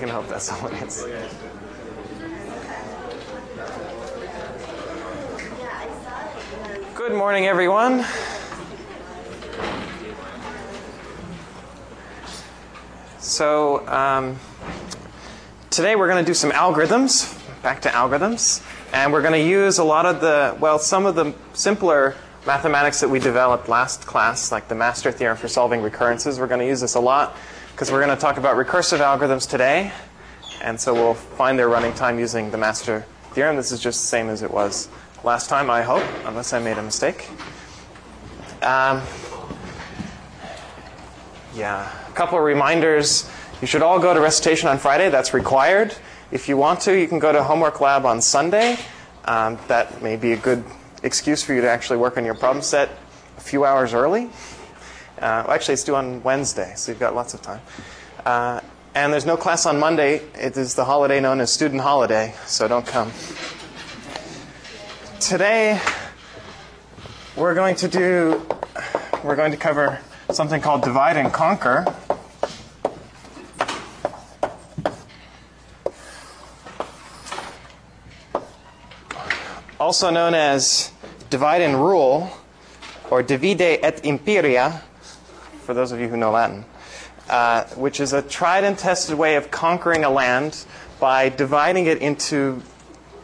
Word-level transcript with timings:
can 0.00 0.08
hope 0.08 0.30
all 0.50 0.66
it 0.68 0.82
is. 0.82 1.04
Good 6.94 7.12
morning, 7.12 7.44
everyone. 7.44 8.06
So, 13.18 13.86
um, 13.88 14.38
today 15.68 15.96
we're 15.96 16.08
going 16.08 16.24
to 16.24 16.26
do 16.26 16.32
some 16.32 16.50
algorithms, 16.50 17.38
back 17.62 17.82
to 17.82 17.90
algorithms, 17.90 18.64
and 18.94 19.12
we're 19.12 19.20
going 19.20 19.34
to 19.34 19.46
use 19.46 19.76
a 19.76 19.84
lot 19.84 20.06
of 20.06 20.22
the, 20.22 20.56
well, 20.60 20.78
some 20.78 21.04
of 21.04 21.14
the 21.14 21.34
simpler 21.52 22.16
mathematics 22.46 23.00
that 23.00 23.10
we 23.10 23.18
developed 23.18 23.68
last 23.68 24.06
class, 24.06 24.50
like 24.50 24.68
the 24.68 24.74
master 24.74 25.12
theorem 25.12 25.36
for 25.36 25.48
solving 25.48 25.82
recurrences. 25.82 26.40
We're 26.40 26.46
going 26.46 26.60
to 26.60 26.66
use 26.66 26.80
this 26.80 26.94
a 26.94 27.00
lot 27.00 27.36
because 27.80 27.90
we're 27.90 28.04
going 28.04 28.14
to 28.14 28.20
talk 28.20 28.36
about 28.36 28.56
recursive 28.56 28.98
algorithms 28.98 29.48
today, 29.48 29.90
and 30.60 30.78
so 30.78 30.92
we'll 30.92 31.14
find 31.14 31.58
their 31.58 31.70
running 31.70 31.94
time 31.94 32.18
using 32.18 32.50
the 32.50 32.58
master 32.58 33.06
theorem. 33.32 33.56
This 33.56 33.72
is 33.72 33.80
just 33.80 34.02
the 34.02 34.06
same 34.06 34.28
as 34.28 34.42
it 34.42 34.50
was 34.50 34.90
last 35.24 35.48
time, 35.48 35.70
I 35.70 35.80
hope, 35.80 36.04
unless 36.26 36.52
I 36.52 36.58
made 36.58 36.76
a 36.76 36.82
mistake. 36.82 37.30
Um, 38.60 39.00
yeah, 41.54 41.90
a 42.06 42.12
couple 42.12 42.36
of 42.36 42.44
reminders. 42.44 43.26
You 43.62 43.66
should 43.66 43.80
all 43.80 43.98
go 43.98 44.12
to 44.12 44.20
recitation 44.20 44.68
on 44.68 44.76
Friday. 44.76 45.08
That's 45.08 45.32
required. 45.32 45.96
If 46.30 46.50
you 46.50 46.58
want 46.58 46.80
to, 46.80 46.94
you 46.94 47.08
can 47.08 47.18
go 47.18 47.32
to 47.32 47.42
homework 47.42 47.80
lab 47.80 48.04
on 48.04 48.20
Sunday. 48.20 48.76
Um, 49.24 49.58
that 49.68 50.02
may 50.02 50.16
be 50.16 50.32
a 50.32 50.36
good 50.36 50.64
excuse 51.02 51.42
for 51.42 51.54
you 51.54 51.62
to 51.62 51.70
actually 51.70 51.96
work 51.96 52.18
on 52.18 52.26
your 52.26 52.34
problem 52.34 52.62
set 52.62 52.90
a 53.38 53.40
few 53.40 53.64
hours 53.64 53.94
early. 53.94 54.28
Uh, 55.20 55.44
well, 55.46 55.54
actually, 55.54 55.74
it's 55.74 55.84
due 55.84 55.94
on 55.94 56.22
Wednesday, 56.22 56.72
so 56.76 56.90
you've 56.90 56.98
got 56.98 57.14
lots 57.14 57.34
of 57.34 57.42
time. 57.42 57.60
Uh, 58.24 58.58
and 58.94 59.12
there's 59.12 59.26
no 59.26 59.36
class 59.36 59.66
on 59.66 59.78
Monday. 59.78 60.22
It 60.34 60.56
is 60.56 60.76
the 60.76 60.86
holiday 60.86 61.20
known 61.20 61.42
as 61.42 61.52
student 61.52 61.82
holiday, 61.82 62.34
so 62.46 62.66
don't 62.66 62.86
come. 62.86 63.12
Today, 65.20 65.78
we're 67.36 67.54
going 67.54 67.76
to 67.76 67.88
do, 67.88 68.46
we're 69.22 69.36
going 69.36 69.50
to 69.50 69.58
cover 69.58 69.98
something 70.30 70.62
called 70.62 70.80
divide 70.80 71.18
and 71.18 71.30
conquer. 71.30 71.84
Also 79.78 80.08
known 80.08 80.32
as 80.32 80.92
divide 81.28 81.60
and 81.60 81.76
rule, 81.76 82.30
or 83.10 83.22
divide 83.22 83.60
et 83.60 84.02
imperia, 84.06 84.82
for 85.70 85.74
those 85.74 85.92
of 85.92 86.00
you 86.00 86.08
who 86.08 86.16
know 86.16 86.32
Latin, 86.32 86.64
uh, 87.28 87.62
which 87.76 88.00
is 88.00 88.12
a 88.12 88.20
tried 88.22 88.64
and 88.64 88.76
tested 88.76 89.16
way 89.16 89.36
of 89.36 89.52
conquering 89.52 90.02
a 90.02 90.10
land 90.10 90.64
by 90.98 91.28
dividing 91.28 91.86
it 91.86 91.98
into 91.98 92.60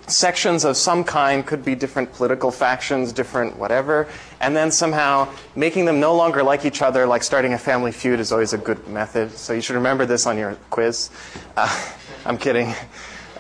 sections 0.06 0.64
of 0.64 0.77
some 0.77 1.03
kind, 1.03 1.44
could 1.44 1.64
be 1.64 1.75
different 1.75 2.12
political 2.12 2.53
factions, 2.53 3.12
different 3.12 3.56
whatever, 3.58 4.06
and 4.41 4.55
then 4.55 4.70
somehow 4.70 5.28
making 5.56 5.86
them 5.86 5.98
no 5.98 6.14
longer 6.14 6.44
like 6.44 6.64
each 6.64 6.83
other, 6.83 7.05
like 7.05 7.25
starting 7.25 7.53
a 7.53 7.58
family 7.58 7.91
feud 7.91 8.20
is 8.20 8.30
always 8.30 8.53
a 8.53 8.58
good 8.58 8.86
method. 8.86 9.33
So 9.33 9.53
you 9.53 9.60
should 9.60 9.75
remember 9.75 10.06
this 10.06 10.25
on 10.25 10.38
your 10.38 10.55
quiz. 10.70 11.10
Uh, 11.56 11.84
I'm 12.25 12.38
kidding. 12.38 12.72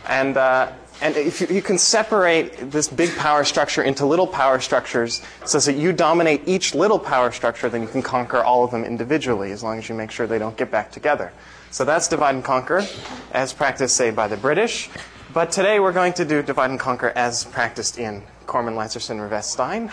And, 0.08 0.36
uh, 0.36 0.72
and 1.00 1.16
if 1.16 1.40
you, 1.40 1.46
you, 1.48 1.62
can 1.62 1.76
separate 1.76 2.70
this 2.70 2.88
big 2.88 3.14
power 3.16 3.44
structure 3.44 3.82
into 3.82 4.06
little 4.06 4.26
power 4.26 4.60
structures 4.60 5.20
so 5.44 5.58
that 5.58 5.74
you 5.74 5.92
dominate 5.92 6.42
each 6.46 6.74
little 6.74 6.98
power 6.98 7.30
structure, 7.32 7.68
then 7.68 7.82
you 7.82 7.88
can 7.88 8.02
conquer 8.02 8.42
all 8.42 8.64
of 8.64 8.70
them 8.70 8.82
individually 8.82 9.52
as 9.52 9.62
long 9.62 9.78
as 9.78 9.88
you 9.88 9.94
make 9.94 10.10
sure 10.10 10.26
they 10.26 10.38
don't 10.38 10.56
get 10.56 10.70
back 10.70 10.90
together. 10.90 11.32
So 11.70 11.84
that's 11.84 12.08
divide 12.08 12.34
and 12.34 12.44
conquer, 12.44 12.86
as 13.32 13.52
practiced, 13.52 13.96
say, 13.96 14.10
by 14.10 14.28
the 14.28 14.38
British. 14.38 14.88
But 15.34 15.52
today 15.52 15.80
we're 15.80 15.92
going 15.92 16.14
to 16.14 16.24
do 16.24 16.42
divide 16.42 16.70
and 16.70 16.80
conquer 16.80 17.12
as 17.14 17.44
practiced 17.44 17.98
in 17.98 18.22
Cormen, 18.46 18.74
Leiserson, 18.74 19.20
Rivest, 19.20 19.52
Stein, 19.52 19.92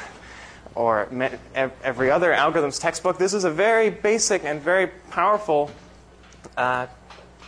or 0.73 1.09
every 1.53 2.11
other 2.11 2.31
algorithms 2.31 2.79
textbook. 2.79 3.17
This 3.17 3.33
is 3.33 3.43
a 3.43 3.51
very 3.51 3.89
basic 3.89 4.45
and 4.45 4.61
very 4.61 4.87
powerful 5.09 5.69
uh, 6.55 6.87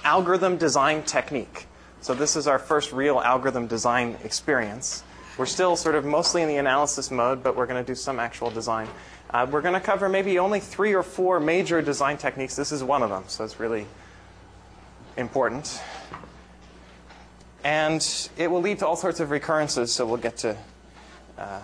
algorithm 0.03 0.57
design 0.57 1.03
technique. 1.03 1.67
So 2.05 2.13
this 2.13 2.35
is 2.35 2.45
our 2.45 2.59
first 2.59 2.91
real 2.91 3.19
algorithm 3.19 3.66
design 3.66 4.16
experience. 4.23 5.03
We're 5.39 5.47
still 5.47 5.75
sort 5.75 5.95
of 5.95 6.05
mostly 6.05 6.43
in 6.43 6.47
the 6.47 6.57
analysis 6.57 7.09
mode, 7.09 7.41
but 7.41 7.55
we're 7.55 7.66
going 7.66 7.83
to 7.83 7.91
do 7.91 7.95
some 7.95 8.19
actual 8.19 8.51
design. 8.51 8.88
Uh, 9.31 9.47
we're 9.49 9.63
going 9.63 9.73
to 9.73 9.79
cover 9.79 10.07
maybe 10.07 10.38
only 10.38 10.59
three 10.59 10.94
or 10.94 11.01
four 11.01 11.39
major 11.39 11.81
design 11.81 12.17
techniques. 12.17 12.55
This 12.55 12.71
is 12.71 12.83
one 12.83 13.01
of 13.01 13.09
them, 13.09 13.23
so 13.25 13.44
it's 13.44 13.59
really 13.59 13.88
important. 15.17 15.81
And 17.63 18.29
it 18.38 18.51
will 18.51 18.61
lead 18.61 18.77
to 18.79 18.88
all 18.88 18.95
sorts 18.95 19.19
of 19.19 19.31
recurrences, 19.31 19.91
so 19.91 20.05
we'll 20.05 20.17
get 20.17 20.38
to 20.38 20.55
uh, 21.39 21.61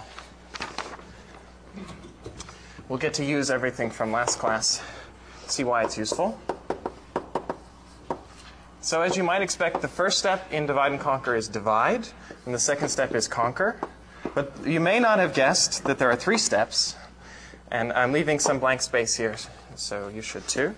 we'll 2.90 2.98
get 2.98 3.14
to 3.14 3.24
use 3.24 3.52
everything 3.52 3.92
from 3.92 4.12
last 4.12 4.40
class, 4.40 4.82
see 5.46 5.64
why 5.64 5.84
it's 5.84 6.00
useful. 6.00 6.40
So 8.84 9.04
as 9.04 9.16
you 9.16 9.24
might 9.24 9.44
expect, 9.44 9.82
the 9.84 9.88
first 9.88 10.18
step 10.18 10.52
in 10.52 10.66
divide 10.66 10.92
and 10.92 11.00
conquer 11.00 11.36
is 11.36 11.48
divide, 11.48 12.08
and 12.46 12.54
the 12.54 12.60
second 12.60 12.90
step 12.90 13.14
is 13.14 13.28
conquer. 13.28 13.80
But 14.34 14.52
you 14.66 14.80
may 14.80 15.00
not 15.00 15.20
have 15.20 15.36
guessed 15.36 15.84
that 15.84 16.00
there 16.00 16.10
are 16.10 16.16
three 16.16 16.40
steps, 16.40 16.96
and 17.70 17.94
I'm 17.94 18.12
leaving 18.12 18.40
some 18.40 18.60
blank 18.60 18.82
space 18.82 19.16
here, 19.16 19.36
so 19.76 20.08
you 20.08 20.24
should 20.24 20.48
too. 20.48 20.76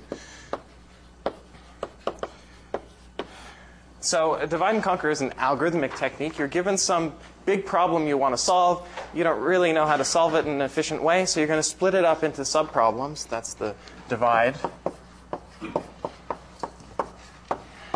So 4.02 4.46
divide 4.48 4.76
and 4.76 4.84
conquer 4.84 5.10
is 5.10 5.22
an 5.22 5.30
algorithmic 5.32 5.96
technique. 5.98 6.38
You're 6.38 6.50
given 6.50 6.78
some 6.78 7.14
big 7.46 7.66
problem 7.66 8.06
you 8.06 8.18
want 8.18 8.34
to 8.34 8.38
solve. 8.38 8.86
You 9.14 9.24
don't 9.24 9.40
really 9.40 9.72
know 9.72 9.86
how 9.86 9.96
to 9.96 10.04
solve 10.04 10.36
it 10.36 10.46
in 10.46 10.52
an 10.52 10.62
efficient 10.62 11.02
way, 11.02 11.26
so 11.26 11.40
you're 11.40 11.48
going 11.48 11.58
to 11.60 11.64
split 11.64 11.94
it 11.94 12.04
up 12.04 12.22
into 12.22 12.42
subproblems. 12.42 13.30
That's 13.30 13.54
the 13.54 13.76
divide. 14.10 14.58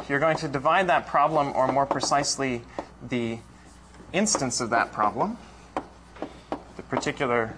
You're 0.09 0.19
going 0.19 0.37
to 0.37 0.47
divide 0.47 0.87
that 0.87 1.05
problem, 1.05 1.51
or 1.53 1.67
more 1.67 1.85
precisely, 1.85 2.61
the 3.09 3.39
instance 4.13 4.61
of 4.61 4.69
that 4.69 4.93
problem, 4.93 5.37
the 6.77 6.83
particular 6.83 7.53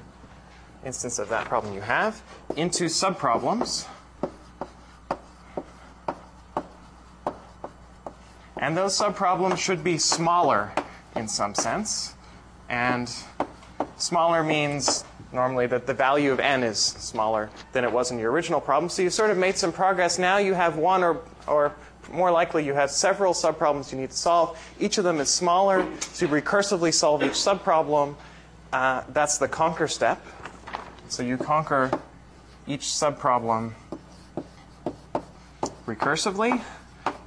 instance 0.83 1.19
of 1.19 1.29
that 1.29 1.45
problem 1.45 1.75
you 1.75 1.81
have, 1.81 2.23
into 2.55 2.85
subproblems. 2.85 3.85
And 8.57 8.75
those 8.75 8.97
subproblems 8.97 9.57
should 9.57 9.83
be 9.83 9.97
smaller 9.99 10.71
in 11.15 11.27
some 11.27 11.53
sense. 11.53 12.15
And 12.67 13.11
smaller 13.97 14.43
means 14.43 15.05
normally 15.31 15.67
that 15.67 15.85
the 15.85 15.93
value 15.93 16.31
of 16.31 16.39
n 16.39 16.63
is 16.63 16.79
smaller 16.79 17.51
than 17.73 17.83
it 17.83 17.91
was 17.91 18.09
in 18.09 18.17
your 18.17 18.31
original 18.31 18.59
problem. 18.59 18.89
So 18.89 19.03
you 19.03 19.11
sort 19.11 19.29
of 19.29 19.37
made 19.37 19.57
some 19.57 19.71
progress. 19.71 20.17
Now 20.17 20.37
you 20.37 20.55
have 20.55 20.77
one 20.77 21.03
or, 21.03 21.21
or 21.47 21.75
more 22.11 22.31
likely 22.31 22.65
you 22.65 22.73
have 22.73 22.91
several 22.91 23.33
subproblems 23.33 23.91
you 23.91 23.97
need 23.97 24.11
to 24.11 24.17
solve. 24.17 24.57
Each 24.79 24.97
of 24.97 25.03
them 25.03 25.19
is 25.19 25.29
smaller, 25.29 25.87
so 25.99 26.25
you 26.25 26.31
recursively 26.31 26.93
solve 26.93 27.23
each 27.23 27.31
subproblem. 27.31 28.15
Uh, 28.71 29.03
that's 29.09 29.37
the 29.37 29.47
conquer 29.47 29.87
step. 29.87 30.25
So 31.07 31.23
you 31.23 31.37
conquer 31.37 31.91
each 32.67 32.81
subproblem 32.81 33.73
recursively. 35.85 36.61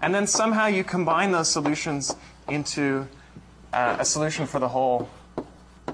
And 0.01 0.15
then 0.15 0.27
somehow 0.27 0.67
you 0.67 0.85
combine 0.85 1.33
those 1.33 1.49
solutions 1.49 2.15
into 2.49 3.07
uh, 3.73 3.97
a 3.99 4.05
solution 4.05 4.47
for 4.47 4.59
the 4.59 4.69
whole 4.69 5.09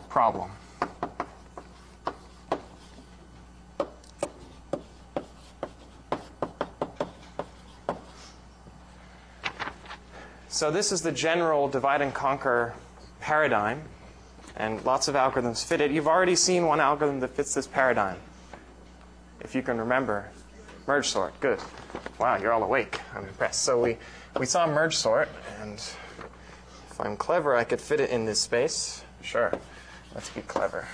problem. 0.09 0.51
So 10.59 10.73
this 10.73 10.91
is 10.91 11.03
the 11.03 11.13
general 11.13 11.69
divide 11.69 12.03
and 12.03 12.13
conquer 12.13 12.75
paradigm, 13.21 13.81
and 14.57 14.85
lots 14.85 15.07
of 15.07 15.15
algorithms 15.15 15.65
fit 15.65 15.81
it. 15.81 15.93
You've 15.93 16.09
already 16.09 16.35
seen 16.35 16.67
one 16.67 16.81
algorithm 16.81 17.21
that 17.21 17.29
fits 17.29 17.55
this 17.55 17.69
paradigm, 17.69 18.17
if 19.41 19.55
you 19.55 19.63
can 19.63 19.79
remember. 19.79 20.29
Merge 20.89 21.07
sort, 21.07 21.39
good. 21.39 21.61
Wow, 22.19 22.39
you're 22.39 22.53
all 22.53 22.65
awake. 22.65 23.01
I'm 23.15 23.23
impressed. 23.23 23.63
So 23.63 23.81
we, 23.81 23.99
we 24.37 24.47
saw 24.47 24.67
merge 24.67 24.97
sort, 24.97 25.29
and 25.61 25.75
if 25.75 27.01
I'm 27.01 27.17
clever, 27.17 27.55
I 27.55 27.63
could 27.63 27.81
fit 27.81 28.01
it 28.01 28.11
in 28.11 28.25
this 28.25 28.41
space. 28.41 29.05
Sure, 29.23 29.57
let's 30.13 30.31
be 30.31 30.41
clever. 30.41 30.89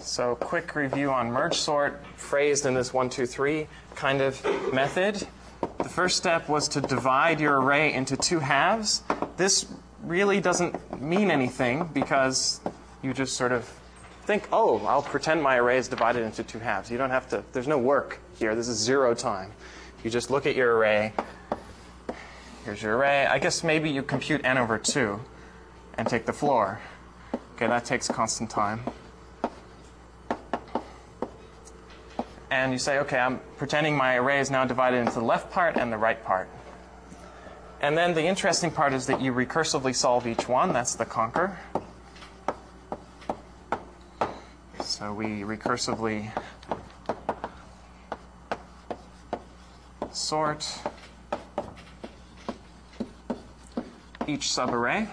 So 0.00 0.34
quick 0.34 0.74
review 0.74 1.12
on 1.12 1.30
merge 1.30 1.54
sort, 1.54 2.04
phrased 2.16 2.66
in 2.66 2.74
this 2.74 2.92
one, 2.92 3.08
two, 3.08 3.26
three 3.26 3.68
kind 4.00 4.22
of 4.22 4.42
method. 4.72 5.28
The 5.76 5.88
first 5.90 6.16
step 6.16 6.48
was 6.48 6.68
to 6.68 6.80
divide 6.80 7.38
your 7.38 7.60
array 7.60 7.92
into 7.92 8.16
two 8.16 8.38
halves. 8.38 9.02
This 9.36 9.66
really 10.02 10.40
doesn't 10.40 11.02
mean 11.02 11.30
anything 11.30 11.90
because 11.92 12.62
you 13.02 13.12
just 13.12 13.36
sort 13.36 13.52
of 13.52 13.70
think, 14.24 14.48
oh, 14.52 14.78
I'll 14.86 15.02
pretend 15.02 15.42
my 15.42 15.58
array 15.58 15.76
is 15.76 15.86
divided 15.86 16.22
into 16.22 16.42
two 16.42 16.60
halves. 16.60 16.90
You 16.90 16.96
don't 16.96 17.10
have 17.10 17.28
to, 17.28 17.44
there's 17.52 17.68
no 17.68 17.76
work 17.76 18.20
here. 18.38 18.54
This 18.54 18.68
is 18.68 18.78
zero 18.78 19.12
time. 19.14 19.52
You 20.02 20.08
just 20.08 20.30
look 20.30 20.46
at 20.46 20.56
your 20.56 20.78
array. 20.78 21.12
Here's 22.64 22.82
your 22.82 22.96
array. 22.96 23.26
I 23.26 23.38
guess 23.38 23.62
maybe 23.62 23.90
you 23.90 24.02
compute 24.02 24.40
n 24.46 24.56
over 24.56 24.78
2 24.78 25.20
and 25.98 26.08
take 26.08 26.24
the 26.24 26.32
floor. 26.32 26.80
Okay, 27.56 27.66
that 27.66 27.84
takes 27.84 28.08
constant 28.08 28.48
time. 28.48 28.80
And 32.50 32.72
you 32.72 32.78
say, 32.78 32.98
okay, 32.98 33.18
I'm 33.18 33.40
pretending 33.56 33.96
my 33.96 34.16
array 34.16 34.40
is 34.40 34.50
now 34.50 34.64
divided 34.64 34.98
into 34.98 35.14
the 35.14 35.24
left 35.24 35.50
part 35.50 35.76
and 35.76 35.92
the 35.92 35.98
right 35.98 36.22
part. 36.24 36.48
And 37.80 37.96
then 37.96 38.12
the 38.14 38.24
interesting 38.24 38.70
part 38.70 38.92
is 38.92 39.06
that 39.06 39.20
you 39.20 39.32
recursively 39.32 39.94
solve 39.94 40.26
each 40.26 40.48
one. 40.48 40.72
That's 40.72 40.94
the 40.96 41.06
conquer. 41.06 41.56
So 44.80 45.14
we 45.14 45.42
recursively 45.42 46.30
sort 50.12 50.66
each 54.26 54.42
subarray. 54.42 55.08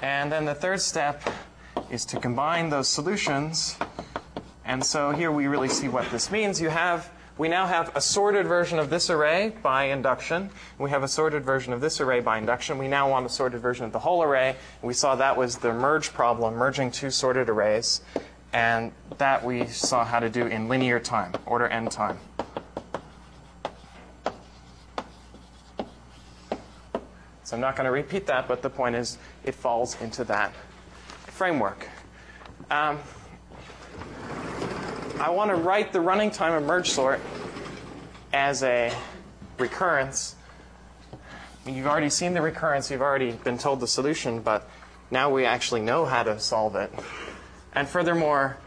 And 0.00 0.32
then 0.32 0.46
the 0.46 0.54
third 0.54 0.80
step 0.80 1.22
is 1.90 2.04
to 2.06 2.20
combine 2.20 2.70
those 2.70 2.88
solutions. 2.88 3.76
And 4.64 4.84
so 4.84 5.10
here 5.10 5.32
we 5.32 5.46
really 5.46 5.68
see 5.68 5.88
what 5.88 6.08
this 6.10 6.30
means. 6.30 6.60
You 6.60 6.68
have 6.68 7.10
we 7.40 7.48
now 7.48 7.66
have 7.66 7.96
a 7.96 8.02
sorted 8.02 8.46
version 8.46 8.78
of 8.78 8.90
this 8.90 9.08
array 9.08 9.54
by 9.62 9.84
induction. 9.84 10.50
We 10.78 10.90
have 10.90 11.02
a 11.02 11.08
sorted 11.08 11.42
version 11.42 11.72
of 11.72 11.80
this 11.80 11.98
array 11.98 12.20
by 12.20 12.36
induction. 12.36 12.76
We 12.76 12.86
now 12.86 13.08
want 13.08 13.24
a 13.24 13.30
sorted 13.30 13.62
version 13.62 13.86
of 13.86 13.92
the 13.92 13.98
whole 13.98 14.22
array. 14.22 14.56
We 14.82 14.92
saw 14.92 15.14
that 15.14 15.38
was 15.38 15.56
the 15.56 15.72
merge 15.72 16.12
problem, 16.12 16.56
merging 16.56 16.90
two 16.90 17.10
sorted 17.10 17.48
arrays. 17.48 18.02
And 18.52 18.92
that 19.16 19.42
we 19.42 19.66
saw 19.68 20.04
how 20.04 20.20
to 20.20 20.28
do 20.28 20.46
in 20.48 20.68
linear 20.68 21.00
time, 21.00 21.32
order 21.46 21.66
n 21.66 21.88
time. 21.88 22.18
So 27.44 27.56
I'm 27.56 27.60
not 27.60 27.74
going 27.74 27.86
to 27.86 27.90
repeat 27.90 28.26
that, 28.26 28.48
but 28.48 28.60
the 28.60 28.70
point 28.70 28.96
is 28.96 29.16
it 29.44 29.54
falls 29.54 29.98
into 30.02 30.24
that 30.24 30.52
framework. 31.40 31.88
Um, 32.70 32.98
I 35.18 35.30
want 35.30 35.48
to 35.48 35.56
write 35.56 35.90
the 35.90 36.00
running 36.02 36.30
time 36.30 36.52
of 36.52 36.64
merge 36.64 36.90
sort 36.90 37.18
as 38.30 38.62
a 38.62 38.92
recurrence. 39.56 40.36
You've 41.64 41.86
already 41.86 42.10
seen 42.10 42.34
the 42.34 42.42
recurrence, 42.42 42.90
you've 42.90 43.00
already 43.00 43.32
been 43.32 43.56
told 43.56 43.80
the 43.80 43.86
solution, 43.86 44.42
but 44.42 44.68
now 45.10 45.30
we 45.30 45.46
actually 45.46 45.80
know 45.80 46.04
how 46.04 46.24
to 46.24 46.38
solve 46.38 46.76
it. 46.76 46.92
And 47.74 47.88
furthermore, 47.88 48.58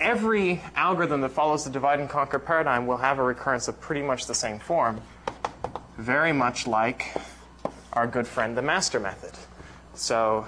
every 0.00 0.62
algorithm 0.76 1.22
that 1.22 1.30
follows 1.30 1.64
the 1.64 1.70
divide 1.70 1.98
and 1.98 2.08
conquer 2.08 2.38
paradigm 2.38 2.86
will 2.86 2.98
have 2.98 3.18
a 3.18 3.24
recurrence 3.24 3.66
of 3.66 3.80
pretty 3.80 4.02
much 4.02 4.26
the 4.26 4.34
same 4.34 4.60
form, 4.60 5.00
very 5.96 6.32
much 6.32 6.68
like 6.68 7.16
our 7.94 8.06
good 8.06 8.28
friend 8.28 8.56
the 8.56 8.62
master 8.62 9.00
method. 9.00 9.32
So 9.94 10.46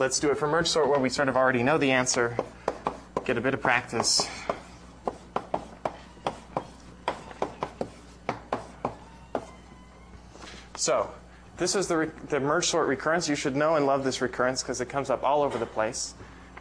let's 0.00 0.18
do 0.18 0.30
it 0.30 0.38
for 0.38 0.48
merge 0.48 0.66
sort 0.66 0.88
where 0.88 0.98
we 0.98 1.10
sort 1.10 1.28
of 1.28 1.36
already 1.36 1.62
know 1.62 1.76
the 1.76 1.90
answer 1.90 2.34
get 3.26 3.36
a 3.36 3.40
bit 3.40 3.52
of 3.52 3.60
practice. 3.60 4.26
So, 10.74 11.10
this 11.58 11.74
is 11.76 11.86
the, 11.86 12.10
the 12.30 12.40
merge 12.40 12.66
sort 12.66 12.88
recurrence. 12.88 13.28
You 13.28 13.34
should 13.34 13.54
know 13.54 13.76
and 13.76 13.84
love 13.84 14.02
this 14.02 14.22
recurrence 14.22 14.62
because 14.62 14.80
it 14.80 14.88
comes 14.88 15.10
up 15.10 15.22
all 15.22 15.42
over 15.42 15.58
the 15.58 15.66
place. 15.66 16.14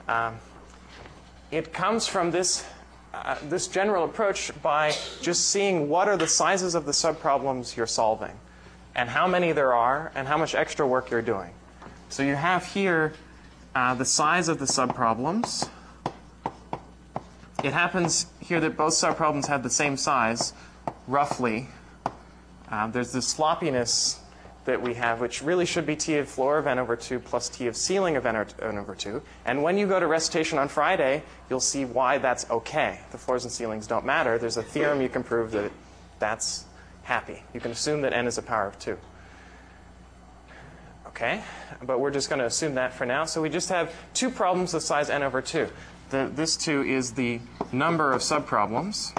Um, 0.10 0.36
it 1.50 1.72
comes 1.72 2.06
from 2.06 2.30
this, 2.32 2.66
uh, 3.14 3.38
this 3.48 3.70
general 3.70 4.04
approach 4.04 4.52
by 4.62 4.94
just 5.22 5.50
seeing 5.50 5.88
what 5.88 6.10
are 6.10 6.18
the 6.18 6.28
sizes 6.28 6.76
of 6.76 6.86
the 6.86 6.92
subproblems 6.92 7.78
you're 7.78 7.88
solving 7.88 8.38
and 8.96 9.10
how 9.10 9.26
many 9.26 9.54
there 9.54 9.74
are 9.74 10.12
and 10.14 10.28
how 10.28 10.38
much 10.38 10.54
extra 10.54 10.86
work 10.86 11.10
you're 11.10 11.22
doing. 11.22 11.52
So 12.10 12.24
you 12.24 12.36
have 12.36 12.66
here 12.66 13.14
uh, 13.76 13.94
the 13.94 14.06
size 14.06 14.48
of 14.48 14.60
the 14.60 14.66
subproblems. 14.66 15.70
It 17.64 17.74
happens 17.74 18.28
here 18.40 18.60
that 18.62 18.78
both 18.78 18.94
subproblems 18.94 19.48
have 19.48 19.64
the 19.64 19.70
same 19.70 19.98
size, 19.98 20.54
roughly. 21.08 21.68
Uh, 22.72 22.88
there's 22.88 23.12
this 23.12 23.28
sloppiness 23.28 24.20
that 24.66 24.82
we 24.82 24.94
have, 24.94 25.20
which 25.20 25.42
really 25.42 25.66
should 25.66 25.86
be 25.86 25.96
t 25.96 26.18
of 26.18 26.30
floor 26.30 26.58
of 26.58 26.68
n 26.68 26.80
over 26.80 26.96
2 26.96 27.20
plus 27.20 27.50
t 27.50 27.68
of 27.68 27.76
ceiling 27.76 28.16
of 28.16 28.26
n 28.26 28.36
over 28.62 28.96
2. 28.96 29.22
And 29.46 29.64
when 29.64 29.78
you 29.78 29.88
go 29.88 30.00
to 30.00 30.08
recitation 30.08 30.58
on 30.58 30.68
Friday, 30.68 31.24
you'll 31.50 31.60
see 31.60 31.86
why 31.86 32.18
that's 32.20 32.50
okay. 32.50 33.00
The 33.12 33.18
floors 33.18 33.44
and 33.44 33.52
ceilings 33.52 33.88
don't 33.88 34.06
matter. 34.06 34.38
There's 34.38 34.58
a 34.58 34.64
theorem 34.64 35.02
you 35.02 35.10
can 35.10 35.24
prove 35.24 35.52
that 35.52 35.72
that's 36.20 36.66
happy. 37.04 37.44
You 37.54 37.60
can 37.60 37.72
assume 37.72 38.02
that 38.02 38.14
n 38.14 38.28
is 38.28 38.38
a 38.38 38.44
power 38.44 38.68
of 38.68 38.78
2. 38.80 38.98
Okay? 41.10 41.44
But 41.84 42.00
we're 42.00 42.12
just 42.12 42.30
going 42.30 42.40
to 42.40 42.46
assume 42.46 42.76
that 42.76 42.94
for 42.94 43.06
now. 43.06 43.26
So 43.26 43.42
we 43.42 43.50
just 43.50 43.70
have 43.70 43.94
two 44.14 44.30
problems 44.30 44.74
of 44.74 44.82
size 44.82 45.10
n 45.10 45.24
over 45.24 45.42
2 45.42 45.70
the, 46.10 46.32
this 46.34 46.58
2 46.58 46.84
is 46.84 47.12
the 47.12 47.40
number 47.72 48.12
of 48.12 48.22
subproblems. 48.22 49.16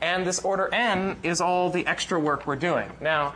And 0.00 0.26
this 0.26 0.40
order 0.44 0.72
n 0.72 1.16
is 1.22 1.40
all 1.40 1.70
the 1.70 1.86
extra 1.86 2.20
work 2.20 2.46
we're 2.46 2.56
doing. 2.56 2.90
Now, 3.00 3.34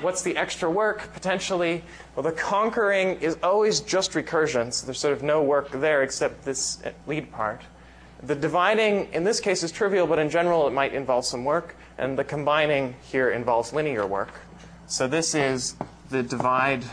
what's 0.00 0.22
the 0.22 0.36
extra 0.36 0.68
work 0.68 1.12
potentially? 1.14 1.84
Well, 2.16 2.24
the 2.24 2.32
conquering 2.32 3.20
is 3.20 3.38
always 3.42 3.80
just 3.80 4.12
recursion, 4.12 4.72
so 4.72 4.86
there's 4.86 4.98
sort 4.98 5.12
of 5.12 5.22
no 5.22 5.42
work 5.42 5.70
there 5.70 6.02
except 6.02 6.44
this 6.44 6.82
lead 7.06 7.30
part. 7.30 7.62
The 8.24 8.36
dividing 8.36 9.12
in 9.12 9.24
this 9.24 9.40
case 9.40 9.64
is 9.64 9.72
trivial, 9.72 10.06
but 10.06 10.18
in 10.20 10.30
general 10.30 10.68
it 10.68 10.72
might 10.72 10.94
involve 10.94 11.24
some 11.24 11.44
work. 11.44 11.74
And 11.98 12.16
the 12.16 12.24
combining 12.24 12.94
here 13.10 13.30
involves 13.30 13.72
linear 13.72 14.06
work. 14.06 14.32
So 14.86 15.08
this 15.08 15.34
is 15.34 15.74
the 16.10 16.22
divide 16.22 16.84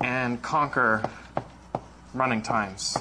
and 0.00 0.40
conquer 0.42 1.08
running 2.14 2.42
times. 2.42 2.96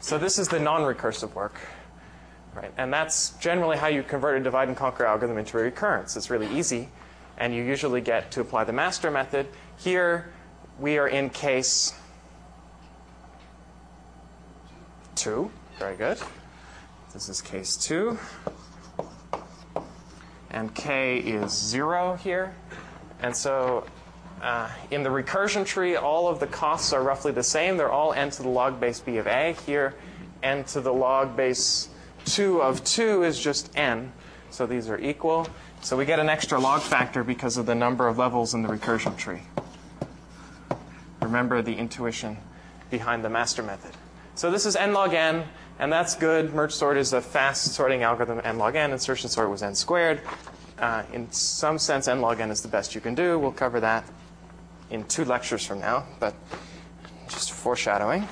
So 0.00 0.18
this 0.18 0.38
is 0.38 0.46
the 0.46 0.60
non-recursive 0.60 1.34
work. 1.34 1.58
Right? 2.54 2.72
And 2.78 2.92
that's 2.92 3.30
generally 3.38 3.76
how 3.76 3.88
you 3.88 4.02
convert 4.02 4.40
a 4.40 4.42
divide 4.42 4.68
and 4.68 4.76
conquer 4.76 5.04
algorithm 5.04 5.36
into 5.36 5.58
a 5.58 5.62
recurrence. 5.62 6.16
It's 6.16 6.30
really 6.30 6.48
easy. 6.56 6.88
And 7.38 7.52
you 7.52 7.62
usually 7.64 8.00
get 8.00 8.30
to 8.32 8.40
apply 8.40 8.64
the 8.64 8.72
master 8.72 9.10
method. 9.10 9.48
Here, 9.76 10.32
we 10.78 10.96
are 10.96 11.08
in 11.08 11.28
case 11.28 11.92
2. 15.16 15.50
Very 15.78 15.96
good. 15.96 16.18
This 17.12 17.28
is 17.28 17.40
case 17.40 17.76
2 17.76 18.18
and 20.56 20.74
k 20.74 21.18
is 21.18 21.52
0 21.52 22.16
here. 22.16 22.54
And 23.20 23.36
so 23.36 23.84
uh, 24.42 24.70
in 24.90 25.02
the 25.02 25.10
recursion 25.10 25.66
tree, 25.66 25.96
all 25.96 26.28
of 26.28 26.40
the 26.40 26.46
costs 26.46 26.92
are 26.92 27.02
roughly 27.02 27.32
the 27.32 27.42
same. 27.42 27.76
They're 27.76 27.92
all 27.92 28.12
n 28.12 28.30
to 28.30 28.42
the 28.42 28.48
log 28.48 28.80
base 28.80 29.00
b 29.00 29.18
of 29.18 29.26
a. 29.26 29.54
Here, 29.66 29.94
n 30.42 30.64
to 30.64 30.80
the 30.80 30.92
log 30.92 31.36
base 31.36 31.88
2 32.26 32.62
of 32.62 32.82
2 32.84 33.22
is 33.22 33.38
just 33.38 33.76
n. 33.76 34.12
So 34.50 34.66
these 34.66 34.88
are 34.88 34.98
equal. 34.98 35.46
So 35.82 35.96
we 35.96 36.06
get 36.06 36.18
an 36.18 36.28
extra 36.28 36.58
log 36.58 36.80
factor 36.80 37.22
because 37.22 37.56
of 37.58 37.66
the 37.66 37.74
number 37.74 38.08
of 38.08 38.18
levels 38.18 38.54
in 38.54 38.62
the 38.62 38.68
recursion 38.68 39.16
tree. 39.16 39.42
Remember 41.20 41.60
the 41.60 41.74
intuition 41.74 42.38
behind 42.90 43.24
the 43.24 43.28
master 43.28 43.62
method. 43.62 43.92
So 44.36 44.50
this 44.50 44.66
is 44.66 44.76
n 44.76 44.92
log 44.92 45.14
n. 45.14 45.44
And 45.78 45.92
that's 45.92 46.14
good. 46.14 46.54
Merge 46.54 46.72
sort 46.72 46.96
is 46.96 47.12
a 47.12 47.20
fast 47.20 47.74
sorting 47.74 48.02
algorithm, 48.02 48.40
n 48.44 48.58
log 48.58 48.76
n. 48.76 48.92
Insertion 48.92 49.28
sort 49.28 49.50
was 49.50 49.62
n 49.62 49.74
squared. 49.74 50.20
Uh, 50.78 51.02
in 51.12 51.30
some 51.32 51.78
sense, 51.78 52.06
n 52.08 52.20
log 52.20 52.40
n 52.40 52.50
is 52.50 52.62
the 52.62 52.68
best 52.68 52.94
you 52.94 53.00
can 53.00 53.14
do. 53.14 53.38
We'll 53.38 53.52
cover 53.52 53.80
that 53.80 54.04
in 54.90 55.04
two 55.04 55.24
lectures 55.24 55.66
from 55.66 55.80
now, 55.80 56.06
but 56.20 56.34
just 57.28 57.52
foreshadowing. 57.52 58.26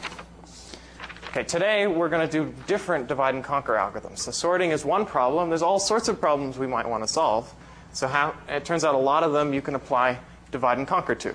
Okay, 1.29 1.43
today 1.43 1.87
we're 1.87 2.09
going 2.09 2.27
to 2.27 2.33
do 2.33 2.55
different 2.67 3.09
divide 3.09 3.35
and 3.35 3.43
conquer 3.43 3.73
algorithms. 3.73 4.19
So 4.19 4.31
sorting 4.31 4.71
is 4.71 4.85
one 4.85 5.05
problem. 5.05 5.49
There's 5.49 5.63
all 5.63 5.79
sorts 5.79 6.09
of 6.09 6.21
problems 6.21 6.59
we 6.59 6.67
might 6.67 6.89
want 6.89 7.03
to 7.03 7.09
solve. 7.09 7.53
So 7.93 8.09
how, 8.09 8.35
it 8.49 8.65
turns 8.65 8.85
out 8.85 8.95
a 8.95 8.99
lot 8.99 9.23
of 9.23 9.33
them 9.33 9.53
you 9.53 9.61
can 9.61 9.75
apply 9.75 10.19
divide 10.51 10.79
and 10.79 10.87
conquer 10.87 11.15
to. 11.17 11.35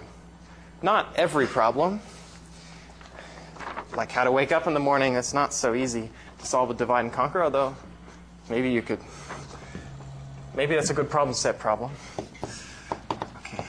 Not 0.82 1.14
every 1.18 1.48
problem, 1.48 2.00
like 3.96 4.12
how 4.12 4.24
to 4.24 4.32
wake 4.32 4.52
up 4.52 4.68
in 4.68 4.74
the 4.74 4.80
morning, 4.80 5.16
it's 5.16 5.34
not 5.34 5.54
so 5.54 5.74
easy 5.74 6.10
to 6.40 6.46
solve 6.46 6.70
a 6.70 6.74
divide 6.74 7.02
and 7.02 7.14
conquer, 7.14 7.44
although 7.44 7.76
maybe 8.50 8.72
you 8.72 8.82
could, 8.82 9.00
maybe 10.56 10.76
that's 10.76 10.90
a 10.90 10.94
good 10.94 11.10
problem 11.10 11.34
set 11.34 11.60
problem. 11.60 11.92
Okay. 13.38 13.66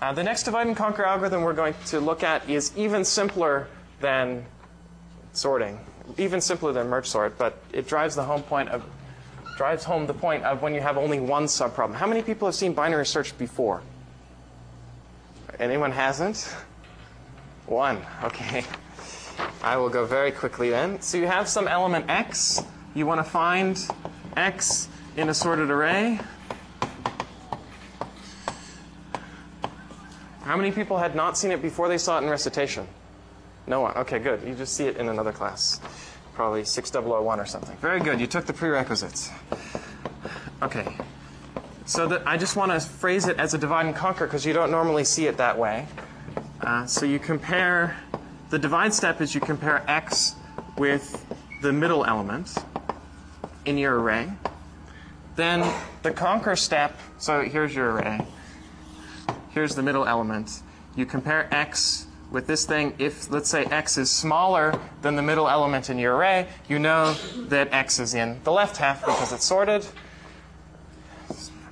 Uh, 0.00 0.12
the 0.12 0.22
next 0.22 0.42
divide 0.42 0.66
and 0.66 0.76
conquer 0.76 1.04
algorithm 1.04 1.42
we're 1.42 1.52
going 1.52 1.74
to 1.86 2.00
look 2.00 2.22
at 2.22 2.48
is 2.50 2.72
even 2.76 3.04
simpler 3.04 3.68
than 4.00 4.44
sorting, 5.32 5.78
even 6.18 6.40
simpler 6.40 6.72
than 6.72 6.88
merge 6.88 7.06
sort, 7.06 7.38
but 7.38 7.62
it 7.72 7.86
drives 7.86 8.14
the 8.14 8.24
home 8.24 8.42
point 8.42 8.68
of 8.68 8.82
drives 9.56 9.84
home 9.84 10.06
the 10.06 10.14
point 10.14 10.44
of 10.44 10.62
when 10.62 10.74
you 10.74 10.80
have 10.80 10.96
only 10.96 11.20
one 11.20 11.44
subproblem. 11.44 11.94
How 11.94 12.06
many 12.06 12.22
people 12.22 12.48
have 12.48 12.54
seen 12.54 12.72
binary 12.72 13.06
search 13.06 13.36
before? 13.38 13.82
Anyone 15.58 15.92
hasn't? 15.92 16.54
One. 17.66 18.04
Okay. 18.24 18.64
I 19.62 19.76
will 19.76 19.88
go 19.88 20.04
very 20.04 20.32
quickly 20.32 20.70
then. 20.70 21.00
So 21.00 21.18
you 21.18 21.26
have 21.26 21.48
some 21.48 21.68
element 21.68 22.06
x. 22.08 22.62
You 22.94 23.06
want 23.06 23.24
to 23.24 23.30
find 23.30 23.78
x 24.36 24.88
in 25.16 25.28
a 25.28 25.34
sorted 25.34 25.70
array. 25.70 26.18
How 30.42 30.56
many 30.56 30.72
people 30.72 30.98
had 30.98 31.14
not 31.14 31.38
seen 31.38 31.52
it 31.52 31.62
before 31.62 31.88
they 31.88 31.98
saw 31.98 32.18
it 32.18 32.24
in 32.24 32.30
recitation? 32.30 32.86
No 33.66 33.80
one. 33.80 33.96
Okay, 33.96 34.18
good. 34.18 34.42
You 34.42 34.54
just 34.54 34.74
see 34.74 34.86
it 34.86 34.96
in 34.96 35.08
another 35.08 35.32
class. 35.32 35.80
Probably 36.34 36.64
6001 36.64 37.40
or 37.40 37.46
something. 37.46 37.76
Very 37.76 38.00
good. 38.00 38.20
You 38.20 38.26
took 38.26 38.46
the 38.46 38.52
prerequisites. 38.52 39.30
Okay. 40.62 40.96
So 41.84 42.06
that 42.06 42.26
I 42.26 42.36
just 42.36 42.56
want 42.56 42.72
to 42.72 42.80
phrase 42.80 43.26
it 43.26 43.38
as 43.38 43.54
a 43.54 43.58
divide 43.58 43.86
and 43.86 43.94
conquer 43.94 44.26
because 44.26 44.46
you 44.46 44.52
don't 44.52 44.70
normally 44.70 45.04
see 45.04 45.26
it 45.26 45.36
that 45.36 45.58
way. 45.58 45.86
Uh, 46.60 46.86
so 46.86 47.04
you 47.04 47.18
compare, 47.18 47.96
the 48.50 48.58
divide 48.58 48.94
step 48.94 49.20
is 49.20 49.34
you 49.34 49.40
compare 49.40 49.84
x 49.88 50.36
with 50.78 51.26
the 51.60 51.72
middle 51.72 52.04
element 52.04 52.54
in 53.64 53.76
your 53.76 53.98
array. 53.98 54.32
Then 55.36 55.68
the 56.02 56.12
conquer 56.12 56.56
step, 56.56 56.98
so 57.18 57.42
here's 57.42 57.74
your 57.74 57.92
array. 57.92 58.26
Here's 59.50 59.74
the 59.74 59.82
middle 59.82 60.06
element. 60.06 60.62
You 60.94 61.06
compare 61.06 61.52
x 61.52 62.06
with 62.32 62.46
this 62.46 62.64
thing. 62.64 62.94
If, 62.98 63.30
let's 63.30 63.48
say, 63.48 63.64
x 63.66 63.98
is 63.98 64.10
smaller 64.10 64.78
than 65.02 65.14
the 65.14 65.22
middle 65.22 65.48
element 65.48 65.90
in 65.90 65.98
your 65.98 66.16
array, 66.16 66.48
you 66.68 66.78
know 66.78 67.14
that 67.48 67.72
x 67.72 68.00
is 68.00 68.14
in 68.14 68.40
the 68.42 68.52
left 68.52 68.78
half 68.78 69.00
because 69.00 69.32
it's 69.32 69.44
sorted. 69.44 69.86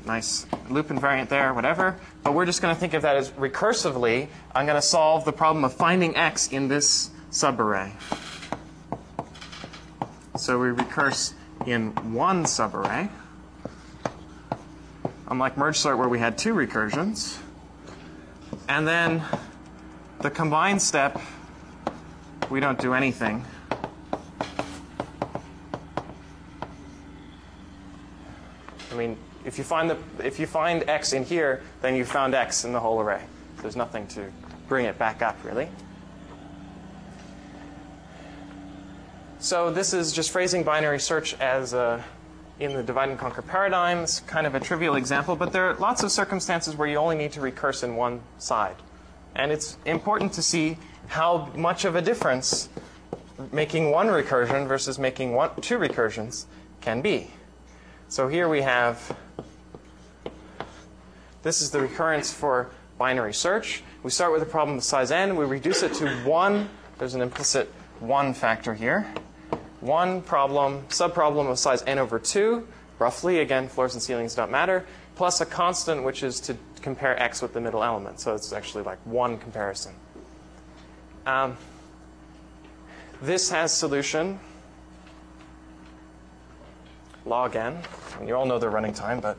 Nice 0.06 0.46
loop 0.68 0.88
invariant 0.88 1.28
there, 1.28 1.52
whatever. 1.54 1.96
But 2.22 2.34
we're 2.34 2.46
just 2.46 2.62
going 2.62 2.74
to 2.74 2.78
think 2.78 2.94
of 2.94 3.02
that 3.02 3.16
as 3.16 3.30
recursively. 3.30 4.28
I'm 4.54 4.66
going 4.66 4.80
to 4.80 4.86
solve 4.86 5.24
the 5.24 5.32
problem 5.32 5.64
of 5.64 5.72
finding 5.72 6.16
x 6.16 6.48
in 6.48 6.68
this 6.68 7.10
subarray. 7.30 7.92
So 10.36 10.58
we 10.58 10.68
recurse 10.68 11.34
in 11.66 11.90
one 12.14 12.44
subarray. 12.44 13.10
Unlike 15.28 15.58
merge 15.58 15.76
sort 15.76 15.98
where 15.98 16.08
we 16.08 16.18
had 16.18 16.36
two 16.38 16.54
recursions. 16.54 17.38
And 18.68 18.86
then 18.86 19.22
the 20.20 20.30
combine 20.30 20.78
step, 20.78 21.20
we 22.50 22.60
don't 22.60 22.78
do 22.78 22.94
anything. 22.94 23.44
I 28.90 28.96
mean, 28.96 29.16
if 29.44 29.56
you 29.56 29.64
find 29.64 29.88
the 29.88 29.96
if 30.22 30.38
you 30.38 30.46
find 30.46 30.88
x 30.88 31.12
in 31.12 31.24
here, 31.24 31.62
then 31.80 31.94
you 31.94 32.04
found 32.04 32.34
x 32.34 32.64
in 32.64 32.72
the 32.72 32.80
whole 32.80 33.00
array. 33.00 33.22
There's 33.62 33.76
nothing 33.76 34.06
to 34.08 34.30
bring 34.68 34.86
it 34.86 34.98
back 34.98 35.22
up 35.22 35.42
really. 35.44 35.68
So 39.38 39.72
this 39.72 39.94
is 39.94 40.12
just 40.12 40.32
phrasing 40.32 40.64
binary 40.64 41.00
search 41.00 41.32
as 41.40 41.72
a, 41.72 42.04
in 42.58 42.74
the 42.74 42.82
divide 42.82 43.08
and 43.08 43.18
conquer 43.18 43.40
paradigms, 43.40 44.20
kind 44.20 44.46
of 44.46 44.54
a 44.54 44.60
trivial 44.60 44.96
example, 44.96 45.34
but 45.34 45.50
there 45.50 45.70
are 45.70 45.74
lots 45.76 46.02
of 46.02 46.12
circumstances 46.12 46.76
where 46.76 46.86
you 46.86 46.96
only 46.96 47.16
need 47.16 47.32
to 47.32 47.40
recurse 47.40 47.82
in 47.82 47.96
one 47.96 48.20
side. 48.36 48.76
And 49.34 49.52
it's 49.52 49.76
important 49.84 50.32
to 50.34 50.42
see 50.42 50.78
how 51.08 51.50
much 51.54 51.84
of 51.84 51.96
a 51.96 52.02
difference 52.02 52.68
making 53.52 53.90
one 53.90 54.06
recursion 54.08 54.66
versus 54.66 54.98
making 54.98 55.32
one, 55.32 55.50
two 55.60 55.78
recursions 55.78 56.44
can 56.80 57.00
be. 57.00 57.30
So 58.08 58.28
here 58.28 58.48
we 58.48 58.62
have 58.62 59.16
this 61.42 61.62
is 61.62 61.70
the 61.70 61.80
recurrence 61.80 62.32
for 62.32 62.70
binary 62.98 63.32
search. 63.32 63.82
We 64.02 64.10
start 64.10 64.32
with 64.32 64.42
a 64.42 64.46
problem 64.46 64.76
of 64.76 64.84
size 64.84 65.10
n. 65.10 65.36
We 65.36 65.46
reduce 65.46 65.82
it 65.82 65.94
to 65.94 66.08
one. 66.24 66.68
There's 66.98 67.14
an 67.14 67.22
implicit 67.22 67.72
one 67.98 68.34
factor 68.34 68.74
here. 68.74 69.06
One 69.80 70.20
problem, 70.20 70.84
subproblem 70.88 71.50
of 71.50 71.58
size 71.58 71.82
n 71.86 71.98
over 71.98 72.18
2, 72.18 72.68
roughly. 72.98 73.38
Again, 73.38 73.68
floors 73.68 73.94
and 73.94 74.02
ceilings 74.02 74.34
don't 74.34 74.50
matter. 74.50 74.84
Plus 75.16 75.40
a 75.40 75.46
constant, 75.46 76.04
which 76.04 76.22
is 76.22 76.40
to 76.40 76.56
compare 76.82 77.20
x 77.20 77.42
with 77.42 77.52
the 77.52 77.60
middle 77.60 77.82
element. 77.82 78.20
So 78.20 78.34
it's 78.34 78.52
actually 78.52 78.84
like 78.84 78.98
one 79.04 79.38
comparison. 79.38 79.94
Um, 81.26 81.56
this 83.22 83.50
has 83.50 83.72
solution 83.72 84.40
log 87.26 87.56
n. 87.56 87.78
And 88.18 88.28
you 88.28 88.34
all 88.34 88.46
know 88.46 88.58
the 88.58 88.68
running 88.68 88.92
time, 88.92 89.20
but 89.20 89.38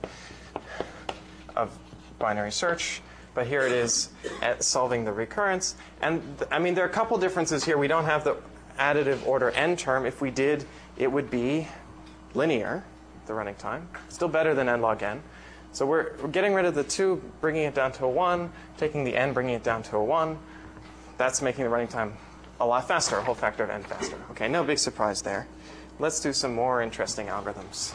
of 1.56 1.78
binary 2.20 2.52
search. 2.52 3.02
But 3.34 3.48
here 3.48 3.62
it 3.62 3.72
is 3.72 4.10
at 4.42 4.64
solving 4.64 5.06
the 5.06 5.12
recurrence. 5.12 5.76
And 6.02 6.22
th- 6.38 6.50
I 6.52 6.60
mean, 6.60 6.74
there 6.74 6.84
are 6.86 6.90
a 6.90 6.94
couple 6.94 7.18
differences 7.18 7.64
here. 7.64 7.78
We 7.78 7.88
don't 7.88 8.06
have 8.06 8.24
the 8.24 8.38
additive 8.78 9.26
order 9.26 9.52
n 9.52 9.78
term. 9.78 10.06
If 10.06 10.22
we 10.22 10.32
did, 10.32 10.66
it 10.98 11.12
would 11.12 11.30
be 11.30 11.68
linear, 12.34 12.84
the 13.28 13.34
running 13.34 13.56
time. 13.56 13.88
Still 14.10 14.28
better 14.28 14.54
than 14.54 14.68
n 14.68 14.82
log 14.82 15.02
n. 15.04 15.24
So 15.74 15.86
we're, 15.86 16.12
we're 16.22 16.30
getting 16.30 16.54
rid 16.54 16.66
of 16.66 16.76
the 16.76 16.84
2, 16.84 17.22
bringing 17.40 17.64
it 17.64 17.74
down 17.74 17.94
to 17.94 18.06
a 18.06 18.10
1, 18.10 18.52
taking 18.78 19.04
the 19.06 19.16
n, 19.16 19.34
bringing 19.34 19.56
it 19.56 19.64
down 19.64 19.84
to 19.84 19.98
a 19.98 20.04
1. 20.04 20.38
That's 21.18 21.42
making 21.42 21.64
the 21.64 21.70
running 21.70 21.88
time 21.88 22.14
a 22.60 22.66
lot 22.66 22.88
faster, 22.88 23.18
a 23.18 23.24
whole 23.24 23.36
factor 23.36 23.64
of 23.64 23.70
n 23.70 23.84
faster. 23.84 24.18
Okay, 24.32 24.48
no 24.48 24.64
big 24.64 24.80
surprise 24.80 25.22
there. 25.22 25.48
Let's 25.98 26.20
do 26.20 26.34
some 26.34 26.54
more 26.54 26.82
interesting 26.82 27.28
algorithms. 27.28 27.94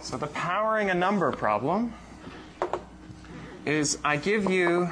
So 0.00 0.16
the 0.16 0.28
powering 0.28 0.90
a 0.90 0.94
number 0.94 1.32
problem 1.32 1.92
is 3.64 3.98
I 4.04 4.16
give 4.16 4.48
you 4.48 4.88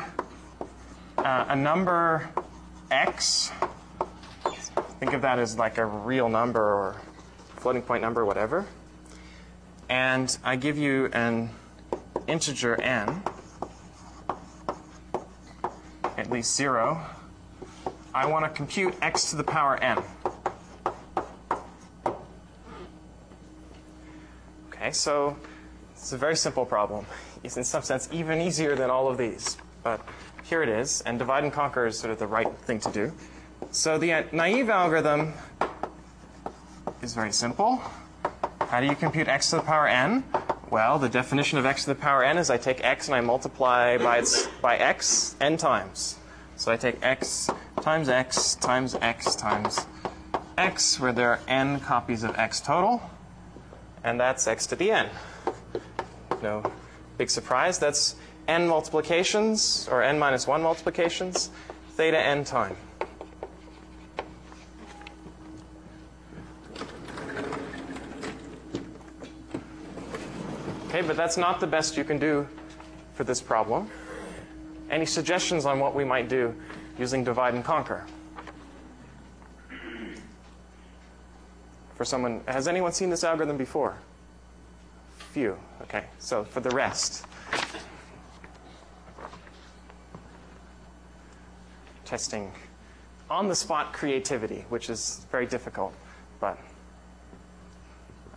uh, 1.24 1.46
a 1.48 1.56
number 1.56 2.28
x. 2.90 3.50
Think 5.00 5.14
of 5.14 5.22
that 5.22 5.38
as 5.38 5.58
like 5.58 5.78
a 5.78 5.84
real 5.84 6.28
number 6.28 6.62
or 6.62 7.00
floating 7.56 7.82
point 7.82 8.02
number, 8.02 8.24
whatever. 8.24 8.66
And 9.88 10.36
I 10.44 10.56
give 10.56 10.78
you 10.78 11.06
an 11.12 11.50
integer 12.26 12.80
n, 12.80 13.22
at 16.16 16.30
least 16.30 16.54
0. 16.54 17.04
I 18.14 18.26
want 18.26 18.44
to 18.44 18.50
compute 18.50 18.94
x 19.02 19.30
to 19.30 19.36
the 19.36 19.44
power 19.44 19.76
n. 19.76 20.02
Okay, 24.68 24.92
so 24.92 25.36
it's 25.92 26.12
a 26.12 26.18
very 26.18 26.36
simple 26.36 26.64
problem. 26.64 27.06
It's 27.42 27.56
in 27.56 27.64
some 27.64 27.82
sense 27.82 28.08
even 28.12 28.40
easier 28.40 28.76
than 28.76 28.90
all 28.90 29.08
of 29.08 29.18
these. 29.18 29.56
But 29.82 30.00
here 30.44 30.62
it 30.62 30.68
is, 30.68 31.00
and 31.02 31.18
divide 31.18 31.42
and 31.42 31.52
conquer 31.52 31.86
is 31.86 31.98
sort 31.98 32.12
of 32.12 32.18
the 32.18 32.26
right 32.26 32.50
thing 32.58 32.78
to 32.80 32.90
do. 32.90 33.12
So 33.70 33.98
the 33.98 34.26
naive 34.30 34.70
algorithm 34.70 35.32
is 37.02 37.14
very 37.14 37.32
simple. 37.32 37.80
How 38.60 38.80
do 38.80 38.86
you 38.86 38.94
compute 38.94 39.26
x 39.28 39.50
to 39.50 39.56
the 39.56 39.62
power 39.62 39.88
n? 39.88 40.24
Well, 40.70 40.98
the 40.98 41.08
definition 41.08 41.58
of 41.58 41.66
x 41.66 41.84
to 41.84 41.90
the 41.90 41.94
power 41.94 42.22
n 42.22 42.38
is 42.38 42.50
I 42.50 42.56
take 42.56 42.84
x 42.84 43.08
and 43.08 43.14
I 43.14 43.20
multiply 43.20 43.98
by, 43.98 44.18
its, 44.18 44.46
by 44.60 44.76
x 44.76 45.34
n 45.40 45.56
times. 45.56 46.18
So 46.56 46.70
I 46.70 46.76
take 46.76 46.98
x 47.02 47.48
times 47.80 48.08
x 48.08 48.54
times 48.56 48.94
x 49.00 49.34
times 49.34 49.86
x, 50.58 51.00
where 51.00 51.12
there 51.12 51.30
are 51.30 51.40
n 51.48 51.80
copies 51.80 52.22
of 52.22 52.36
x 52.38 52.60
total 52.60 53.02
and 54.02 54.20
that's 54.20 54.46
x 54.46 54.66
to 54.66 54.76
the 54.76 54.90
n. 54.90 55.08
No 56.42 56.70
big 57.16 57.30
surprise. 57.30 57.78
That's 57.78 58.16
n 58.48 58.68
multiplications, 58.68 59.88
or 59.90 60.02
n 60.02 60.18
minus 60.18 60.46
1 60.46 60.62
multiplications, 60.62 61.50
theta 61.96 62.18
n 62.18 62.44
time. 62.44 62.76
Okay, 70.88 71.02
but 71.02 71.16
that's 71.16 71.36
not 71.36 71.58
the 71.58 71.66
best 71.66 71.96
you 71.96 72.04
can 72.04 72.18
do 72.18 72.46
for 73.14 73.24
this 73.24 73.40
problem. 73.40 73.90
Any 74.90 75.06
suggestions 75.06 75.66
on 75.66 75.80
what 75.80 75.92
we 75.94 76.04
might 76.04 76.28
do 76.28 76.54
using 76.98 77.24
divide 77.24 77.54
and 77.54 77.64
conquer? 77.64 78.04
For 81.96 82.04
someone, 82.04 82.42
has 82.46 82.68
anyone 82.68 82.92
seen 82.92 83.10
this 83.10 83.24
algorithm 83.24 83.56
before? 83.56 83.96
Few. 85.32 85.56
Okay, 85.82 86.04
so 86.18 86.44
for 86.44 86.60
the 86.60 86.70
rest, 86.70 87.26
testing 92.04 92.52
on 93.30 93.48
the 93.48 93.54
spot 93.54 93.92
creativity, 93.92 94.64
which 94.68 94.90
is 94.90 95.26
very 95.30 95.46
difficult, 95.46 95.94
but 96.40 96.58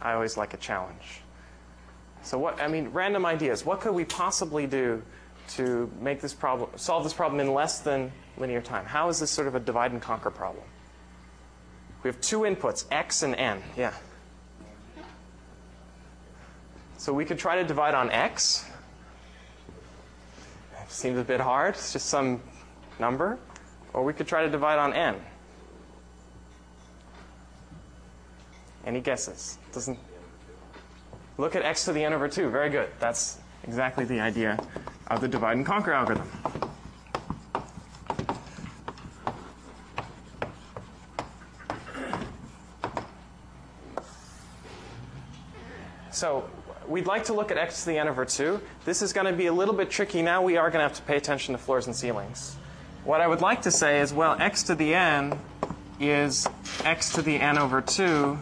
I 0.01 0.13
always 0.13 0.37
like 0.37 0.53
a 0.53 0.57
challenge. 0.57 1.21
So 2.23 2.37
what 2.37 2.61
I 2.61 2.67
mean, 2.67 2.89
random 2.89 3.25
ideas. 3.25 3.65
What 3.65 3.81
could 3.81 3.93
we 3.93 4.05
possibly 4.05 4.67
do 4.67 5.01
to 5.49 5.91
make 6.01 6.21
this 6.21 6.33
problem 6.33 6.69
solve 6.75 7.03
this 7.03 7.13
problem 7.13 7.39
in 7.39 7.53
less 7.53 7.79
than 7.79 8.11
linear 8.37 8.61
time? 8.61 8.85
How 8.85 9.09
is 9.09 9.19
this 9.19 9.31
sort 9.31 9.47
of 9.47 9.55
a 9.55 9.59
divide 9.59 9.91
and 9.91 10.01
conquer 10.01 10.31
problem? 10.31 10.65
We 12.03 12.09
have 12.09 12.21
two 12.21 12.39
inputs, 12.39 12.85
x 12.91 13.23
and 13.23 13.35
n. 13.35 13.61
Yeah. 13.75 13.93
So 16.97 17.13
we 17.13 17.25
could 17.25 17.37
try 17.39 17.61
to 17.61 17.63
divide 17.63 17.93
on 17.93 18.11
x. 18.11 18.65
Seems 20.89 21.19
a 21.19 21.23
bit 21.23 21.39
hard. 21.39 21.75
It's 21.75 21.93
just 21.93 22.07
some 22.07 22.41
number. 22.99 23.37
Or 23.93 24.03
we 24.03 24.13
could 24.13 24.27
try 24.27 24.43
to 24.43 24.49
divide 24.49 24.79
on 24.79 24.93
n. 24.93 25.15
Any 28.85 29.01
guesses? 29.01 29.57
Doesn't 29.73 29.99
look 31.37 31.55
at 31.55 31.63
x 31.63 31.85
to 31.85 31.93
the 31.93 32.03
n 32.03 32.13
over 32.13 32.27
2. 32.27 32.49
Very 32.49 32.69
good. 32.69 32.89
That's 32.99 33.39
exactly 33.63 34.05
the 34.05 34.19
idea 34.19 34.57
of 35.07 35.21
the 35.21 35.27
divide 35.27 35.57
and 35.57 35.65
conquer 35.65 35.93
algorithm. 35.93 36.29
So 46.11 46.49
we'd 46.87 47.05
like 47.05 47.25
to 47.25 47.33
look 47.33 47.51
at 47.51 47.57
x 47.57 47.81
to 47.81 47.89
the 47.91 47.97
n 47.97 48.07
over 48.07 48.25
2. 48.25 48.59
This 48.85 49.01
is 49.01 49.13
going 49.13 49.27
to 49.27 49.33
be 49.33 49.47
a 49.47 49.53
little 49.53 49.75
bit 49.75 49.89
tricky. 49.89 50.21
Now 50.21 50.41
we 50.41 50.57
are 50.57 50.69
going 50.71 50.79
to 50.79 50.87
have 50.87 50.95
to 50.95 51.03
pay 51.03 51.17
attention 51.17 51.53
to 51.53 51.59
floors 51.59 51.85
and 51.85 51.95
ceilings. 51.95 52.55
What 53.07 53.21
I 53.21 53.27
would 53.27 53.39
like 53.39 53.61
to 53.61 53.71
say 53.71 54.01
is, 54.01 54.13
well, 54.13 54.35
x 54.37 54.63
to 54.63 54.75
the 54.75 54.93
n 54.93 55.39
is 55.97 56.45
x 56.83 57.13
to 57.13 57.21
the 57.21 57.39
n 57.39 57.57
over 57.57 57.79
2 57.79 58.37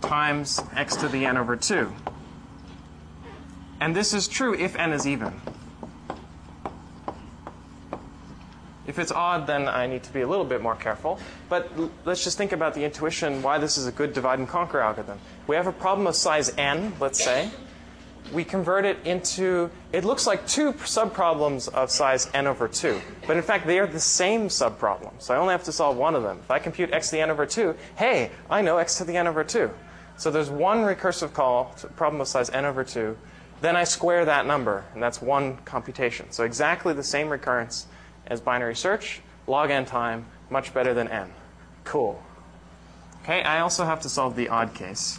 times 0.00 0.62
x 0.74 0.96
to 0.96 1.08
the 1.08 1.26
n 1.26 1.36
over 1.36 1.56
2. 1.56 1.92
And 3.82 3.94
this 3.94 4.14
is 4.14 4.26
true 4.26 4.54
if 4.54 4.76
n 4.76 4.94
is 4.94 5.06
even. 5.06 5.38
If 8.86 8.98
it's 8.98 9.12
odd, 9.12 9.46
then 9.46 9.68
I 9.68 9.86
need 9.86 10.04
to 10.04 10.12
be 10.14 10.22
a 10.22 10.26
little 10.26 10.46
bit 10.46 10.62
more 10.62 10.74
careful. 10.74 11.20
But 11.50 11.70
let's 12.06 12.24
just 12.24 12.38
think 12.38 12.52
about 12.52 12.72
the 12.72 12.84
intuition 12.84 13.42
why 13.42 13.58
this 13.58 13.76
is 13.76 13.86
a 13.86 13.92
good 13.92 14.14
divide 14.14 14.38
and 14.38 14.48
conquer 14.48 14.80
algorithm. 14.80 15.18
We 15.46 15.54
have 15.56 15.66
a 15.66 15.72
problem 15.72 16.06
of 16.06 16.16
size 16.16 16.50
n, 16.56 16.94
let's 16.98 17.22
say. 17.22 17.50
We 18.32 18.44
convert 18.44 18.84
it 18.84 18.98
into, 19.04 19.70
it 19.92 20.04
looks 20.04 20.26
like 20.26 20.46
two 20.46 20.72
subproblems 20.74 21.68
of 21.72 21.90
size 21.90 22.28
n 22.34 22.46
over 22.46 22.68
2. 22.68 23.00
But 23.26 23.36
in 23.36 23.42
fact, 23.42 23.66
they 23.66 23.78
are 23.78 23.86
the 23.86 24.00
same 24.00 24.48
subproblem. 24.48 25.12
So 25.18 25.34
I 25.34 25.38
only 25.38 25.52
have 25.52 25.64
to 25.64 25.72
solve 25.72 25.96
one 25.96 26.14
of 26.14 26.22
them. 26.22 26.38
If 26.42 26.50
I 26.50 26.58
compute 26.58 26.92
x 26.92 27.10
to 27.10 27.16
the 27.16 27.22
n 27.22 27.30
over 27.30 27.46
2, 27.46 27.74
hey, 27.96 28.30
I 28.50 28.60
know 28.60 28.78
x 28.78 28.98
to 28.98 29.04
the 29.04 29.16
n 29.16 29.26
over 29.26 29.44
2. 29.44 29.70
So 30.16 30.30
there's 30.30 30.50
one 30.50 30.78
recursive 30.78 31.32
call 31.32 31.72
to 31.78 31.86
problem 31.88 32.20
of 32.20 32.28
size 32.28 32.50
n 32.50 32.64
over 32.64 32.84
2. 32.84 33.16
Then 33.60 33.76
I 33.76 33.84
square 33.84 34.24
that 34.24 34.46
number, 34.46 34.84
and 34.94 35.02
that's 35.02 35.22
one 35.22 35.56
computation. 35.58 36.30
So 36.30 36.44
exactly 36.44 36.92
the 36.92 37.02
same 37.02 37.28
recurrence 37.28 37.86
as 38.26 38.40
binary 38.40 38.76
search, 38.76 39.20
log 39.46 39.70
n 39.70 39.84
time, 39.84 40.26
much 40.50 40.74
better 40.74 40.94
than 40.94 41.08
n. 41.08 41.32
Cool. 41.84 42.22
Okay, 43.22 43.42
I 43.42 43.60
also 43.60 43.84
have 43.84 44.00
to 44.02 44.08
solve 44.08 44.36
the 44.36 44.48
odd 44.48 44.74
case. 44.74 45.18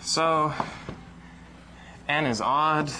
So 0.00 0.52
n 2.08 2.26
is 2.26 2.40
odd. 2.40 2.90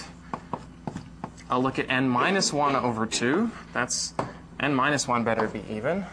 I'll 1.49 1.61
look 1.61 1.79
at 1.79 1.89
n 1.89 2.07
minus 2.09 2.51
1 2.53 2.75
over 2.75 3.05
2. 3.05 3.51
That's 3.73 4.13
n 4.59 4.73
minus 4.73 5.07
1 5.07 5.23
better 5.23 5.47
be 5.47 5.63
even. 5.69 6.05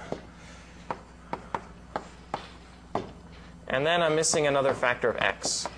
And 3.69 3.87
then 3.87 4.03
I'm 4.03 4.17
missing 4.17 4.47
another 4.47 4.75
factor 4.75 5.09
of 5.09 5.17
x. 5.19 5.69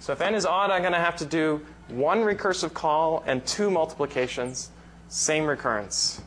So 0.00 0.12
if 0.12 0.20
n 0.20 0.34
is 0.34 0.44
odd, 0.44 0.70
I'm 0.70 0.82
going 0.82 0.92
to 0.92 0.98
have 0.98 1.16
to 1.18 1.26
do 1.26 1.64
one 1.88 2.18
recursive 2.20 2.74
call 2.74 3.22
and 3.26 3.46
two 3.46 3.70
multiplications, 3.70 4.70
same 5.08 5.46
recurrence. 5.46 6.20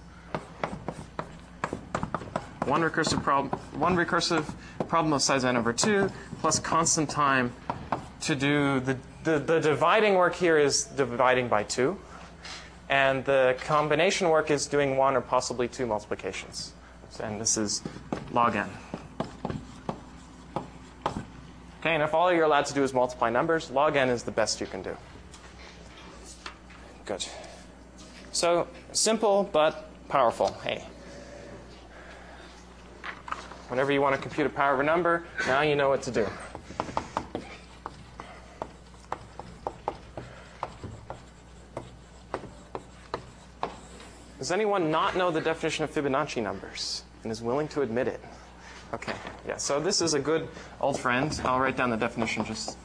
One 2.65 2.81
recursive 2.81 3.21
problem, 3.21 3.59
one 3.77 3.95
recursive 3.95 4.53
problem 4.87 5.11
of 5.13 5.21
size 5.21 5.43
n 5.43 5.57
over 5.57 5.73
2 5.73 6.09
plus 6.39 6.59
constant 6.59 7.09
time 7.09 7.51
to 8.23 8.35
do 8.35 8.79
the, 8.79 8.97
the, 9.23 9.39
the 9.39 9.59
dividing 9.59 10.15
work 10.15 10.35
here 10.35 10.57
is 10.57 10.85
dividing 10.85 11.47
by 11.47 11.63
2. 11.63 11.97
And 12.89 13.25
the 13.25 13.55
combination 13.65 14.29
work 14.29 14.51
is 14.51 14.67
doing 14.67 14.97
one 14.97 15.15
or 15.15 15.21
possibly 15.21 15.67
two 15.67 15.85
multiplications. 15.85 16.73
And 17.21 17.39
this 17.39 17.57
is 17.57 17.81
log 18.31 18.55
n. 18.55 18.69
Okay, 21.79 21.93
and 21.93 22.03
if 22.03 22.13
all 22.13 22.31
you're 22.31 22.45
allowed 22.45 22.65
to 22.67 22.73
do 22.73 22.83
is 22.83 22.93
multiply 22.93 23.29
numbers, 23.29 23.69
log 23.69 23.95
n 23.95 24.09
is 24.09 24.23
the 24.23 24.31
best 24.31 24.61
you 24.61 24.67
can 24.67 24.81
do. 24.81 24.95
Good. 27.05 27.25
So 28.31 28.67
simple 28.91 29.49
but 29.51 29.89
powerful. 30.07 30.55
Hey. 30.63 30.85
Whenever 33.69 33.91
you 33.91 34.01
want 34.01 34.15
to 34.15 34.21
compute 34.21 34.47
a 34.47 34.49
power 34.49 34.73
of 34.73 34.79
a 34.79 34.83
number, 34.83 35.25
now 35.47 35.61
you 35.61 35.75
know 35.75 35.89
what 35.89 36.03
to 36.03 36.11
do. 36.11 36.27
Does 44.43 44.51
anyone 44.51 44.91
not 44.91 45.15
know 45.15 45.31
the 45.31 45.39
definition 45.39 45.85
of 45.85 45.91
Fibonacci 45.91 46.43
numbers 46.43 47.05
and 47.23 47.31
is 47.31 47.41
willing 47.41 47.69
to 47.69 47.81
admit 47.81 48.09
it? 48.09 48.19
Okay, 48.93 49.13
yeah, 49.47 49.55
so 49.55 49.79
this 49.79 50.01
is 50.01 50.15
a 50.15 50.19
good 50.19 50.49
old 50.81 50.99
friend. 50.99 51.39
I'll 51.45 51.61
write 51.61 51.77
down 51.77 51.91
the 51.91 51.95
definition, 51.95 52.43
just 52.43 52.77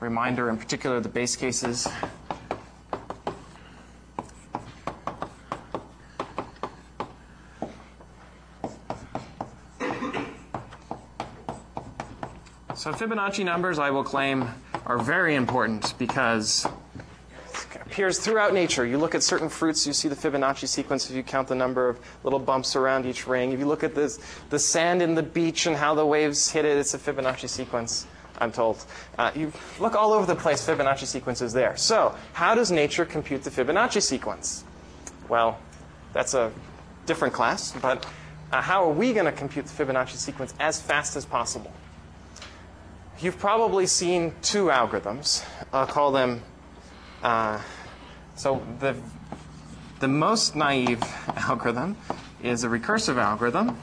reminder, 0.00 0.48
in 0.48 0.56
particular, 0.56 0.98
the 0.98 1.10
base 1.10 1.36
cases. 1.36 1.86
So 12.74 12.94
Fibonacci 12.94 13.44
numbers, 13.44 13.78
I 13.78 13.90
will 13.90 14.04
claim, 14.04 14.48
are 14.86 14.96
very 14.96 15.34
important 15.34 15.92
because 15.98 16.66
appears 17.76 18.18
throughout 18.18 18.52
nature. 18.52 18.84
You 18.84 18.98
look 18.98 19.14
at 19.14 19.22
certain 19.22 19.48
fruits, 19.48 19.86
you 19.86 19.92
see 19.92 20.08
the 20.08 20.16
Fibonacci 20.16 20.68
sequence 20.68 21.08
if 21.08 21.16
you 21.16 21.22
count 21.22 21.48
the 21.48 21.54
number 21.54 21.88
of 21.88 21.98
little 22.24 22.38
bumps 22.38 22.76
around 22.76 23.06
each 23.06 23.26
ring. 23.26 23.52
If 23.52 23.58
you 23.58 23.66
look 23.66 23.82
at 23.82 23.94
this, 23.94 24.18
the 24.50 24.58
sand 24.58 25.02
in 25.02 25.14
the 25.14 25.22
beach 25.22 25.66
and 25.66 25.76
how 25.76 25.94
the 25.94 26.04
waves 26.06 26.50
hit 26.50 26.64
it, 26.64 26.76
it's 26.76 26.94
a 26.94 26.98
Fibonacci 26.98 27.48
sequence, 27.48 28.06
I'm 28.38 28.52
told. 28.52 28.84
Uh, 29.18 29.30
you 29.34 29.52
look 29.80 29.94
all 29.94 30.12
over 30.12 30.26
the 30.26 30.36
place, 30.36 30.66
Fibonacci 30.66 31.06
sequences 31.06 31.52
there. 31.52 31.76
So, 31.76 32.14
how 32.32 32.54
does 32.54 32.70
nature 32.70 33.04
compute 33.04 33.44
the 33.44 33.50
Fibonacci 33.50 34.02
sequence? 34.02 34.64
Well, 35.28 35.58
that's 36.12 36.34
a 36.34 36.52
different 37.06 37.34
class, 37.34 37.72
but 37.80 38.06
uh, 38.52 38.60
how 38.60 38.84
are 38.84 38.92
we 38.92 39.12
going 39.12 39.26
to 39.26 39.32
compute 39.32 39.66
the 39.66 39.84
Fibonacci 39.84 40.16
sequence 40.16 40.54
as 40.60 40.80
fast 40.80 41.16
as 41.16 41.24
possible? 41.24 41.72
You've 43.18 43.38
probably 43.38 43.86
seen 43.86 44.34
two 44.42 44.66
algorithms. 44.66 45.44
I'll 45.72 45.86
call 45.86 46.10
them. 46.10 46.42
Uh, 47.22 47.60
so 48.34 48.62
the 48.80 48.96
the 50.00 50.08
most 50.08 50.56
naive 50.56 51.02
algorithm 51.36 51.96
is 52.42 52.64
a 52.64 52.68
recursive 52.68 53.16
algorithm, 53.16 53.76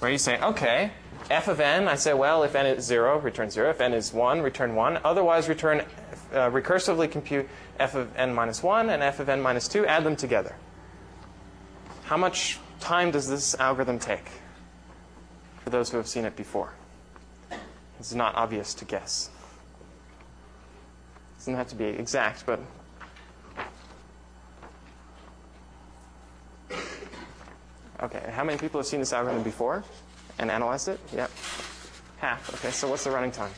where 0.00 0.10
you 0.10 0.18
say, 0.18 0.40
okay, 0.40 0.90
f 1.30 1.46
of 1.46 1.60
n. 1.60 1.86
I 1.86 1.94
say, 1.94 2.12
well, 2.14 2.42
if 2.42 2.54
n 2.54 2.66
is 2.66 2.84
zero, 2.84 3.18
return 3.18 3.50
zero. 3.50 3.70
If 3.70 3.80
n 3.80 3.92
is 3.92 4.12
one, 4.12 4.40
return 4.40 4.74
one. 4.74 4.98
Otherwise, 5.04 5.48
return 5.48 5.82
uh, 6.32 6.50
recursively 6.50 7.10
compute 7.10 7.48
f 7.78 7.94
of 7.94 8.14
n 8.16 8.34
minus 8.34 8.62
one 8.62 8.90
and 8.90 9.02
f 9.02 9.20
of 9.20 9.28
n 9.28 9.40
minus 9.40 9.68
two. 9.68 9.86
Add 9.86 10.04
them 10.04 10.16
together. 10.16 10.56
How 12.04 12.16
much 12.16 12.58
time 12.80 13.10
does 13.12 13.28
this 13.28 13.54
algorithm 13.60 13.98
take? 13.98 14.26
for 15.62 15.70
those 15.70 15.90
who 15.90 15.96
have 15.96 16.08
seen 16.08 16.24
it 16.24 16.36
before. 16.36 16.72
It's 18.02 18.14
not 18.14 18.34
obvious 18.34 18.74
to 18.74 18.84
guess. 18.84 19.30
It 21.36 21.38
doesn't 21.38 21.54
have 21.54 21.68
to 21.68 21.76
be 21.76 21.84
exact, 21.84 22.44
but. 22.44 22.58
Okay, 28.02 28.28
how 28.32 28.42
many 28.42 28.58
people 28.58 28.80
have 28.80 28.88
seen 28.88 28.98
this 28.98 29.12
algorithm 29.12 29.44
before 29.44 29.84
and 30.40 30.50
analyzed 30.50 30.88
it? 30.88 30.98
Yep. 31.14 31.30
Half. 32.16 32.52
Okay, 32.56 32.72
so 32.72 32.88
what's 32.88 33.04
the 33.04 33.12
running 33.12 33.30
time? 33.30 33.52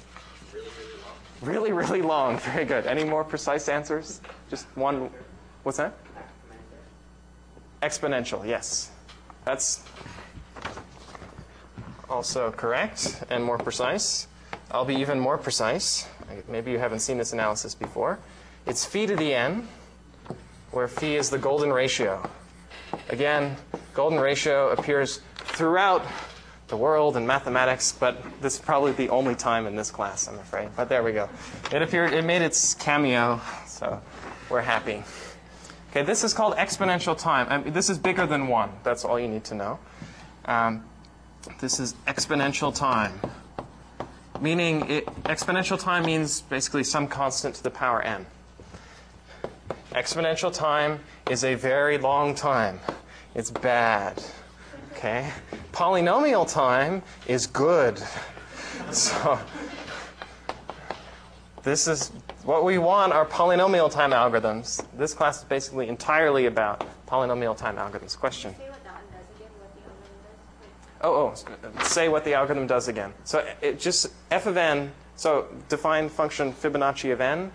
Really, 1.40 1.72
really 1.72 2.02
long. 2.02 2.36
Very 2.52 2.66
good. 2.66 2.84
Any 2.84 3.04
more 3.04 3.24
precise 3.24 3.70
answers? 3.70 4.20
Just 4.50 4.66
one. 4.76 5.08
What's 5.62 5.78
that? 5.78 5.94
Exponential, 7.82 8.46
yes. 8.46 8.90
That's 9.46 9.82
also 12.10 12.50
correct 12.50 13.24
and 13.30 13.42
more 13.42 13.56
precise. 13.56 14.28
I'll 14.70 14.84
be 14.84 14.96
even 14.96 15.20
more 15.20 15.38
precise. 15.38 16.06
Maybe 16.48 16.72
you 16.72 16.78
haven't 16.78 17.00
seen 17.00 17.18
this 17.18 17.32
analysis 17.32 17.74
before. 17.74 18.18
It's 18.66 18.84
phi 18.84 19.06
to 19.06 19.16
the 19.16 19.34
n 19.34 19.68
where 20.70 20.88
phi 20.88 21.16
is 21.16 21.30
the 21.30 21.38
golden 21.38 21.72
ratio. 21.72 22.28
Again, 23.08 23.56
golden 23.92 24.18
ratio 24.18 24.70
appears 24.70 25.20
throughout 25.36 26.04
the 26.68 26.76
world 26.76 27.16
in 27.16 27.26
mathematics, 27.26 27.92
but 27.92 28.22
this 28.40 28.54
is 28.54 28.60
probably 28.60 28.92
the 28.92 29.08
only 29.10 29.34
time 29.34 29.66
in 29.66 29.76
this 29.76 29.90
class, 29.90 30.26
I'm 30.26 30.38
afraid. 30.38 30.70
But 30.74 30.88
there 30.88 31.02
we 31.02 31.12
go. 31.12 31.28
It 31.72 31.82
appeared, 31.82 32.12
it 32.12 32.24
made 32.24 32.42
its 32.42 32.74
cameo, 32.74 33.40
so 33.66 34.00
we're 34.50 34.62
happy. 34.62 35.04
Okay, 35.90 36.02
this 36.02 36.24
is 36.24 36.34
called 36.34 36.56
exponential 36.56 37.16
time. 37.16 37.46
I 37.50 37.58
mean, 37.58 37.72
this 37.72 37.88
is 37.88 37.98
bigger 37.98 38.26
than 38.26 38.48
one. 38.48 38.70
That's 38.82 39.04
all 39.04 39.20
you 39.20 39.28
need 39.28 39.44
to 39.44 39.54
know. 39.54 39.78
Um, 40.46 40.84
this 41.60 41.78
is 41.78 41.94
exponential 42.08 42.74
time, 42.74 43.20
meaning 44.40 44.88
it, 44.90 45.06
exponential 45.24 45.80
time 45.80 46.04
means 46.04 46.42
basically 46.42 46.84
some 46.84 47.06
constant 47.08 47.54
to 47.56 47.62
the 47.62 47.70
power 47.70 48.02
n. 48.02 48.26
Exponential 49.92 50.52
time 50.52 51.00
is 51.30 51.44
a 51.44 51.54
very 51.54 51.98
long 51.98 52.34
time. 52.34 52.80
It's 53.34 53.50
bad. 53.50 54.22
Okay? 54.92 55.30
Polynomial 55.72 56.50
time 56.50 57.02
is 57.26 57.46
good. 57.46 58.00
So, 58.90 59.38
this 61.62 61.88
is 61.88 62.10
what 62.44 62.64
we 62.64 62.78
want 62.78 63.12
are 63.12 63.24
polynomial 63.24 63.90
time 63.90 64.10
algorithms. 64.10 64.84
This 64.96 65.14
class 65.14 65.38
is 65.38 65.44
basically 65.44 65.88
entirely 65.88 66.46
about 66.46 66.86
polynomial 67.08 67.56
time 67.56 67.76
algorithms. 67.76 68.18
Question? 68.18 68.54
Oh, 71.04 71.34
oh, 71.36 71.78
uh, 71.78 71.82
say 71.84 72.08
what 72.08 72.24
the 72.24 72.32
algorithm 72.32 72.66
does 72.66 72.88
again. 72.88 73.12
So 73.24 73.40
uh, 73.40 73.54
it 73.60 73.78
just 73.78 74.10
f 74.30 74.46
of 74.46 74.56
n, 74.56 74.90
so 75.16 75.46
define 75.68 76.08
function 76.08 76.50
Fibonacci 76.50 77.12
of 77.12 77.20
n. 77.20 77.52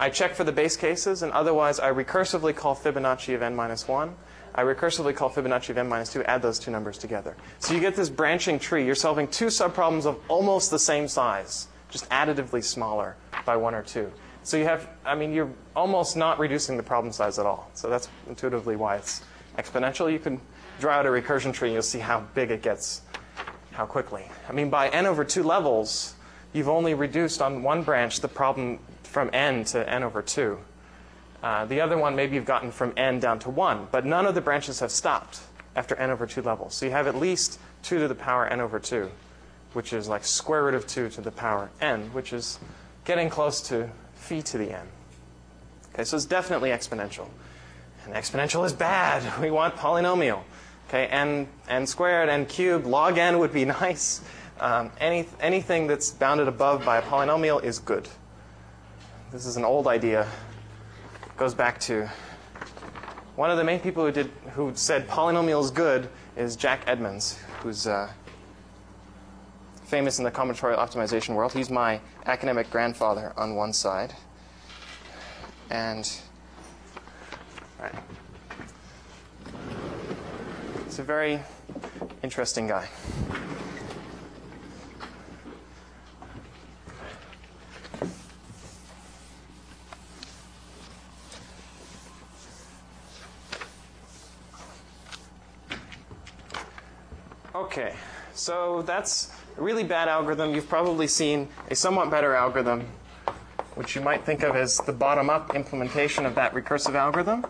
I 0.00 0.08
check 0.08 0.34
for 0.34 0.44
the 0.44 0.52
base 0.52 0.78
cases, 0.78 1.22
and 1.22 1.30
otherwise 1.32 1.78
I 1.78 1.92
recursively 1.92 2.56
call 2.56 2.74
Fibonacci 2.74 3.34
of 3.34 3.42
n 3.42 3.54
minus 3.54 3.86
1. 3.86 4.14
I 4.54 4.62
recursively 4.62 5.14
call 5.14 5.28
Fibonacci 5.28 5.68
of 5.68 5.76
n 5.76 5.90
minus 5.90 6.10
2, 6.14 6.24
add 6.24 6.40
those 6.40 6.58
two 6.58 6.70
numbers 6.70 6.96
together. 6.96 7.36
So 7.58 7.74
you 7.74 7.80
get 7.80 7.96
this 7.96 8.08
branching 8.08 8.58
tree. 8.58 8.86
You're 8.86 8.94
solving 8.94 9.28
two 9.28 9.48
subproblems 9.48 10.06
of 10.06 10.18
almost 10.28 10.70
the 10.70 10.78
same 10.78 11.06
size, 11.06 11.68
just 11.90 12.08
additively 12.08 12.64
smaller 12.64 13.16
by 13.44 13.58
one 13.58 13.74
or 13.74 13.82
two. 13.82 14.10
So 14.42 14.56
you 14.56 14.64
have, 14.64 14.88
I 15.04 15.14
mean, 15.14 15.34
you're 15.34 15.52
almost 15.74 16.16
not 16.16 16.38
reducing 16.38 16.78
the 16.78 16.82
problem 16.82 17.12
size 17.12 17.38
at 17.38 17.44
all. 17.44 17.68
So 17.74 17.90
that's 17.90 18.08
intuitively 18.26 18.76
why 18.76 18.96
it's 18.96 19.20
exponential. 19.58 20.10
You 20.10 20.18
can 20.18 20.40
draw 20.80 20.94
out 20.94 21.06
a 21.06 21.08
recursion 21.08 21.52
tree 21.52 21.72
you'll 21.72 21.82
see 21.82 21.98
how 21.98 22.20
big 22.34 22.50
it 22.50 22.62
gets, 22.62 23.02
how 23.72 23.86
quickly. 23.86 24.24
I 24.48 24.52
mean, 24.52 24.70
by 24.70 24.88
n 24.88 25.06
over 25.06 25.24
two 25.24 25.42
levels, 25.42 26.14
you've 26.52 26.68
only 26.68 26.94
reduced 26.94 27.42
on 27.42 27.62
one 27.62 27.82
branch 27.82 28.20
the 28.20 28.28
problem 28.28 28.78
from 29.02 29.30
n 29.32 29.64
to 29.64 29.88
n 29.88 30.02
over 30.02 30.20
2. 30.20 30.58
Uh, 31.42 31.64
the 31.66 31.80
other 31.80 31.96
one, 31.96 32.16
maybe 32.16 32.34
you've 32.34 32.44
gotten 32.44 32.70
from 32.70 32.92
n 32.96 33.20
down 33.20 33.38
to 33.38 33.50
1, 33.50 33.88
but 33.90 34.04
none 34.04 34.26
of 34.26 34.34
the 34.34 34.40
branches 34.40 34.80
have 34.80 34.90
stopped 34.90 35.40
after 35.74 35.94
n 35.96 36.10
over 36.10 36.26
2 36.26 36.42
levels. 36.42 36.74
So 36.74 36.86
you 36.86 36.92
have 36.92 37.06
at 37.06 37.14
least 37.14 37.58
2 37.84 37.98
to 37.98 38.08
the 38.08 38.14
power 38.14 38.46
n 38.46 38.60
over 38.60 38.78
2, 38.78 39.10
which 39.72 39.92
is 39.92 40.08
like 40.08 40.24
square 40.24 40.64
root 40.64 40.74
of 40.74 40.86
2 40.86 41.10
to 41.10 41.20
the 41.20 41.30
power 41.30 41.70
n, 41.80 42.10
which 42.12 42.32
is 42.32 42.58
getting 43.04 43.30
close 43.30 43.60
to 43.68 43.88
phi 44.14 44.40
to 44.40 44.58
the 44.58 44.72
n. 44.72 44.86
Okay, 45.94 46.04
so 46.04 46.16
it's 46.16 46.26
definitely 46.26 46.70
exponential. 46.70 47.28
And 48.04 48.14
exponential 48.14 48.64
is 48.66 48.72
bad. 48.72 49.22
We 49.40 49.50
want 49.50 49.76
polynomial. 49.76 50.42
Okay, 50.88 51.06
n, 51.06 51.48
n 51.68 51.86
squared, 51.86 52.28
n 52.28 52.46
cubed, 52.46 52.86
log 52.86 53.18
n 53.18 53.38
would 53.38 53.52
be 53.52 53.64
nice. 53.82 54.20
Um, 54.60 54.90
any, 55.00 55.26
anything 55.40 55.86
that's 55.86 56.10
bounded 56.10 56.48
above 56.48 56.84
by 56.84 56.98
a 56.98 57.02
polynomial 57.02 57.62
is 57.62 57.78
good. 57.78 58.08
This 59.32 59.44
is 59.44 59.56
an 59.56 59.64
old 59.64 59.86
idea. 59.86 60.28
It 61.26 61.36
goes 61.36 61.54
back 61.54 61.80
to 61.80 62.08
one 63.34 63.50
of 63.50 63.58
the 63.58 63.64
main 63.64 63.80
people 63.80 64.04
who 64.04 64.12
did 64.12 64.30
who 64.52 64.72
said 64.74 65.06
polynomial 65.08 65.62
is 65.62 65.70
good 65.70 66.08
is 66.36 66.56
Jack 66.56 66.80
Edmonds, 66.86 67.38
who's 67.60 67.86
uh, 67.86 68.10
famous 69.84 70.18
in 70.18 70.24
the 70.24 70.30
combinatorial 70.30 70.78
optimization 70.78 71.34
world. 71.34 71.52
He's 71.52 71.68
my 71.68 72.00
academic 72.24 72.70
grandfather 72.70 73.34
on 73.36 73.54
one 73.54 73.74
side, 73.74 74.14
and 75.68 76.10
right, 77.78 77.94
he's 80.96 81.00
a 81.00 81.04
very 81.04 81.38
interesting 82.22 82.66
guy. 82.66 82.88
Okay, 97.54 97.94
so 98.32 98.80
that's 98.86 99.30
a 99.58 99.60
really 99.60 99.84
bad 99.84 100.08
algorithm. 100.08 100.54
You've 100.54 100.66
probably 100.66 101.08
seen 101.08 101.48
a 101.70 101.74
somewhat 101.74 102.10
better 102.10 102.34
algorithm, 102.34 102.86
which 103.74 103.94
you 103.94 104.00
might 104.00 104.24
think 104.24 104.42
of 104.42 104.56
as 104.56 104.78
the 104.78 104.92
bottom 104.94 105.28
up 105.28 105.54
implementation 105.54 106.24
of 106.24 106.34
that 106.36 106.54
recursive 106.54 106.94
algorithm. 106.94 107.44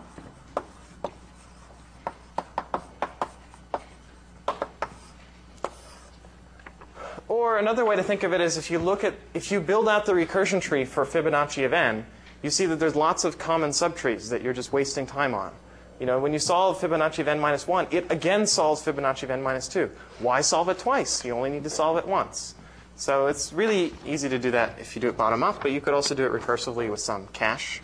Or 7.47 7.57
another 7.57 7.85
way 7.85 7.95
to 7.95 8.03
think 8.03 8.23
of 8.23 8.33
it 8.33 8.41
is 8.41 8.57
if 8.57 8.69
you 8.69 8.77
look 8.77 9.05
at, 9.05 9.13
if 9.33 9.53
you 9.53 9.61
build 9.61 9.87
out 9.87 10.05
the 10.05 10.11
recursion 10.11 10.59
tree 10.59 10.83
for 10.83 11.05
Fibonacci 11.05 11.65
of 11.65 11.71
n, 11.71 12.05
you 12.43 12.49
see 12.49 12.65
that 12.65 12.75
there's 12.75 12.93
lots 12.93 13.23
of 13.23 13.37
common 13.37 13.69
subtrees 13.69 14.29
that 14.31 14.41
you're 14.41 14.51
just 14.51 14.73
wasting 14.73 15.05
time 15.05 15.33
on. 15.33 15.53
You 15.97 16.07
know, 16.07 16.19
when 16.19 16.33
you 16.33 16.39
solve 16.39 16.77
Fibonacci 16.77 17.19
of 17.19 17.29
n 17.29 17.39
minus 17.39 17.65
1, 17.65 17.87
it 17.91 18.11
again 18.11 18.47
solves 18.47 18.83
Fibonacci 18.83 19.23
of 19.23 19.31
n 19.31 19.41
minus 19.41 19.69
2. 19.69 19.89
Why 20.19 20.41
solve 20.41 20.67
it 20.67 20.77
twice? 20.77 21.23
You 21.23 21.35
only 21.35 21.49
need 21.49 21.63
to 21.63 21.69
solve 21.69 21.97
it 21.97 22.05
once. 22.05 22.53
So 22.97 23.27
it's 23.27 23.53
really 23.53 23.93
easy 24.05 24.27
to 24.27 24.37
do 24.37 24.51
that 24.51 24.77
if 24.77 24.93
you 24.97 25.01
do 25.01 25.07
it 25.07 25.15
bottom 25.15 25.41
up, 25.41 25.61
but 25.61 25.71
you 25.71 25.79
could 25.79 25.93
also 25.93 26.13
do 26.15 26.25
it 26.25 26.33
recursively 26.33 26.91
with 26.91 26.99
some 26.99 27.27
cache 27.27 27.81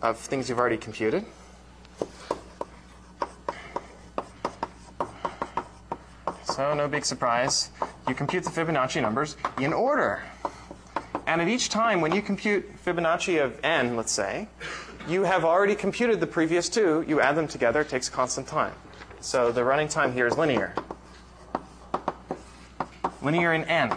of 0.00 0.16
things 0.16 0.48
you've 0.48 0.60
already 0.60 0.76
computed. 0.76 1.24
So 6.52 6.74
no 6.74 6.86
big 6.86 7.06
surprise. 7.06 7.70
You 8.06 8.14
compute 8.14 8.44
the 8.44 8.50
Fibonacci 8.50 9.00
numbers 9.00 9.38
in 9.58 9.72
order. 9.72 10.22
And 11.26 11.40
at 11.40 11.48
each 11.48 11.70
time 11.70 12.02
when 12.02 12.14
you 12.14 12.20
compute 12.20 12.76
Fibonacci 12.84 13.42
of 13.42 13.58
n, 13.64 13.96
let's 13.96 14.12
say, 14.12 14.48
you 15.08 15.22
have 15.22 15.46
already 15.46 15.74
computed 15.74 16.20
the 16.20 16.26
previous 16.26 16.68
two. 16.68 17.06
You 17.08 17.22
add 17.22 17.36
them 17.36 17.48
together, 17.48 17.80
it 17.80 17.88
takes 17.88 18.10
constant 18.10 18.46
time. 18.46 18.74
So 19.20 19.50
the 19.50 19.64
running 19.64 19.88
time 19.88 20.12
here 20.12 20.26
is 20.26 20.36
linear. 20.36 20.74
Linear 23.22 23.54
in 23.54 23.64
n. 23.64 23.96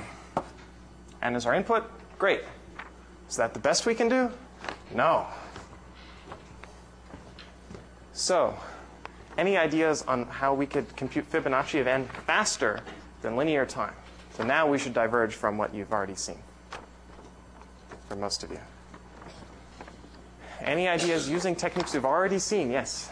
n 1.22 1.36
is 1.36 1.46
our 1.46 1.56
input. 1.56 1.84
Great. 2.18 2.44
Is 3.28 3.36
that 3.36 3.54
the 3.54 3.60
best 3.60 3.86
we 3.86 3.94
can 3.94 4.08
do? 4.08 4.32
No. 4.94 5.28
So, 8.14 8.58
any 9.38 9.58
ideas 9.58 10.04
on 10.04 10.26
how 10.26 10.54
we 10.54 10.66
could 10.66 10.96
compute 10.96 11.30
Fibonacci 11.30 11.82
of 11.82 11.88
n 11.88 12.08
faster 12.26 12.82
than 13.22 13.36
linear 13.36 13.66
time? 13.66 13.94
So 14.38 14.44
now 14.44 14.68
we 14.68 14.78
should 14.78 14.94
diverge 14.94 15.34
from 15.34 15.58
what 15.58 15.74
you've 15.74 15.92
already 15.92 16.16
seen 16.16 16.40
for 18.08 18.16
most 18.16 18.44
of 18.44 18.52
you. 18.52 18.60
Any 20.62 20.88
ideas 20.88 21.30
using 21.30 21.56
techniques 21.56 21.94
you've 21.94 22.06
already 22.06 22.40
seen? 22.40 22.72
Yes? 22.72 23.10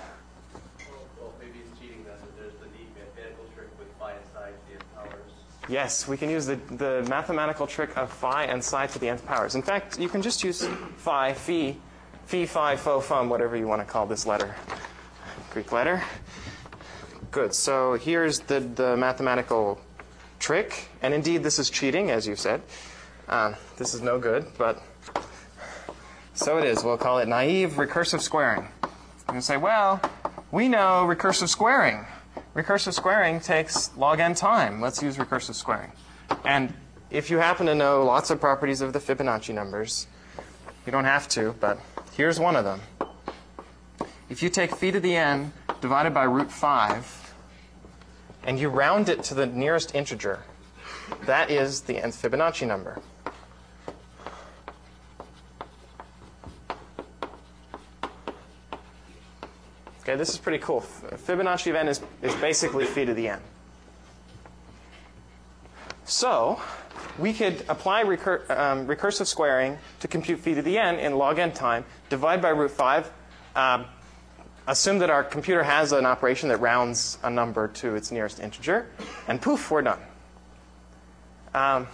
Well, 1.19 1.33
maybe 1.39 1.59
it's 1.59 1.79
cheating 1.79 2.03
then, 2.05 2.15
but 2.19 2.35
there's 2.37 2.53
the 2.53 2.65
neat 2.77 2.89
mathematical 2.95 3.45
trick 3.53 3.69
with 3.77 3.87
phi 3.99 4.11
and 4.13 4.25
psi 4.25 4.49
to 4.49 4.67
the 4.67 4.73
nth 4.73 4.95
powers. 4.95 5.31
Yes, 5.69 6.07
we 6.07 6.17
can 6.17 6.29
use 6.29 6.45
the, 6.45 6.55
the 6.55 7.05
mathematical 7.09 7.67
trick 7.67 7.95
of 7.97 8.11
phi 8.11 8.45
and 8.45 8.63
psi 8.63 8.87
to 8.87 8.99
the 8.99 9.09
nth 9.09 9.25
powers. 9.25 9.55
In 9.55 9.61
fact, 9.61 9.99
you 9.99 10.09
can 10.09 10.21
just 10.21 10.43
use 10.43 10.65
phi, 10.97 11.33
phi, 11.33 11.75
phi, 12.25 12.45
phi, 12.45 12.75
pho, 12.75 12.99
fum, 12.99 13.29
whatever 13.29 13.55
you 13.55 13.67
want 13.67 13.81
to 13.81 13.85
call 13.85 14.05
this 14.05 14.25
letter. 14.25 14.55
Greek 15.53 15.71
letter. 15.71 16.01
Good. 17.29 17.53
So 17.53 17.93
here's 17.93 18.39
the, 18.39 18.59
the 18.59 18.97
mathematical 18.97 19.79
trick. 20.39 20.89
And 21.03 21.13
indeed, 21.13 21.43
this 21.43 21.59
is 21.59 21.69
cheating, 21.69 22.09
as 22.09 22.27
you 22.27 22.35
said. 22.35 22.61
Uh, 23.29 23.53
this 23.77 23.93
is 23.93 24.01
no 24.01 24.17
good, 24.19 24.47
but 24.57 24.81
so 26.33 26.57
it 26.57 26.65
is. 26.65 26.83
We'll 26.83 26.97
call 26.97 27.19
it 27.19 27.27
naive 27.27 27.73
recursive 27.73 28.21
squaring. 28.21 28.67
You 29.31 29.41
say, 29.41 29.57
well, 29.57 30.01
we 30.51 30.67
know 30.67 31.05
recursive 31.07 31.49
squaring. 31.49 32.05
Recursive 32.55 32.93
squaring 32.93 33.39
takes 33.39 33.95
log 33.95 34.19
n 34.19 34.33
time. 34.33 34.81
Let's 34.81 35.01
use 35.03 35.17
recursive 35.17 35.53
squaring. 35.53 35.91
And 36.45 36.73
if 37.11 37.29
you 37.29 37.37
happen 37.37 37.67
to 37.67 37.75
know 37.75 38.03
lots 38.03 38.31
of 38.31 38.41
properties 38.41 38.81
of 38.81 38.91
the 38.91 38.99
Fibonacci 38.99 39.53
numbers, 39.53 40.07
you 40.85 40.91
don't 40.91 41.05
have 41.05 41.27
to, 41.29 41.55
but 41.59 41.79
here's 42.17 42.39
one 42.39 42.55
of 42.55 42.65
them. 42.65 42.81
If 44.33 44.41
you 44.41 44.49
take 44.49 44.75
phi 44.75 44.89
to 44.89 44.99
the 44.99 45.15
n 45.15 45.53
divided 45.79 46.11
by 46.11 46.23
root 46.23 46.51
5, 46.51 47.35
and 48.45 48.59
you 48.59 48.67
round 48.67 49.07
it 49.07 49.21
to 49.25 49.35
the 49.35 49.45
nearest 49.45 49.93
integer, 49.93 50.39
that 51.27 51.51
is 51.51 51.81
the 51.81 51.99
nth 52.03 52.19
Fibonacci 52.19 52.65
number. 52.65 52.99
Okay, 60.01 60.15
this 60.15 60.29
is 60.29 60.39
pretty 60.39 60.57
cool. 60.57 60.81
Fibonacci 60.81 61.69
of 61.69 61.75
n 61.75 61.87
is, 61.87 62.01
is 62.23 62.33
basically 62.37 62.85
phi 62.85 63.05
to 63.05 63.13
the 63.13 63.27
n. 63.27 63.39
So, 66.05 66.59
we 67.19 67.33
could 67.33 67.63
apply 67.69 68.01
recur, 68.01 68.43
um, 68.49 68.87
recursive 68.87 69.27
squaring 69.27 69.77
to 69.99 70.07
compute 70.07 70.39
phi 70.39 70.55
to 70.55 70.63
the 70.63 70.79
n 70.79 70.97
in 70.97 71.19
log 71.19 71.37
n 71.37 71.51
time, 71.51 71.85
divide 72.09 72.41
by 72.41 72.49
root 72.49 72.71
5, 72.71 73.11
um, 73.55 73.85
assume 74.67 74.99
that 74.99 75.09
our 75.09 75.23
computer 75.23 75.63
has 75.63 75.91
an 75.91 76.05
operation 76.05 76.49
that 76.49 76.57
rounds 76.57 77.17
a 77.23 77.29
number 77.29 77.67
to 77.67 77.95
its 77.95 78.11
nearest 78.11 78.39
integer, 78.39 78.87
and 79.27 79.41
poof, 79.41 79.69
we're 79.69 79.81
done. 79.81 79.99
Um, 81.53 81.87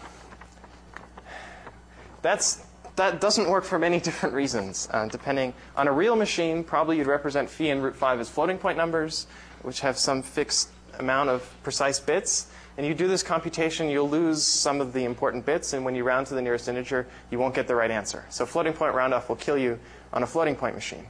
that's, 2.22 2.64
that 2.96 3.20
doesn't 3.20 3.50
work 3.50 3.64
for 3.64 3.80
many 3.80 4.00
different 4.10 4.36
reasons. 4.36 4.88
Uh, 4.92 5.08
depending 5.08 5.54
on 5.76 5.88
a 5.88 5.92
real 5.92 6.16
machine, 6.16 6.64
probably 6.64 6.98
you'd 6.98 7.08
represent 7.08 7.50
phi 7.50 7.66
and 7.66 7.84
root 7.84 7.96
5 7.96 8.20
as 8.20 8.30
floating 8.30 8.58
point 8.58 8.78
numbers, 8.78 9.28
which 9.62 9.82
have 9.82 9.98
some 9.98 10.22
fixed 10.22 10.70
amount 11.00 11.30
of 11.30 11.52
precise 11.64 12.00
bits. 12.00 12.48
And 12.78 12.88
you 12.88 12.94
do 12.94 13.08
this 13.08 13.24
computation, 13.24 13.90
you'll 13.90 14.10
lose 14.10 14.42
some 14.42 14.80
of 14.80 14.94
the 14.94 15.04
important 15.04 15.46
bits, 15.46 15.74
and 15.74 15.84
when 15.84 15.96
you 15.96 16.06
round 16.06 16.28
to 16.28 16.34
the 16.34 16.42
nearest 16.42 16.70
integer, 16.70 17.08
you 17.30 17.38
won't 17.38 17.54
get 17.54 17.68
the 17.68 17.76
right 17.76 17.92
answer. 17.92 18.24
So 18.30 18.46
floating 18.46 18.72
point 18.72 18.96
roundoff 18.96 19.28
will 19.28 19.36
kill 19.36 19.58
you 19.58 19.80
on 20.14 20.24
a 20.24 20.28
floating 20.28 20.56
point 20.56 20.76
machine. 20.76 21.06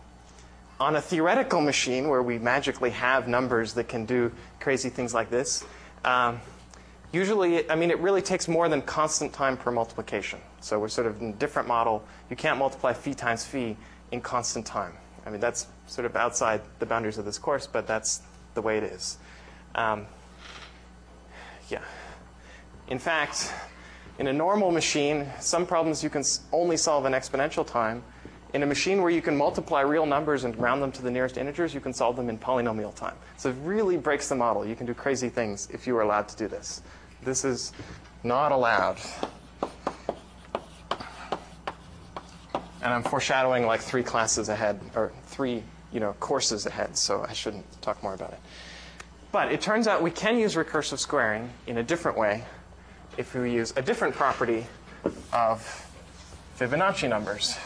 On 0.79 0.95
a 0.95 1.01
theoretical 1.01 1.59
machine 1.59 2.07
where 2.07 2.23
we 2.23 2.39
magically 2.39 2.91
have 2.91 3.27
numbers 3.27 3.73
that 3.73 3.89
can 3.89 4.05
do 4.05 4.31
crazy 4.61 4.89
things 4.89 5.13
like 5.13 5.29
this, 5.29 5.65
um, 6.05 6.39
usually, 7.11 7.69
I 7.69 7.75
mean, 7.75 7.91
it 7.91 7.99
really 7.99 8.21
takes 8.21 8.47
more 8.47 8.69
than 8.69 8.81
constant 8.81 9.33
time 9.33 9.57
per 9.57 9.71
multiplication. 9.71 10.39
So 10.61 10.79
we're 10.79 10.87
sort 10.87 11.07
of 11.07 11.21
in 11.21 11.29
a 11.29 11.33
different 11.33 11.67
model. 11.67 12.03
You 12.29 12.37
can't 12.37 12.57
multiply 12.57 12.93
phi 12.93 13.11
times 13.11 13.45
phi 13.45 13.75
in 14.11 14.21
constant 14.21 14.65
time. 14.65 14.93
I 15.25 15.29
mean, 15.29 15.41
that's 15.41 15.67
sort 15.87 16.05
of 16.05 16.15
outside 16.15 16.61
the 16.79 16.85
boundaries 16.85 17.17
of 17.17 17.25
this 17.25 17.37
course, 17.37 17.67
but 17.67 17.85
that's 17.85 18.21
the 18.53 18.61
way 18.61 18.77
it 18.77 18.83
is. 18.83 19.17
Um, 19.75 20.07
yeah. 21.69 21.81
In 22.87 22.99
fact, 22.99 23.53
in 24.17 24.27
a 24.27 24.33
normal 24.33 24.71
machine, 24.71 25.27
some 25.39 25.65
problems 25.65 26.03
you 26.03 26.09
can 26.09 26.23
only 26.51 26.77
solve 26.77 27.05
in 27.05 27.13
exponential 27.13 27.65
time. 27.67 28.03
In 28.53 28.63
a 28.63 28.65
machine 28.65 29.01
where 29.01 29.11
you 29.11 29.21
can 29.21 29.37
multiply 29.37 29.81
real 29.81 30.07
numbers 30.07 30.43
and 30.43 30.57
round 30.57 30.81
them 30.81 30.91
to 30.93 31.03
the 31.03 31.11
nearest 31.11 31.37
integers, 31.37 31.73
you 31.73 31.79
can 31.79 31.93
solve 31.93 32.15
them 32.15 32.29
in 32.29 32.37
polynomial 32.37 32.93
time. 32.95 33.15
So 33.37 33.49
it 33.49 33.55
really 33.63 33.95
breaks 33.95 34.27
the 34.27 34.35
model. 34.35 34.65
You 34.65 34.75
can 34.75 34.87
do 34.87 34.93
crazy 34.95 35.29
things 35.29 35.67
if 35.71 35.85
you 35.85 35.95
are 35.97 36.01
allowed 36.01 36.27
to 36.29 36.35
do 36.35 36.47
this. 36.47 36.81
This 37.21 37.45
is 37.45 37.73
not 38.23 38.51
allowed. 38.51 38.97
And 42.81 42.93
I'm 42.93 43.03
foreshadowing 43.03 43.67
like 43.67 43.81
three 43.81 44.03
classes 44.03 44.49
ahead, 44.49 44.79
or 44.95 45.11
three 45.25 45.63
you 45.91 45.99
know, 45.99 46.13
courses 46.19 46.65
ahead, 46.65 46.97
so 46.97 47.25
I 47.27 47.33
shouldn't 47.33 47.81
talk 47.81 48.01
more 48.01 48.13
about 48.13 48.31
it. 48.31 48.39
But 49.31 49.51
it 49.51 49.61
turns 49.61 49.87
out 49.87 50.01
we 50.01 50.11
can 50.11 50.37
use 50.39 50.55
recursive 50.55 50.97
squaring 50.97 51.49
in 51.67 51.77
a 51.77 51.83
different 51.83 52.17
way 52.17 52.45
if 53.17 53.35
we 53.35 53.51
use 53.51 53.73
a 53.75 53.81
different 53.81 54.15
property 54.15 54.65
of 55.33 55.87
Fibonacci 56.57 57.07
numbers. 57.07 57.57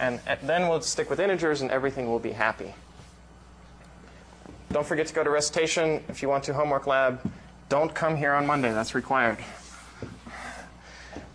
And 0.00 0.18
uh, 0.26 0.36
then 0.42 0.68
we'll 0.68 0.80
stick 0.80 1.10
with 1.10 1.20
integers 1.20 1.60
and 1.60 1.70
everything 1.70 2.08
will 2.08 2.18
be 2.18 2.32
happy. 2.32 2.74
Don't 4.72 4.86
forget 4.86 5.06
to 5.08 5.14
go 5.14 5.22
to 5.22 5.28
recitation 5.28 6.02
if 6.08 6.22
you 6.22 6.28
want 6.28 6.42
to 6.44 6.54
homework 6.54 6.86
lab. 6.86 7.20
Don't 7.68 7.94
come 7.94 8.16
here 8.16 8.32
on 8.32 8.46
Monday, 8.46 8.72
that's 8.72 8.94
required. 8.94 9.38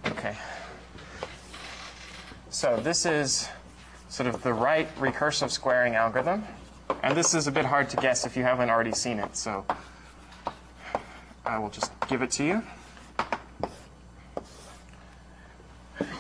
Okay. 0.07 0.35
So 2.49 2.77
this 2.77 3.05
is 3.05 3.47
sort 4.09 4.27
of 4.27 4.41
the 4.41 4.53
right 4.53 4.93
recursive 4.97 5.51
squaring 5.51 5.93
algorithm. 5.93 6.43
And 7.03 7.15
this 7.15 7.35
is 7.35 7.45
a 7.45 7.51
bit 7.51 7.65
hard 7.65 7.89
to 7.89 7.97
guess 7.97 8.25
if 8.25 8.35
you 8.35 8.43
haven't 8.43 8.71
already 8.71 8.93
seen 8.93 9.19
it, 9.19 9.37
so 9.37 9.63
I 11.45 11.59
will 11.59 11.69
just 11.69 11.91
give 12.07 12.23
it 12.23 12.31
to 12.31 12.43
you. 12.43 12.63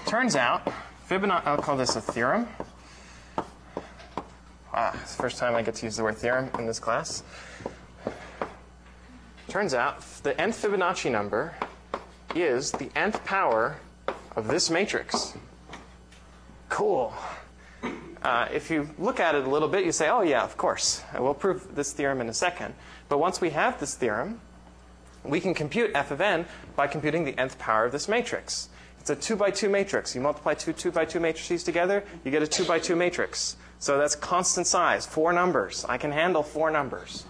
Turns 0.05 0.35
out 0.35 0.71
Fibonacci, 1.09 1.45
I'll 1.45 1.57
call 1.57 1.77
this 1.77 1.95
a 1.95 2.01
theorem. 2.01 2.47
Ah, 4.73 4.99
it's 5.03 5.15
the 5.15 5.21
first 5.21 5.37
time 5.37 5.55
I 5.55 5.61
get 5.61 5.75
to 5.75 5.85
use 5.85 5.97
the 5.97 6.03
word 6.03 6.17
theorem 6.17 6.49
in 6.57 6.65
this 6.65 6.79
class. 6.79 7.21
Turns 9.47 9.75
out 9.75 10.01
the 10.23 10.39
nth 10.41 10.63
Fibonacci 10.63 11.11
number 11.11 11.53
is 12.33 12.71
the 12.71 12.89
nth 12.95 13.23
power 13.23 13.77
of 14.35 14.47
this 14.47 14.71
matrix. 14.71 15.37
Cool. 16.69 17.13
Uh, 18.23 18.47
if 18.51 18.71
you 18.71 18.89
look 18.97 19.19
at 19.19 19.35
it 19.35 19.45
a 19.45 19.49
little 19.49 19.67
bit, 19.69 19.85
you 19.85 19.91
say, 19.91 20.09
oh, 20.09 20.23
yeah, 20.23 20.43
of 20.43 20.57
course. 20.57 21.03
We'll 21.19 21.35
prove 21.35 21.75
this 21.75 21.93
theorem 21.93 22.19
in 22.19 22.29
a 22.29 22.33
second. 22.33 22.73
But 23.09 23.19
once 23.19 23.39
we 23.39 23.51
have 23.51 23.79
this 23.79 23.93
theorem, 23.93 24.41
we 25.23 25.39
can 25.39 25.53
compute 25.53 25.91
f 25.93 26.09
of 26.09 26.19
n 26.19 26.47
by 26.75 26.87
computing 26.87 27.25
the 27.25 27.39
nth 27.39 27.59
power 27.59 27.85
of 27.85 27.91
this 27.91 28.07
matrix. 28.07 28.69
It's 29.05 29.11
a 29.11 29.15
2 29.15 29.35
by 29.35 29.51
2 29.51 29.69
matrix. 29.69 30.15
You 30.15 30.21
multiply 30.21 30.55
two 30.55 30.73
2 30.73 30.89
by 30.89 31.05
2 31.05 31.19
matrices 31.19 31.63
together, 31.63 32.03
you 32.23 32.31
get 32.31 32.41
a 32.41 32.47
2 32.47 32.65
by 32.65 32.79
2 32.79 32.95
matrix. 32.95 33.55
So 33.77 33.99
that's 33.99 34.15
constant 34.15 34.65
size, 34.65 35.05
four 35.05 35.31
numbers. 35.31 35.85
I 35.87 35.99
can 35.99 36.11
handle 36.11 36.41
four 36.41 36.71
numbers. 36.71 37.23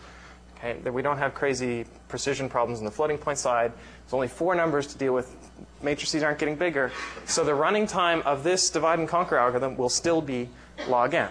Okay, 0.58 0.90
we 0.90 1.02
don't 1.02 1.18
have 1.18 1.34
crazy 1.34 1.86
precision 2.08 2.48
problems 2.48 2.80
on 2.80 2.86
the 2.86 2.92
floating 2.92 3.18
point 3.18 3.40
side. 3.40 3.74
There's 3.74 4.14
only 4.14 4.30
four 4.30 4.56
numbers 4.56 4.88
to 4.88 4.98
deal 4.98 5.14
with. 5.14 5.36
Matrices 5.82 6.24
aren't 6.24 6.40
getting 6.40 6.56
bigger. 6.56 6.94
So 7.26 7.44
the 7.44 7.54
running 7.54 7.88
time 7.88 8.22
of 8.22 8.46
this 8.46 8.70
divide 8.70 9.00
and 9.00 9.08
conquer 9.10 9.36
algorithm 9.36 9.76
will 9.76 9.90
still 9.90 10.22
be 10.22 10.48
log 10.88 11.14
n, 11.14 11.30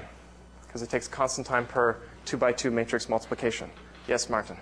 because 0.66 0.82
it 0.82 0.90
takes 0.90 1.08
constant 1.08 1.46
time 1.46 1.64
per 1.64 1.96
2 2.26 2.36
by 2.36 2.52
2 2.52 2.70
matrix 2.70 3.08
multiplication. 3.08 3.70
Yes, 4.06 4.28
Martin? 4.28 4.58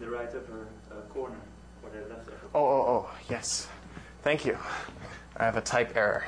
The 0.00 0.08
right 0.08 0.28
upper 0.28 0.68
uh, 0.90 0.94
corner, 1.12 1.36
or 1.82 1.90
the 1.90 2.08
left 2.08 2.28
upper 2.28 2.48
Oh, 2.54 2.64
oh, 2.64 2.86
oh, 2.88 3.10
yes. 3.28 3.68
Thank 4.22 4.46
you. 4.46 4.56
I 5.36 5.44
have 5.44 5.56
a 5.56 5.60
type 5.60 5.96
error. 5.96 6.24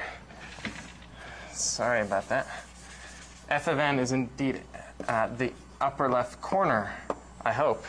Sorry 1.52 2.00
about 2.00 2.28
that. 2.30 2.46
f 3.48 3.68
of 3.68 3.78
n 3.78 3.98
is 3.98 4.12
indeed 4.12 4.62
at 5.06 5.38
the 5.38 5.52
upper 5.80 6.08
left 6.08 6.40
corner, 6.40 6.92
I 7.44 7.52
hope. 7.52 7.84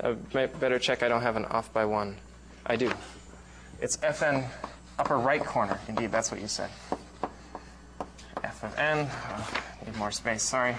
Uh, 0.00 0.14
better 0.58 0.78
check 0.78 1.02
I 1.02 1.08
don't 1.08 1.22
have 1.22 1.36
an 1.36 1.44
off 1.44 1.72
by 1.72 1.84
one. 1.84 2.16
I 2.66 2.76
do. 2.76 2.90
It's 3.80 3.96
fn 3.98 4.48
upper 4.98 5.18
right 5.18 5.44
corner. 5.44 5.78
Indeed, 5.88 6.10
that's 6.10 6.30
what 6.30 6.40
you 6.40 6.48
said. 6.48 6.70
f 8.42 8.64
of 8.64 8.76
n. 8.78 9.08
Oh, 9.10 9.62
need 9.86 9.96
more 9.96 10.10
space, 10.10 10.42
sorry. 10.42 10.76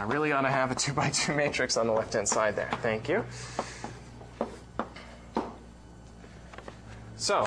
I 0.00 0.04
really 0.04 0.32
ought 0.32 0.40
to 0.42 0.50
have 0.50 0.70
a 0.70 0.74
2 0.74 0.94
by 0.94 1.10
2 1.10 1.34
matrix 1.34 1.76
on 1.76 1.86
the 1.86 1.92
left-hand 1.92 2.26
side 2.26 2.56
there. 2.56 2.70
Thank 2.80 3.06
you. 3.06 3.22
So 7.16 7.46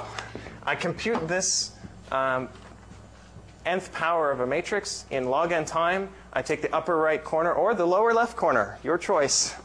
I 0.62 0.76
compute 0.76 1.28
this 1.28 1.72
um, 2.12 2.50
nth 3.66 3.92
power 3.92 4.30
of 4.30 4.42
a 4.42 4.46
matrix 4.46 5.08
in 5.10 5.32
log 5.32 5.52
n 5.52 5.66
time. 5.66 6.10
I 6.32 6.44
take 6.44 6.62
the 6.62 6.72
upper 6.76 6.96
right 6.96 7.24
corner 7.24 7.52
or 7.52 7.74
the 7.74 7.88
lower 7.88 8.14
left 8.14 8.38
corner, 8.38 8.78
your 8.84 9.00
choice. 9.00 9.56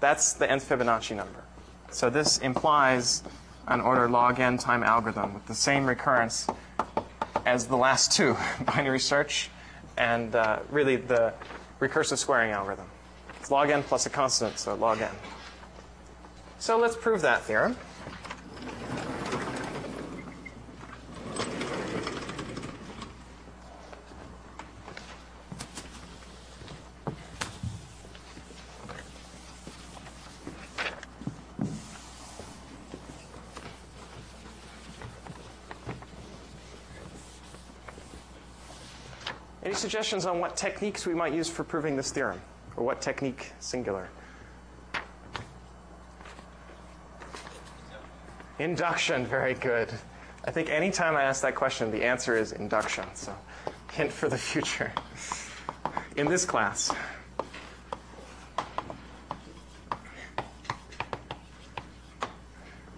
That's 0.00 0.32
the 0.32 0.50
nth 0.50 0.66
Fibonacci 0.66 1.14
number. 1.14 1.44
So 1.90 2.08
this 2.08 2.38
implies 2.38 3.24
an 3.66 3.82
order 3.82 4.08
log 4.08 4.40
n 4.40 4.56
time 4.56 4.82
algorithm 4.82 5.34
with 5.34 5.44
the 5.44 5.54
same 5.54 5.84
recurrence 5.84 6.46
as 7.44 7.66
the 7.66 7.76
last 7.76 8.12
two, 8.12 8.38
binary 8.64 9.00
search 9.00 9.50
and 9.98 10.34
uh, 10.34 10.60
really 10.70 10.96
the 10.96 11.34
recursive 11.80 12.18
squaring 12.18 12.50
algorithm. 12.50 12.86
It's 13.40 13.50
log 13.50 13.70
n 13.70 13.82
plus 13.82 14.06
a 14.06 14.10
constant, 14.10 14.58
so 14.58 14.74
log 14.74 15.00
n. 15.00 15.10
So 16.58 16.78
let's 16.78 16.96
prove 16.96 17.22
that 17.22 17.42
theorem. 17.42 17.76
Suggestions 39.78 40.26
on 40.26 40.40
what 40.40 40.56
techniques 40.56 41.06
we 41.06 41.14
might 41.14 41.32
use 41.32 41.48
for 41.48 41.64
proving 41.64 41.96
this 41.96 42.10
theorem? 42.10 42.40
Or 42.76 42.84
what 42.84 43.00
technique, 43.00 43.52
singular? 43.60 44.08
Induction, 48.58 49.24
very 49.24 49.54
good. 49.54 49.88
I 50.44 50.50
think 50.50 50.68
anytime 50.68 51.16
I 51.16 51.22
ask 51.22 51.42
that 51.42 51.54
question, 51.54 51.90
the 51.90 52.04
answer 52.04 52.36
is 52.36 52.52
induction. 52.52 53.04
So, 53.14 53.34
hint 53.92 54.12
for 54.12 54.28
the 54.28 54.38
future. 54.38 54.92
In 56.16 56.26
this 56.26 56.44
class, 56.44 56.92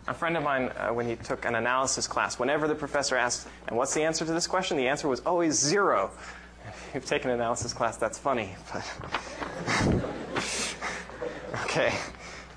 a 0.09 0.14
friend 0.14 0.37
of 0.37 0.43
mine, 0.43 0.71
uh, 0.77 0.88
when 0.88 1.07
he 1.07 1.16
took 1.16 1.45
an 1.45 1.55
analysis 1.55 2.07
class, 2.07 2.38
whenever 2.38 2.66
the 2.66 2.75
professor 2.75 3.16
asked, 3.16 3.47
and 3.69 3.77
what's 3.77 3.95
the 3.95 4.03
answer 4.03 4.25
to 4.25 4.33
this 4.33 4.47
question? 4.47 4.77
The 4.77 4.88
answer 4.88 5.09
was 5.09 5.21
always 5.21 5.55
zero. 5.55 6.11
If 6.70 6.94
you've 6.94 7.06
taken 7.06 7.30
an 7.30 7.37
analysis 7.37 7.72
class, 7.72 7.96
that's 7.96 8.18
funny. 8.18 8.54
But 8.72 8.85
okay, 11.64 11.92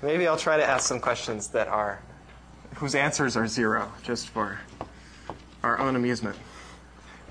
maybe 0.02 0.26
I'll 0.26 0.36
try 0.36 0.56
to 0.56 0.64
ask 0.64 0.86
some 0.86 1.00
questions 1.00 1.48
that 1.48 1.68
are, 1.68 2.00
whose 2.76 2.94
answers 2.94 3.36
are 3.36 3.46
zero, 3.46 3.92
just 4.02 4.28
for 4.28 4.60
our 5.62 5.78
own 5.78 5.96
amusement. 5.96 6.36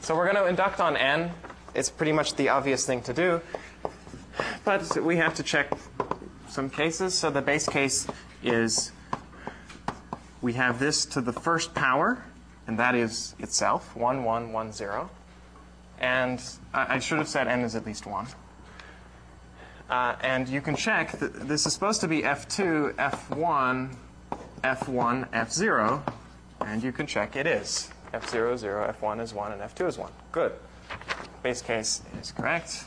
So 0.02 0.16
we're 0.16 0.26
going 0.32 0.44
to 0.44 0.48
induct 0.48 0.80
on 0.80 0.98
n. 0.98 1.32
It's 1.74 1.90
pretty 1.90 2.12
much 2.12 2.36
the 2.36 2.50
obvious 2.50 2.86
thing 2.86 3.02
to 3.04 3.14
do. 3.14 3.42
But 4.66 4.98
we 5.02 5.18
have 5.18 5.36
to 5.36 5.44
check 5.44 5.72
some 6.50 6.70
cases. 6.70 7.14
So 7.14 7.30
the 7.30 7.42
base 7.42 7.68
case 7.68 8.08
is 8.44 8.92
we 10.42 10.54
have 10.54 10.80
this 10.80 11.06
to 11.06 11.22
the 11.22 11.34
first 11.34 11.74
power, 11.74 12.24
and 12.68 12.78
that 12.80 12.96
is 12.96 13.36
itself, 13.40 13.96
1, 13.96 14.24
1, 14.24 14.52
1, 14.52 14.72
0. 14.74 15.10
And 16.04 16.44
I, 16.74 16.96
I 16.96 17.00
should 17.00 17.18
have 17.20 17.30
said 17.30 17.48
n 17.48 17.62
is 17.62 17.76
at 17.76 17.86
least 17.86 18.06
1. 18.06 18.28
Uh, 19.90 20.16
and 20.22 20.50
you 20.50 20.60
can 20.60 20.76
check 20.76 21.14
that 21.14 21.48
this 21.48 21.66
is 21.66 21.72
supposed 21.72 22.02
to 22.02 22.10
be 22.10 22.24
f2, 22.24 22.94
f1, 22.96 23.96
f1, 24.66 25.30
f0, 25.30 26.14
and 26.60 26.84
you 26.84 26.92
can 26.92 27.08
check 27.08 27.38
it 27.38 27.48
is. 27.48 27.90
f0 28.14 28.54
is 28.54 28.60
0, 28.60 28.94
f1 29.02 29.22
is 29.22 29.34
1, 29.34 29.54
and 29.54 29.62
f2 29.62 29.88
is 29.88 29.98
1. 29.98 30.12
Good. 30.34 30.52
Base 31.42 31.62
case 31.62 32.02
is 32.20 32.34
correct. 32.34 32.84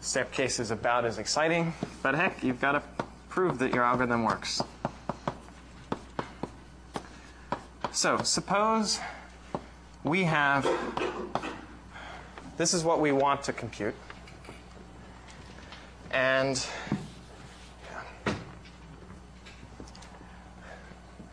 Step 0.00 0.30
case 0.30 0.60
is 0.60 0.70
about 0.70 1.04
as 1.04 1.18
exciting, 1.18 1.74
but 2.04 2.14
heck, 2.14 2.44
you've 2.44 2.60
got 2.60 2.72
to 2.72 2.82
prove 3.28 3.58
that 3.58 3.74
your 3.74 3.82
algorithm 3.82 4.22
works. 4.22 4.62
So 7.90 8.18
suppose 8.22 9.00
we 10.06 10.22
have, 10.22 10.68
this 12.56 12.72
is 12.72 12.84
what 12.84 13.00
we 13.00 13.10
want 13.10 13.42
to 13.42 13.52
compute. 13.52 13.94
And 16.12 16.64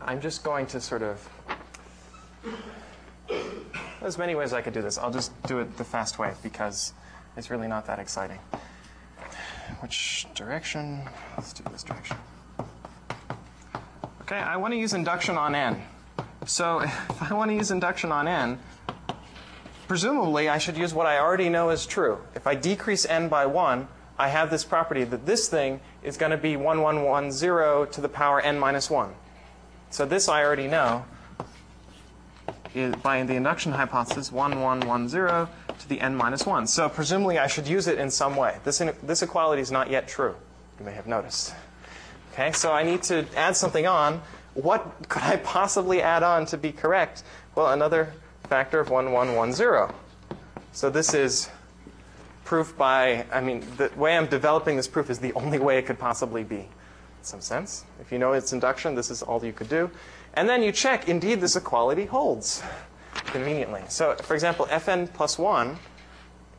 I'm 0.02 0.20
just 0.20 0.42
going 0.42 0.66
to 0.66 0.80
sort 0.80 1.02
of, 1.02 1.28
there's 4.00 4.18
many 4.18 4.34
ways 4.34 4.52
I 4.52 4.60
could 4.60 4.74
do 4.74 4.82
this. 4.82 4.98
I'll 4.98 5.12
just 5.12 5.30
do 5.44 5.60
it 5.60 5.76
the 5.76 5.84
fast 5.84 6.18
way 6.18 6.34
because 6.42 6.92
it's 7.36 7.50
really 7.50 7.68
not 7.68 7.86
that 7.86 8.00
exciting. 8.00 8.40
Which 9.80 10.26
direction? 10.34 11.08
Let's 11.36 11.52
do 11.52 11.62
this 11.70 11.84
direction. 11.84 12.16
Okay, 14.22 14.36
I 14.36 14.56
want 14.56 14.72
to 14.74 14.78
use 14.78 14.94
induction 14.94 15.38
on 15.38 15.54
n. 15.54 15.80
So 16.46 16.80
if 16.80 17.22
I 17.22 17.34
want 17.34 17.50
to 17.50 17.54
use 17.54 17.70
induction 17.70 18.12
on 18.12 18.28
n, 18.28 18.58
presumably 19.88 20.48
I 20.48 20.58
should 20.58 20.76
use 20.76 20.94
what 20.94 21.06
I 21.06 21.18
already 21.18 21.48
know 21.48 21.70
is 21.70 21.86
true. 21.86 22.18
If 22.34 22.46
I 22.46 22.54
decrease 22.54 23.06
n 23.06 23.28
by 23.28 23.46
1, 23.46 23.88
I 24.18 24.28
have 24.28 24.50
this 24.50 24.64
property 24.64 25.04
that 25.04 25.26
this 25.26 25.48
thing 25.48 25.80
is 26.02 26.16
going 26.16 26.30
to 26.30 26.36
be 26.36 26.56
1110 26.56 27.92
to 27.92 28.00
the 28.00 28.08
power 28.08 28.40
n 28.40 28.58
minus 28.58 28.88
1. 28.88 29.12
So 29.90 30.06
this 30.06 30.28
I 30.28 30.44
already 30.44 30.68
know 30.68 31.04
is, 32.74 32.94
by 32.96 33.22
the 33.22 33.34
induction 33.34 33.72
hypothesis 33.72 34.30
1110 34.30 35.48
to 35.78 35.88
the 35.88 36.00
n 36.00 36.14
minus 36.14 36.46
1. 36.46 36.66
So 36.66 36.88
presumably 36.88 37.38
I 37.38 37.46
should 37.46 37.66
use 37.66 37.86
it 37.86 37.98
in 37.98 38.10
some 38.10 38.36
way. 38.36 38.58
This, 38.64 38.82
this 39.02 39.22
equality 39.22 39.62
is 39.62 39.70
not 39.70 39.90
yet 39.90 40.06
true, 40.06 40.34
you 40.78 40.84
may 40.84 40.92
have 40.92 41.06
noticed. 41.06 41.54
Okay, 42.32 42.50
so 42.52 42.72
I 42.72 42.82
need 42.82 43.02
to 43.04 43.26
add 43.36 43.56
something 43.56 43.86
on. 43.86 44.20
What 44.54 45.08
could 45.08 45.22
I 45.22 45.36
possibly 45.36 46.00
add 46.00 46.22
on 46.22 46.46
to 46.46 46.56
be 46.56 46.72
correct? 46.72 47.22
Well, 47.54 47.72
another 47.72 48.12
factor 48.48 48.80
of 48.80 48.90
1110. 48.90 49.94
So 50.72 50.90
this 50.90 51.14
is 51.14 51.48
proof 52.44 52.76
by, 52.76 53.26
I 53.32 53.40
mean, 53.40 53.64
the 53.76 53.90
way 53.96 54.16
I'm 54.16 54.26
developing 54.26 54.76
this 54.76 54.88
proof 54.88 55.10
is 55.10 55.18
the 55.18 55.32
only 55.34 55.58
way 55.58 55.78
it 55.78 55.86
could 55.86 55.98
possibly 55.98 56.44
be, 56.44 56.56
in 56.56 56.68
some 57.22 57.40
sense. 57.40 57.84
If 58.00 58.12
you 58.12 58.18
know 58.18 58.32
it's 58.32 58.52
induction, 58.52 58.94
this 58.94 59.10
is 59.10 59.22
all 59.22 59.44
you 59.44 59.52
could 59.52 59.68
do. 59.68 59.90
And 60.34 60.48
then 60.48 60.62
you 60.62 60.72
check, 60.72 61.08
indeed, 61.08 61.40
this 61.40 61.56
equality 61.56 62.04
holds 62.04 62.62
conveniently. 63.26 63.82
So, 63.88 64.14
for 64.16 64.34
example, 64.34 64.66
fn 64.66 65.12
plus 65.12 65.38
1 65.38 65.78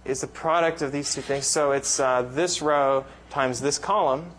is 0.05 0.21
the 0.21 0.27
product 0.27 0.81
of 0.81 0.91
these 0.91 1.13
two 1.13 1.21
things. 1.21 1.45
So 1.45 1.71
it's 1.71 1.99
uh, 1.99 2.21
this 2.21 2.61
row 2.61 3.05
times 3.29 3.59
this 3.61 3.77
column. 3.77 4.31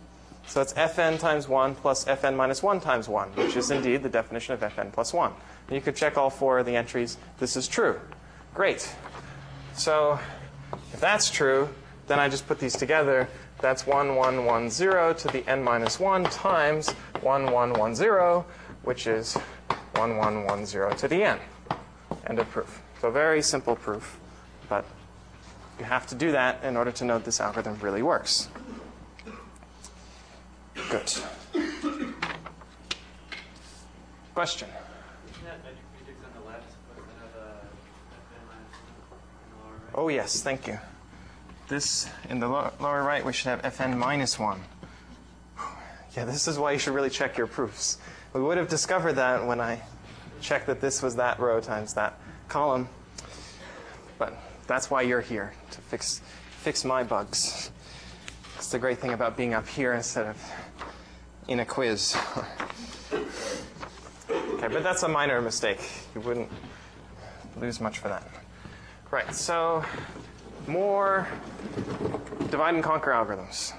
So 0.46 0.60
it's 0.60 0.72
fn 0.74 1.18
times 1.18 1.48
1 1.48 1.74
plus 1.74 2.04
fn 2.04 2.36
minus 2.36 2.62
1 2.62 2.80
times 2.80 3.08
1, 3.08 3.30
which 3.30 3.56
is 3.56 3.70
indeed 3.70 4.02
the 4.02 4.08
definition 4.08 4.54
of 4.54 4.60
fn 4.60 4.92
plus 4.92 5.12
1. 5.12 5.32
And 5.66 5.74
you 5.74 5.80
could 5.80 5.96
check 5.96 6.16
all 6.16 6.30
four 6.30 6.60
of 6.60 6.66
the 6.66 6.76
entries. 6.76 7.18
This 7.38 7.56
is 7.56 7.66
true. 7.66 8.00
Great. 8.54 8.88
So 9.74 10.18
if 10.92 11.00
that's 11.00 11.30
true, 11.30 11.68
then 12.06 12.18
I 12.18 12.28
just 12.28 12.46
put 12.46 12.58
these 12.58 12.76
together. 12.76 13.28
That's 13.60 13.86
1110 13.86 15.16
to 15.16 15.28
the 15.28 15.48
n 15.50 15.62
minus 15.62 15.98
1 15.98 16.24
times 16.24 16.90
1110, 17.22 18.44
which 18.82 19.06
is 19.06 19.34
1110 19.96 20.96
to 20.98 21.08
the 21.08 21.22
n. 21.24 21.38
End 22.26 22.38
of 22.38 22.48
proof. 22.50 22.82
So 23.00 23.10
very 23.10 23.42
simple 23.42 23.76
proof, 23.76 24.18
but 24.68 24.84
you 25.78 25.84
have 25.84 26.06
to 26.06 26.14
do 26.14 26.32
that 26.32 26.62
in 26.64 26.76
order 26.76 26.92
to 26.92 27.04
know 27.04 27.18
this 27.18 27.40
algorithm 27.40 27.78
really 27.80 28.02
works. 28.02 28.48
Right? 30.96 31.24
Oh, 39.94 40.08
yes, 40.08 40.42
thank 40.42 40.66
you. 40.66 40.78
This, 41.68 42.08
in 42.28 42.38
the 42.38 42.48
lo- 42.48 42.70
lower 42.80 43.02
right, 43.02 43.24
we 43.24 43.32
should 43.32 43.48
have 43.48 43.62
fn 43.62 43.96
minus 43.96 44.38
1. 44.38 44.60
Yeah, 46.16 46.24
this 46.24 46.46
is 46.48 46.58
why 46.58 46.72
you 46.72 46.78
should 46.78 46.94
really 46.94 47.10
check 47.10 47.36
your 47.36 47.46
proofs. 47.46 47.98
We 48.32 48.40
would 48.40 48.58
have 48.58 48.68
discovered 48.68 49.14
that 49.14 49.46
when 49.46 49.60
I 49.60 49.82
checked 50.40 50.66
that 50.66 50.80
this 50.80 51.02
was 51.02 51.16
that 51.16 51.40
row 51.40 51.60
times 51.60 51.94
that 51.94 52.18
column. 52.48 52.88
But 54.18 54.34
that's 54.66 54.90
why 54.90 55.02
you're 55.02 55.20
here, 55.20 55.54
to 55.70 55.80
fix, 55.80 56.20
fix 56.60 56.84
my 56.84 57.02
bugs. 57.02 57.70
It's 58.56 58.68
the 58.68 58.78
great 58.78 58.98
thing 58.98 59.12
about 59.12 59.36
being 59.36 59.54
up 59.54 59.66
here 59.66 59.92
instead 59.92 60.26
of 60.26 60.36
in 61.48 61.60
a 61.60 61.64
quiz. 61.64 62.16
okay, 63.12 64.68
but 64.68 64.82
that's 64.82 65.02
a 65.02 65.08
minor 65.08 65.40
mistake. 65.40 65.80
You 66.14 66.20
wouldn't 66.22 66.50
lose 67.60 67.80
much 67.80 67.98
for 67.98 68.08
that. 68.08 68.28
Right, 69.10 69.34
so 69.34 69.84
more 70.66 71.28
divide 72.50 72.74
and 72.74 72.82
conquer 72.82 73.10
algorithms. 73.10 73.72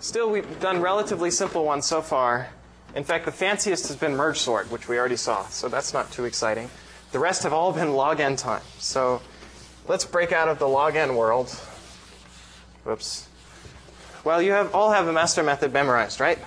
Still, 0.00 0.28
we've 0.28 0.60
done 0.60 0.82
relatively 0.82 1.30
simple 1.30 1.64
ones 1.64 1.86
so 1.86 2.02
far. 2.02 2.48
In 2.94 3.04
fact, 3.04 3.24
the 3.24 3.32
fanciest 3.32 3.88
has 3.88 3.96
been 3.96 4.14
merge 4.14 4.38
sort, 4.38 4.70
which 4.70 4.88
we 4.88 4.98
already 4.98 5.16
saw, 5.16 5.46
so 5.46 5.68
that's 5.68 5.94
not 5.94 6.10
too 6.12 6.24
exciting. 6.24 6.68
The 7.12 7.18
rest 7.18 7.42
have 7.44 7.52
all 7.52 7.72
been 7.72 7.92
log 7.92 8.20
n 8.20 8.36
time. 8.36 8.62
So 8.78 9.22
let's 9.88 10.04
break 10.04 10.32
out 10.32 10.48
of 10.48 10.58
the 10.58 10.68
log 10.68 10.96
n 10.96 11.16
world. 11.16 11.50
Whoops. 12.84 13.28
Well, 14.24 14.40
you 14.40 14.52
have 14.52 14.74
all 14.74 14.90
have 14.90 15.06
a 15.06 15.12
master 15.12 15.42
method 15.42 15.74
memorized, 15.74 16.18
right? 16.18 16.38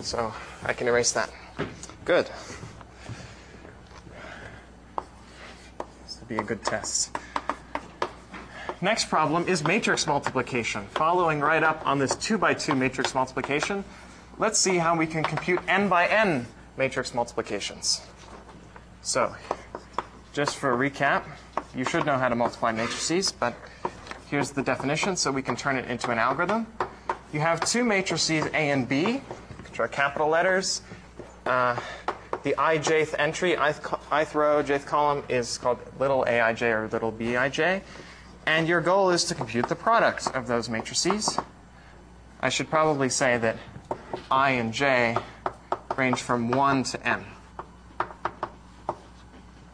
So 0.00 0.34
I 0.64 0.72
can 0.72 0.88
erase 0.88 1.12
that. 1.12 1.30
Good. 2.04 2.28
This 6.04 6.18
would 6.18 6.28
be 6.28 6.36
a 6.36 6.42
good 6.42 6.64
test. 6.64 7.16
Next 8.80 9.08
problem 9.08 9.46
is 9.46 9.62
matrix 9.62 10.08
multiplication. 10.08 10.86
Following 10.94 11.40
right 11.40 11.62
up 11.62 11.86
on 11.86 12.00
this 12.00 12.16
2 12.16 12.38
by 12.38 12.54
2 12.54 12.74
matrix 12.74 13.14
multiplication, 13.14 13.84
let's 14.38 14.58
see 14.58 14.78
how 14.78 14.96
we 14.96 15.06
can 15.06 15.22
compute 15.22 15.60
n 15.68 15.88
by 15.88 16.08
n 16.08 16.44
matrix 16.76 17.14
multiplications. 17.14 18.00
So, 19.02 19.36
just 20.32 20.56
for 20.56 20.72
a 20.72 20.90
recap, 20.90 21.22
you 21.76 21.84
should 21.84 22.04
know 22.04 22.18
how 22.18 22.28
to 22.28 22.34
multiply 22.34 22.72
matrices, 22.72 23.30
but 23.30 23.54
here's 24.28 24.50
the 24.50 24.62
definition 24.62 25.14
so 25.14 25.30
we 25.30 25.42
can 25.42 25.54
turn 25.54 25.76
it 25.76 25.88
into 25.88 26.10
an 26.10 26.18
algorithm. 26.18 26.66
You 27.32 27.40
have 27.40 27.60
two 27.60 27.82
matrices 27.82 28.44
A 28.46 28.70
and 28.70 28.86
B, 28.86 29.22
which 29.64 29.80
are 29.80 29.88
capital 29.88 30.28
letters. 30.28 30.82
Uh, 31.46 31.80
the 32.42 32.54
ijth 32.58 33.14
entry, 33.18 33.52
ith, 33.52 34.34
row, 34.34 34.62
jth 34.62 34.84
column 34.84 35.24
is 35.30 35.56
called 35.56 35.78
little 35.98 36.26
aij 36.28 36.60
or 36.60 36.88
little 36.88 37.10
bij. 37.10 37.80
And 38.44 38.68
your 38.68 38.82
goal 38.82 39.10
is 39.10 39.24
to 39.24 39.34
compute 39.34 39.68
the 39.68 39.74
product 39.74 40.28
of 40.34 40.46
those 40.46 40.68
matrices. 40.68 41.38
I 42.40 42.50
should 42.50 42.68
probably 42.68 43.08
say 43.08 43.38
that 43.38 43.56
i 44.30 44.50
and 44.50 44.74
j 44.74 45.16
range 45.96 46.20
from 46.20 46.50
1 46.50 46.82
to 46.84 47.08
n. 47.08 47.24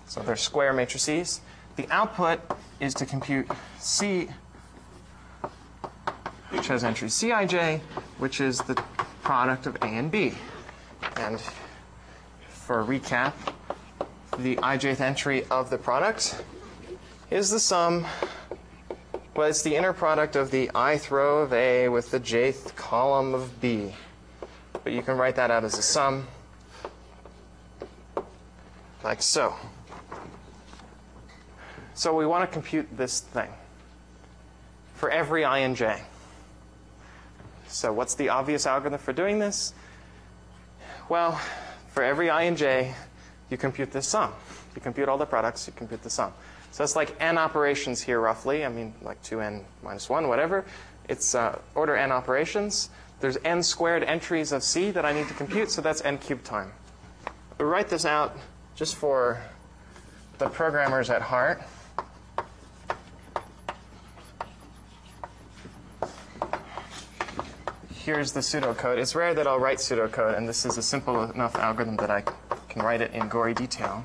So 0.07 0.21
they're 0.21 0.37
square 0.37 0.73
matrices. 0.73 1.41
The 1.75 1.89
output 1.91 2.41
is 2.79 2.95
to 2.95 3.07
compute 3.07 3.49
C, 3.79 4.29
which 6.51 6.69
has 6.69 6.85
entry 6.85 7.09
Cij, 7.09 7.81
which 8.19 8.41
is 8.41 8.59
the 8.59 8.75
product 9.23 9.67
of 9.67 9.77
A 9.77 9.87
and 9.87 10.11
B. 10.11 10.33
And 11.17 11.41
for 12.49 12.81
a 12.81 12.85
recap, 12.85 13.33
the 14.39 14.57
ijth 14.57 15.01
entry 15.01 15.45
of 15.51 15.71
the 15.71 15.79
product 15.79 16.43
is 17.31 17.51
the 17.51 17.61
sum, 17.61 18.07
well, 19.35 19.49
it's 19.49 19.63
the 19.63 19.77
inner 19.77 19.93
product 19.93 20.35
of 20.35 20.51
the 20.51 20.71
ith 20.75 21.11
row 21.11 21.39
of 21.39 21.53
A 21.53 21.89
with 21.89 22.11
the 22.11 22.19
jth 22.19 22.75
column 22.75 23.35
of 23.35 23.61
B. 23.61 23.95
But 24.85 24.93
you 24.93 25.03
can 25.03 25.17
write 25.17 25.37
that 25.37 25.51
out 25.51 25.65
as 25.65 25.79
a 25.79 25.83
sum, 25.83 26.27
like 29.05 29.23
so. 29.23 29.55
So 31.95 32.15
we 32.15 32.27
want 32.27 32.49
to 32.49 32.53
compute 32.53 32.89
this 32.97 33.21
thing 33.21 33.51
for 34.95 35.11
every 35.11 35.45
i 35.45 35.59
and 35.59 35.77
j. 35.77 36.03
So 37.69 37.93
what's 37.93 38.15
the 38.15 38.31
obvious 38.31 38.67
algorithm 38.67 38.99
for 38.99 39.13
doing 39.13 39.39
this? 39.39 39.75
Well, 41.09 41.41
for 41.89 42.03
every 42.03 42.31
i 42.31 42.43
and 42.43 42.57
j, 42.57 42.95
you 43.51 43.57
compute 43.57 43.93
this 43.93 44.09
sum. 44.09 44.33
You 44.75 44.81
compute 44.81 45.09
all 45.09 45.19
the 45.19 45.27
products, 45.27 45.67
you 45.67 45.73
compute 45.75 46.03
the 46.03 46.11
sum. 46.11 46.33
So 46.71 46.85
it's 46.85 46.97
like 46.97 47.15
n 47.21 47.39
operations 47.39 48.01
here 48.03 48.21
roughly. 48.21 48.65
I 48.65 48.69
mean, 48.69 48.95
like 49.03 49.23
2n 49.23 49.65
minus 49.83 50.09
1, 50.09 50.29
whatever. 50.29 50.65
It's 51.09 51.35
uh, 51.35 51.59
order 51.75 51.97
n 51.97 52.13
operations. 52.13 52.91
There's 53.21 53.39
n 53.45 53.63
squared 53.63 54.05
entries 54.05 54.53
of 54.53 54.63
C 54.63 54.91
that 54.93 55.05
I 55.05 55.13
need 55.13 55.29
to 55.29 55.35
compute, 55.35 55.71
so 55.71 55.83
that's 55.83 56.05
n 56.05 56.19
cubed 56.19 56.45
time. 56.45 56.73
We 57.59 57.65
write 57.65 57.89
this 57.89 58.05
out 58.05 58.37
just 58.77 58.95
for 58.95 59.43
the 60.39 60.49
programmers 60.49 61.11
at 61.11 61.23
heart. 61.23 61.63
Here's 68.09 68.33
the 68.33 68.41
pseudocode. 68.41 68.97
It's 68.97 69.15
rare 69.15 69.35
that 69.35 69.47
I'll 69.47 69.61
write 69.61 69.77
pseudocode, 69.77 70.35
and 70.39 70.49
this 70.49 70.65
is 70.65 70.79
a 70.79 70.83
simple 70.83 71.31
enough 71.31 71.57
algorithm 71.57 71.99
that 71.99 72.11
I 72.11 72.23
can 72.71 72.81
write 72.81 73.03
it 73.03 73.13
in 73.13 73.29
gory 73.29 73.53
detail. 73.53 74.03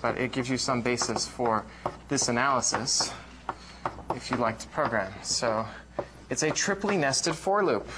But 0.00 0.16
it 0.16 0.30
gives 0.30 0.48
you 0.48 0.58
some 0.58 0.80
basis 0.80 1.26
for 1.26 1.66
this 2.06 2.28
analysis 2.28 3.12
if 4.14 4.30
you'd 4.30 4.38
like 4.38 4.60
to 4.60 4.68
program. 4.68 5.12
So 5.24 5.66
it's 6.30 6.44
a 6.44 6.52
triply 6.52 6.96
nested 6.96 7.34
for 7.34 7.64
loop. 7.64 7.88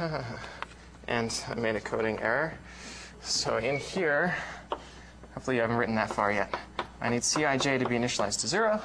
and 1.06 1.44
I 1.48 1.54
made 1.54 1.76
a 1.76 1.80
coding 1.80 2.18
error. 2.18 2.54
So 3.20 3.58
in 3.58 3.76
here, 3.76 4.34
hopefully 5.34 5.54
you 5.54 5.62
haven't 5.62 5.76
written 5.76 5.94
that 5.94 6.10
far 6.12 6.32
yet. 6.32 6.52
I 7.00 7.08
need 7.08 7.22
Cij 7.22 7.78
to 7.78 7.88
be 7.88 7.96
initialized 7.96 8.40
to 8.40 8.48
zero, 8.48 8.80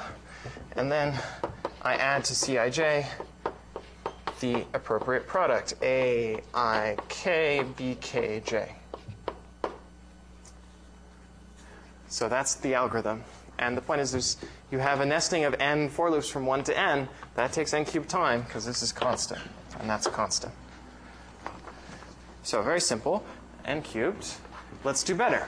and 0.76 0.90
then 0.90 1.18
I 1.82 1.94
add 1.94 2.24
to 2.26 2.34
Cij 2.34 3.06
the 4.40 4.66
appropriate 4.74 5.26
product, 5.26 5.74
A, 5.82 6.40
I, 6.52 6.96
K, 7.08 7.64
B, 7.76 7.96
K, 8.00 8.42
J. 8.44 8.74
So 12.08 12.28
that's 12.28 12.56
the 12.56 12.74
algorithm. 12.74 13.24
And 13.58 13.76
the 13.76 13.80
point 13.80 14.00
is 14.00 14.10
there's, 14.10 14.36
you 14.70 14.78
have 14.78 15.00
a 15.00 15.06
nesting 15.06 15.44
of 15.44 15.54
n 15.60 15.88
for 15.88 16.10
loops 16.10 16.28
from 16.28 16.44
1 16.44 16.64
to 16.64 16.78
n. 16.78 17.08
That 17.36 17.52
takes 17.52 17.72
n 17.72 17.84
cubed 17.84 18.08
time 18.08 18.42
because 18.42 18.66
this 18.66 18.82
is 18.82 18.92
constant, 18.92 19.40
and 19.78 19.88
that's 19.88 20.08
constant. 20.08 20.52
So 22.42 22.60
very 22.62 22.80
simple, 22.80 23.24
n 23.64 23.80
cubed. 23.80 24.34
Let's 24.84 25.04
do 25.04 25.14
better. 25.14 25.46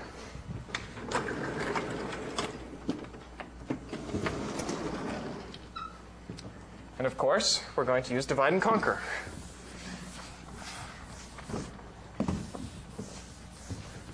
And 7.04 7.12
of 7.12 7.18
course, 7.18 7.62
we're 7.76 7.84
going 7.84 8.02
to 8.04 8.14
use 8.14 8.24
divide 8.24 8.54
and 8.54 8.62
conquer. 8.62 8.98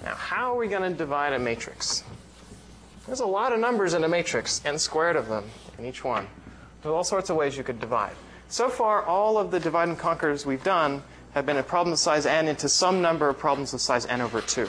Now, 0.02 0.16
how 0.16 0.52
are 0.52 0.56
we 0.56 0.66
going 0.66 0.82
to 0.82 0.98
divide 0.98 1.32
a 1.32 1.38
matrix? 1.38 2.02
There's 3.06 3.20
a 3.20 3.26
lot 3.26 3.52
of 3.52 3.60
numbers 3.60 3.94
in 3.94 4.02
a 4.02 4.08
matrix, 4.08 4.60
n 4.64 4.76
squared 4.76 5.14
of 5.14 5.28
them 5.28 5.44
in 5.78 5.84
each 5.84 6.02
one. 6.02 6.26
There's 6.82 6.92
all 6.92 7.04
sorts 7.04 7.30
of 7.30 7.36
ways 7.36 7.56
you 7.56 7.62
could 7.62 7.78
divide. 7.78 8.16
So 8.48 8.68
far, 8.68 9.04
all 9.04 9.38
of 9.38 9.52
the 9.52 9.60
divide 9.60 9.88
and 9.88 9.96
conquers 9.96 10.44
we've 10.44 10.64
done 10.64 11.04
have 11.34 11.46
been 11.46 11.58
a 11.58 11.62
problem 11.62 11.92
of 11.92 12.00
size 12.00 12.26
n 12.26 12.48
into 12.48 12.68
some 12.68 13.00
number 13.00 13.28
of 13.28 13.38
problems 13.38 13.72
of 13.72 13.80
size 13.80 14.04
n 14.06 14.20
over 14.20 14.40
2. 14.40 14.66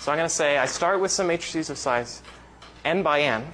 So 0.00 0.10
I'm 0.10 0.18
going 0.18 0.28
to 0.28 0.34
say 0.34 0.58
I 0.58 0.66
start 0.66 1.00
with 1.00 1.12
some 1.12 1.28
matrices 1.28 1.70
of 1.70 1.78
size 1.78 2.20
n 2.84 3.04
by 3.04 3.20
n. 3.20 3.46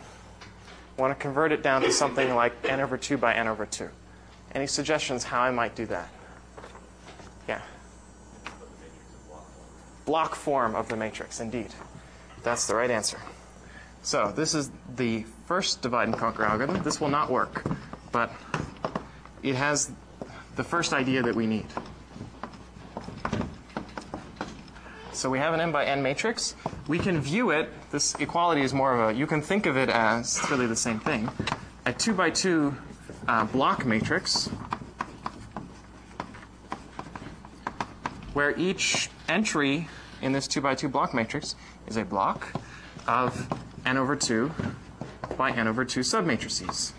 Want 0.98 1.16
to 1.16 1.22
convert 1.22 1.52
it 1.52 1.62
down 1.62 1.82
to 1.82 1.92
something 1.92 2.34
like 2.34 2.52
n 2.68 2.80
over 2.80 2.98
2 2.98 3.16
by 3.16 3.32
n 3.32 3.46
over 3.46 3.64
2. 3.64 3.88
Any 4.52 4.66
suggestions 4.66 5.22
how 5.22 5.40
I 5.40 5.52
might 5.52 5.76
do 5.76 5.86
that? 5.86 6.08
Yeah. 7.46 7.60
Block 10.04 10.34
form 10.34 10.74
of 10.74 10.88
the 10.88 10.96
matrix, 10.96 11.38
indeed. 11.38 11.68
That's 12.42 12.66
the 12.66 12.74
right 12.74 12.90
answer. 12.90 13.20
So 14.02 14.32
this 14.34 14.54
is 14.54 14.72
the 14.96 15.24
first 15.46 15.82
divide 15.82 16.08
and 16.08 16.16
conquer 16.16 16.44
algorithm. 16.44 16.82
This 16.82 17.00
will 17.00 17.10
not 17.10 17.30
work, 17.30 17.64
but 18.10 18.32
it 19.44 19.54
has 19.54 19.92
the 20.56 20.64
first 20.64 20.92
idea 20.92 21.22
that 21.22 21.34
we 21.34 21.46
need. 21.46 21.66
So 25.12 25.30
we 25.30 25.38
have 25.38 25.54
an 25.54 25.60
n 25.60 25.70
by 25.70 25.84
n 25.84 26.02
matrix. 26.02 26.56
We 26.88 26.98
can 26.98 27.20
view 27.20 27.50
it, 27.50 27.68
this 27.90 28.14
equality 28.16 28.62
is 28.62 28.74
more 28.74 28.94
of 28.94 29.10
a, 29.10 29.18
you 29.18 29.26
can 29.26 29.40
think 29.40 29.66
of 29.66 29.76
it 29.76 29.88
as, 29.88 30.38
it's 30.38 30.50
really 30.50 30.66
the 30.66 30.76
same 30.76 31.00
thing, 31.00 31.28
a 31.86 31.92
2 31.92 32.12
by 32.12 32.30
2 32.30 32.74
uh, 33.26 33.44
block 33.46 33.86
matrix 33.86 34.48
where 38.34 38.56
each 38.58 39.10
entry 39.28 39.88
in 40.22 40.32
this 40.32 40.46
2 40.46 40.60
by 40.60 40.74
2 40.74 40.88
block 40.88 41.14
matrix 41.14 41.54
is 41.86 41.96
a 41.96 42.04
block 42.04 42.52
of 43.06 43.48
n 43.86 43.96
over 43.96 44.14
2 44.14 44.50
by 45.36 45.50
n 45.50 45.66
over 45.66 45.84
2 45.84 46.00
submatrices. 46.00 46.92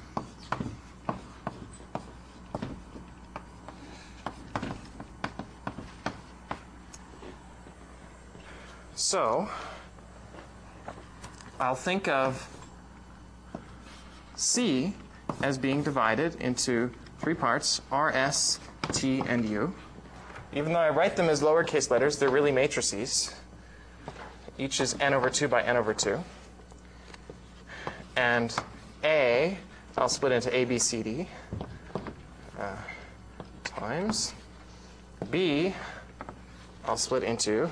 So, 8.95 9.49
I'll 11.59 11.75
think 11.75 12.07
of 12.07 12.47
C 14.35 14.93
as 15.43 15.57
being 15.57 15.83
divided 15.83 16.35
into 16.35 16.91
three 17.19 17.33
parts 17.33 17.81
R, 17.91 18.11
S, 18.11 18.59
T, 18.93 19.21
and 19.27 19.43
U. 19.49 19.73
Even 20.53 20.71
though 20.71 20.79
I 20.79 20.89
write 20.89 21.17
them 21.17 21.27
as 21.27 21.41
lowercase 21.41 21.91
letters, 21.91 22.17
they're 22.17 22.29
really 22.29 22.53
matrices. 22.53 23.35
Each 24.57 24.79
is 24.79 24.95
n 25.01 25.13
over 25.13 25.29
2 25.29 25.49
by 25.49 25.61
n 25.61 25.75
over 25.75 25.93
2. 25.93 26.23
And 28.15 28.55
A, 29.03 29.57
I'll 29.97 30.09
split 30.09 30.31
into 30.31 30.55
A, 30.55 30.63
B, 30.63 30.79
C, 30.79 31.03
D 31.03 31.27
uh, 32.57 32.75
times. 33.65 34.33
B, 35.29 35.73
I'll 36.85 36.97
split 36.97 37.23
into 37.23 37.69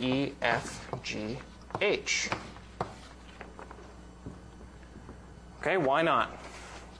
E, 0.00 0.32
F, 0.42 0.88
G, 1.04 1.38
H. 1.80 2.28
Okay, 5.64 5.78
why 5.78 6.02
not? 6.02 6.30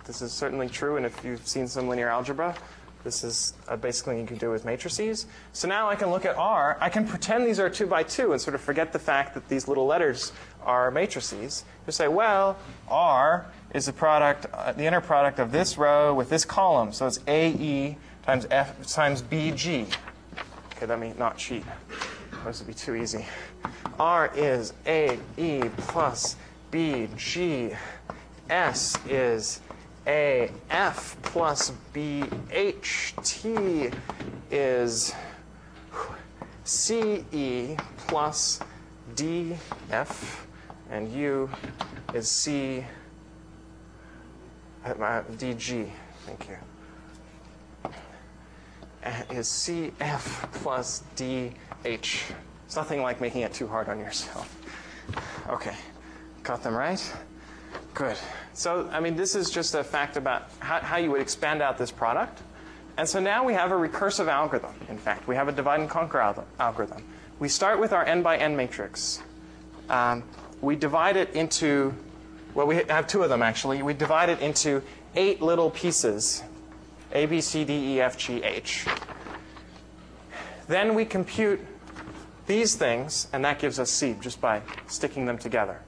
This 0.07 0.23
is 0.23 0.33
certainly 0.33 0.71
true, 0.71 0.97
and 0.97 1.05
if 1.05 1.23
you've 1.23 1.47
seen 1.47 1.69
some 1.69 1.87
linear 1.87 2.09
algebra, 2.09 2.55
this 3.03 3.23
is 3.23 3.53
a 3.69 3.77
basic 3.77 4.07
thing 4.07 4.19
you 4.19 4.27
can 4.27 4.39
do 4.39 4.51
with 4.51 4.65
matrices. 4.65 5.27
So 5.53 5.69
now 5.69 5.91
I 5.91 5.97
can 5.97 6.09
look 6.09 6.25
at 6.25 6.35
R. 6.39 6.79
I 6.81 6.89
can 6.89 7.07
pretend 7.07 7.47
these 7.47 7.61
are 7.61 7.69
2 7.69 7.87
by 7.87 8.05
2 8.05 8.33
and 8.33 8.41
sort 8.41 8.55
of 8.55 8.63
forget 8.63 8.91
the 8.91 8.99
fact 8.99 9.35
that 9.35 9.51
these 9.51 9.69
little 9.69 9.85
letters 9.85 10.33
are 10.63 10.91
matrices. 10.91 11.67
Just 11.85 11.99
say, 11.99 12.09
well, 12.09 12.57
R 12.89 13.45
is 13.75 13.85
the 13.85 13.93
product, 13.93 14.47
uh, 14.55 14.73
the 14.73 14.87
inner 14.87 15.03
product 15.03 15.41
of 15.41 15.53
this 15.53 15.77
row 15.77 16.15
with 16.15 16.31
this 16.31 16.47
column. 16.47 16.91
So 16.91 17.07
it's 17.07 17.21
AE 17.29 17.99
times 18.23 18.47
F 18.51 18.87
times 18.87 19.21
BG. 19.21 19.95
Okay, 20.75 20.87
let 20.87 20.99
me 20.99 21.13
not 21.19 21.37
cheat. 21.37 21.65
This 22.47 22.61
would 22.61 22.69
be 22.69 22.73
too 22.73 22.95
easy. 22.95 23.27
R 23.99 24.33
is 24.35 24.73
AE 24.87 25.69
plus 25.77 26.37
BG. 26.73 27.77
S 28.51 28.97
is 29.09 29.61
AF 30.07 31.17
plus 31.23 31.73
BH. 31.95 33.25
T 33.25 33.91
is 34.51 35.15
CE 36.65 37.77
plus 38.07 38.61
DF. 39.15 40.41
And 40.91 41.11
U 41.13 41.51
is 42.13 42.29
C 42.29 42.85
uh, 44.85 44.93
DG. 44.93 45.91
Thank 46.27 46.49
you. 46.49 46.57
Is 49.31 49.49
CF 49.49 50.53
plus 50.53 51.03
DH. 51.17 52.33
It's 52.67 52.77
nothing 52.77 53.03
like 53.03 53.21
making 53.21 53.43
it 53.43 53.53
too 53.53 53.67
hard 53.67 53.89
on 53.89 53.99
yourself. 53.99 54.57
Okay, 55.49 55.75
got 56.43 56.63
them 56.63 56.75
right? 56.75 57.13
Good. 57.95 58.17
So, 58.55 58.89
I 58.93 58.99
mean, 58.99 59.15
this 59.15 59.37
is 59.37 59.51
just 59.51 59.75
a 59.75 59.85
fact 59.85 60.17
about 60.17 60.51
how, 60.59 60.81
how 60.81 60.97
you 60.97 61.13
would 61.13 61.21
expand 61.21 61.63
out 61.63 61.79
this 61.79 61.93
product. 61.93 62.43
And 62.97 63.09
so 63.09 63.21
now 63.21 63.45
we 63.45 63.55
have 63.55 63.71
a 63.71 63.75
recursive 63.75 64.27
algorithm. 64.27 64.75
In 64.89 64.99
fact, 64.99 65.29
we 65.29 65.37
have 65.37 65.47
a 65.47 65.53
divide 65.53 65.81
and 65.81 65.89
conquer 65.89 66.21
al- 66.21 66.45
algorithm. 66.59 67.05
We 67.39 67.49
start 67.49 67.79
with 67.79 67.93
our 67.93 68.05
n 68.05 68.23
by 68.23 68.37
n 68.37 68.57
matrix. 68.57 69.23
Um, 69.89 70.25
we 70.61 70.77
divide 70.77 71.17
it 71.17 71.35
into, 71.35 71.95
well, 72.55 72.67
we 72.67 72.83
have 72.89 73.07
two 73.07 73.23
of 73.23 73.29
them 73.29 73.43
actually. 73.43 73.83
We 73.83 73.95
divide 73.95 74.29
it 74.29 74.41
into 74.41 74.83
eight 75.15 75.41
little 75.41 75.71
pieces 75.71 76.43
A, 77.13 77.27
B, 77.27 77.41
C, 77.41 77.65
D, 77.65 77.95
E, 77.95 78.01
F, 78.01 78.17
G, 78.19 78.43
H. 78.43 78.87
Then 80.67 80.95
we 80.95 81.05
compute 81.05 81.61
these 82.47 82.75
things, 82.75 83.29
and 83.33 83.45
that 83.45 83.59
gives 83.59 83.79
us 83.79 83.91
C 83.91 84.17
just 84.21 84.41
by 84.41 84.63
sticking 84.87 85.27
them 85.27 85.39
together. 85.39 85.81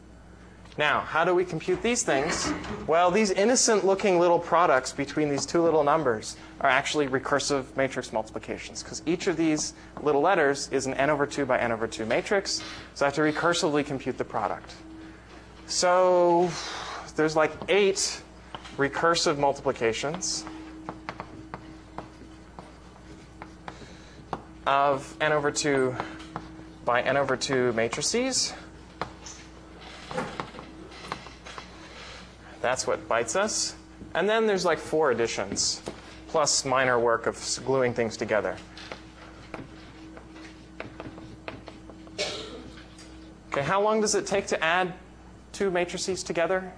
Now, 0.78 1.00
how 1.00 1.24
do 1.24 1.34
we 1.34 1.46
compute 1.46 1.80
these 1.80 2.02
things? 2.02 2.52
Well, 2.86 3.10
these 3.10 3.30
innocent 3.30 3.86
looking 3.86 4.20
little 4.20 4.38
products 4.38 4.92
between 4.92 5.30
these 5.30 5.46
two 5.46 5.62
little 5.62 5.82
numbers 5.82 6.36
are 6.60 6.68
actually 6.68 7.08
recursive 7.08 7.74
matrix 7.76 8.12
multiplications 8.12 8.82
because 8.82 9.02
each 9.06 9.26
of 9.26 9.38
these 9.38 9.72
little 10.02 10.20
letters 10.20 10.68
is 10.72 10.84
an 10.84 10.92
n 10.94 11.08
over 11.08 11.26
2 11.26 11.46
by 11.46 11.58
n 11.58 11.72
over 11.72 11.86
2 11.86 12.04
matrix. 12.04 12.62
So 12.94 13.06
I 13.06 13.08
have 13.08 13.14
to 13.14 13.22
recursively 13.22 13.86
compute 13.86 14.18
the 14.18 14.24
product. 14.24 14.74
So 15.66 16.50
there's 17.16 17.36
like 17.36 17.52
eight 17.70 18.20
recursive 18.76 19.38
multiplications 19.38 20.44
of 24.66 25.16
n 25.22 25.32
over 25.32 25.50
2 25.50 25.96
by 26.84 27.00
n 27.00 27.16
over 27.16 27.34
2 27.34 27.72
matrices. 27.72 28.52
That's 32.66 32.84
what 32.84 33.06
bites 33.06 33.36
us. 33.36 33.76
And 34.12 34.28
then 34.28 34.48
there's 34.48 34.64
like 34.64 34.80
four 34.80 35.12
additions, 35.12 35.80
plus 36.26 36.64
minor 36.64 36.98
work 36.98 37.28
of 37.28 37.60
gluing 37.64 37.94
things 37.94 38.16
together. 38.16 38.56
Okay, 43.52 43.62
how 43.62 43.80
long 43.80 44.00
does 44.00 44.16
it 44.16 44.26
take 44.26 44.48
to 44.48 44.60
add 44.64 44.94
two 45.52 45.70
matrices 45.70 46.24
together? 46.24 46.72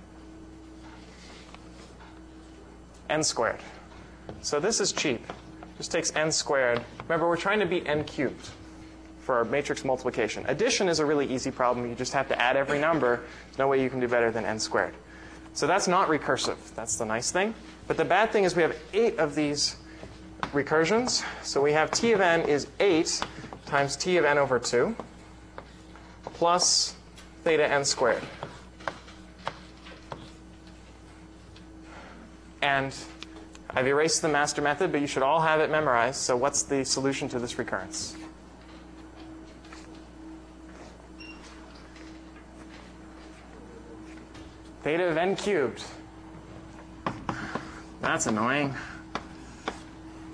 n 3.09 3.23
squared. 3.23 3.61
So 4.43 4.61
this 4.61 4.81
is 4.81 4.93
cheap. 4.93 5.25
Just 5.79 5.91
takes 5.91 6.15
n 6.15 6.31
squared. 6.31 6.85
Remember, 7.05 7.27
we're 7.27 7.39
trying 7.39 7.61
to 7.61 7.67
beat 7.67 7.89
n 7.89 8.05
cubed 8.05 8.51
for 9.21 9.37
our 9.37 9.45
matrix 9.47 9.87
multiplication. 9.87 10.45
Addition 10.49 10.87
is 10.87 10.99
a 10.99 11.07
really 11.07 11.27
easy 11.27 11.51
problem. 11.51 11.89
You 11.89 11.95
just 11.95 12.13
have 12.13 12.29
to 12.29 12.39
add 12.39 12.59
every 12.59 12.79
number. 12.79 13.23
There's 13.47 13.59
no 13.59 13.69
way 13.69 13.83
you 13.83 13.89
can 13.89 14.01
do 14.01 14.09
better 14.09 14.31
than 14.31 14.45
n 14.45 14.59
squared. 14.59 14.93
So 15.55 15.67
that's 15.67 15.89
not 15.89 16.09
recursive. 16.09 16.57
That's 16.75 16.97
the 16.97 17.05
nice 17.05 17.31
thing. 17.31 17.55
But 17.87 17.97
the 17.97 18.05
bad 18.05 18.31
thing 18.31 18.45
is 18.45 18.55
we 18.55 18.63
have 18.63 18.77
eight 18.93 19.19
of 19.19 19.35
these 19.35 19.77
recursions. 20.53 21.25
So 21.43 21.61
we 21.61 21.73
have 21.73 21.91
t 21.91 22.13
of 22.13 22.21
n 22.21 22.43
is 22.43 22.69
8 22.81 23.23
times 23.67 23.97
t 23.97 24.17
of 24.17 24.25
n 24.25 24.39
over 24.39 24.59
2 24.59 24.95
plus 26.25 26.95
theta 27.45 27.67
n 27.67 27.85
squared. 27.85 28.23
And 32.63 32.95
I've 33.71 33.87
erased 33.87 34.23
the 34.23 34.29
master 34.29 34.63
method, 34.63 34.93
but 34.93 35.01
you 35.01 35.07
should 35.07 35.23
all 35.23 35.41
have 35.41 35.61
it 35.61 35.71
memorized. 35.71 36.21
So 36.21 36.37
what's 36.37 36.63
the 36.63 36.85
solution 36.85 37.29
to 37.31 37.39
this 37.39 37.59
recurrence? 37.59 38.17
Theta 44.89 45.05
of 45.05 45.19
n 45.19 45.37
cubed. 45.37 45.85
That's 48.01 48.27
annoying. 48.27 48.75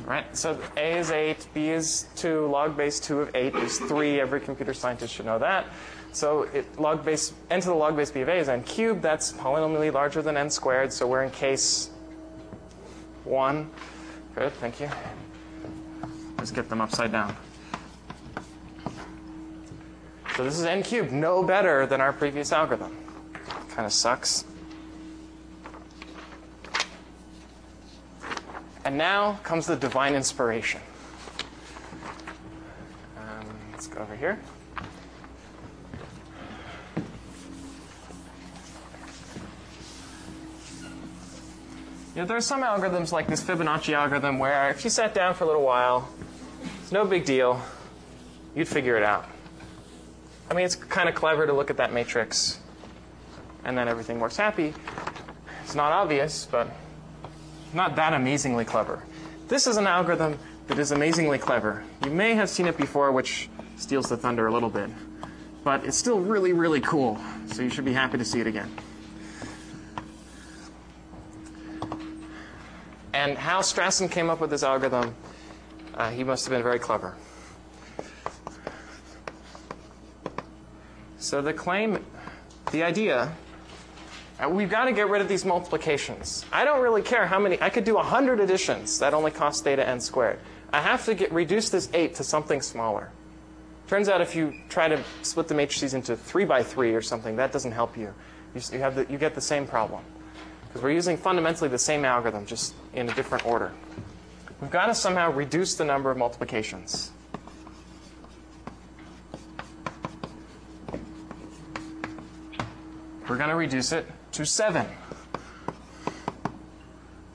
Right? 0.04 0.24
So 0.36 0.56
A 0.76 0.96
is 0.96 1.10
8, 1.10 1.48
B 1.54 1.70
is 1.70 2.06
2, 2.14 2.46
log 2.46 2.76
base 2.76 3.00
2 3.00 3.20
of 3.20 3.34
8 3.34 3.52
is 3.56 3.80
3. 3.80 4.20
Every 4.20 4.40
computer 4.40 4.72
scientist 4.72 5.12
should 5.12 5.26
know 5.26 5.40
that. 5.40 5.66
So 6.12 6.42
it, 6.42 6.78
log 6.78 7.04
base, 7.04 7.32
n 7.50 7.62
to 7.62 7.66
the 7.66 7.74
log 7.74 7.96
base 7.96 8.12
b 8.12 8.20
of 8.20 8.28
a 8.28 8.36
is 8.36 8.48
n 8.48 8.62
cubed. 8.62 9.02
That's 9.02 9.32
polynomially 9.32 9.92
larger 9.92 10.22
than 10.22 10.36
n 10.36 10.48
squared. 10.50 10.92
So 10.92 11.08
we're 11.08 11.24
in 11.24 11.32
case 11.32 11.90
1. 13.24 13.68
Good, 14.36 14.52
thank 14.52 14.78
you. 14.78 14.88
Let's 16.38 16.52
get 16.52 16.68
them 16.68 16.80
upside 16.80 17.10
down. 17.10 17.36
So 20.36 20.44
this 20.44 20.56
is 20.56 20.64
n 20.64 20.84
cubed, 20.84 21.10
no 21.10 21.42
better 21.42 21.86
than 21.86 22.00
our 22.00 22.12
previous 22.12 22.52
algorithm. 22.52 23.03
Kind 23.74 23.86
of 23.86 23.92
sucks. 23.92 24.44
And 28.84 28.96
now 28.96 29.40
comes 29.42 29.66
the 29.66 29.74
divine 29.74 30.14
inspiration. 30.14 30.80
Um, 33.18 33.46
let's 33.72 33.88
go 33.88 34.00
over 34.00 34.14
here. 34.14 34.38
You 42.14 42.20
know, 42.20 42.26
there 42.26 42.36
are 42.36 42.40
some 42.40 42.62
algorithms 42.62 43.10
like 43.10 43.26
this 43.26 43.42
Fibonacci 43.42 43.92
algorithm 43.92 44.38
where 44.38 44.70
if 44.70 44.84
you 44.84 44.90
sat 44.90 45.14
down 45.14 45.34
for 45.34 45.42
a 45.42 45.46
little 45.48 45.64
while, 45.64 46.08
it's 46.80 46.92
no 46.92 47.04
big 47.04 47.24
deal, 47.24 47.60
you'd 48.54 48.68
figure 48.68 48.96
it 48.96 49.02
out. 49.02 49.28
I 50.48 50.54
mean, 50.54 50.64
it's 50.64 50.76
kind 50.76 51.08
of 51.08 51.16
clever 51.16 51.44
to 51.44 51.52
look 51.52 51.70
at 51.70 51.78
that 51.78 51.92
matrix 51.92 52.60
and 53.64 53.76
then 53.76 53.88
everything 53.88 54.20
works 54.20 54.36
happy. 54.36 54.74
It's 55.62 55.74
not 55.74 55.92
obvious, 55.92 56.46
but 56.50 56.68
not 57.72 57.96
that 57.96 58.12
amazingly 58.12 58.64
clever. 58.64 59.02
This 59.48 59.66
is 59.66 59.76
an 59.76 59.86
algorithm 59.86 60.38
that 60.68 60.78
is 60.78 60.92
amazingly 60.92 61.38
clever. 61.38 61.84
You 62.04 62.10
may 62.10 62.34
have 62.34 62.48
seen 62.48 62.66
it 62.66 62.76
before, 62.76 63.12
which 63.12 63.48
steals 63.76 64.08
the 64.08 64.16
thunder 64.16 64.46
a 64.46 64.52
little 64.52 64.70
bit, 64.70 64.90
but 65.62 65.84
it's 65.84 65.96
still 65.96 66.20
really, 66.20 66.52
really 66.52 66.80
cool, 66.80 67.18
so 67.46 67.62
you 67.62 67.70
should 67.70 67.84
be 67.84 67.92
happy 67.92 68.18
to 68.18 68.24
see 68.24 68.40
it 68.40 68.46
again. 68.46 68.70
And 73.12 73.38
how 73.38 73.60
Strassen 73.60 74.10
came 74.10 74.28
up 74.28 74.40
with 74.40 74.50
this 74.50 74.62
algorithm, 74.62 75.14
uh, 75.94 76.10
he 76.10 76.24
must 76.24 76.44
have 76.44 76.50
been 76.50 76.62
very 76.62 76.78
clever. 76.78 77.14
So 81.18 81.40
the 81.40 81.52
claim, 81.52 82.04
the 82.70 82.82
idea, 82.82 83.32
Uh, 84.42 84.48
we've 84.48 84.70
got 84.70 84.86
to 84.86 84.92
get 84.92 85.08
rid 85.08 85.22
of 85.22 85.28
these 85.28 85.44
multiplications. 85.44 86.44
I 86.52 86.64
don't 86.64 86.82
really 86.82 87.02
care 87.02 87.26
how 87.26 87.38
many. 87.38 87.60
I 87.62 87.70
could 87.70 87.84
do 87.84 87.94
100 87.94 88.40
additions. 88.40 88.98
That 88.98 89.14
only 89.14 89.30
costs 89.30 89.62
theta 89.62 89.86
n 89.86 90.00
squared. 90.00 90.40
I 90.72 90.80
have 90.80 91.04
to 91.04 91.14
get 91.14 91.32
reduce 91.32 91.70
this 91.70 91.88
8 91.94 92.16
to 92.16 92.24
something 92.24 92.60
smaller. 92.60 93.10
Turns 93.86 94.08
out 94.08 94.20
if 94.20 94.34
you 94.34 94.54
try 94.68 94.88
to 94.88 95.04
split 95.22 95.46
the 95.46 95.54
matrices 95.54 95.94
into 95.94 96.16
3 96.16 96.46
by 96.46 96.62
3 96.64 96.94
or 96.94 97.02
something, 97.02 97.36
that 97.36 97.52
doesn't 97.52 97.72
help 97.72 97.96
you. 97.96 98.12
You, 98.54 98.60
you, 98.72 98.78
have 98.80 98.96
the, 98.96 99.06
you 99.08 99.18
get 99.18 99.36
the 99.36 99.40
same 99.40 99.68
problem. 99.68 100.02
Because 100.66 100.82
we're 100.82 100.92
using 100.92 101.16
fundamentally 101.16 101.68
the 101.68 101.78
same 101.78 102.04
algorithm, 102.04 102.46
just 102.46 102.74
in 102.92 103.08
a 103.08 103.14
different 103.14 103.46
order. 103.46 103.70
We've 104.60 104.70
got 104.70 104.86
to 104.86 104.94
somehow 104.94 105.30
reduce 105.30 105.76
the 105.76 105.84
number 105.84 106.10
of 106.10 106.16
multiplications. 106.16 107.12
We're 113.28 113.36
going 113.38 113.50
to 113.50 113.56
reduce 113.56 113.92
it 113.92 114.06
to 114.34 114.44
7. 114.44 114.86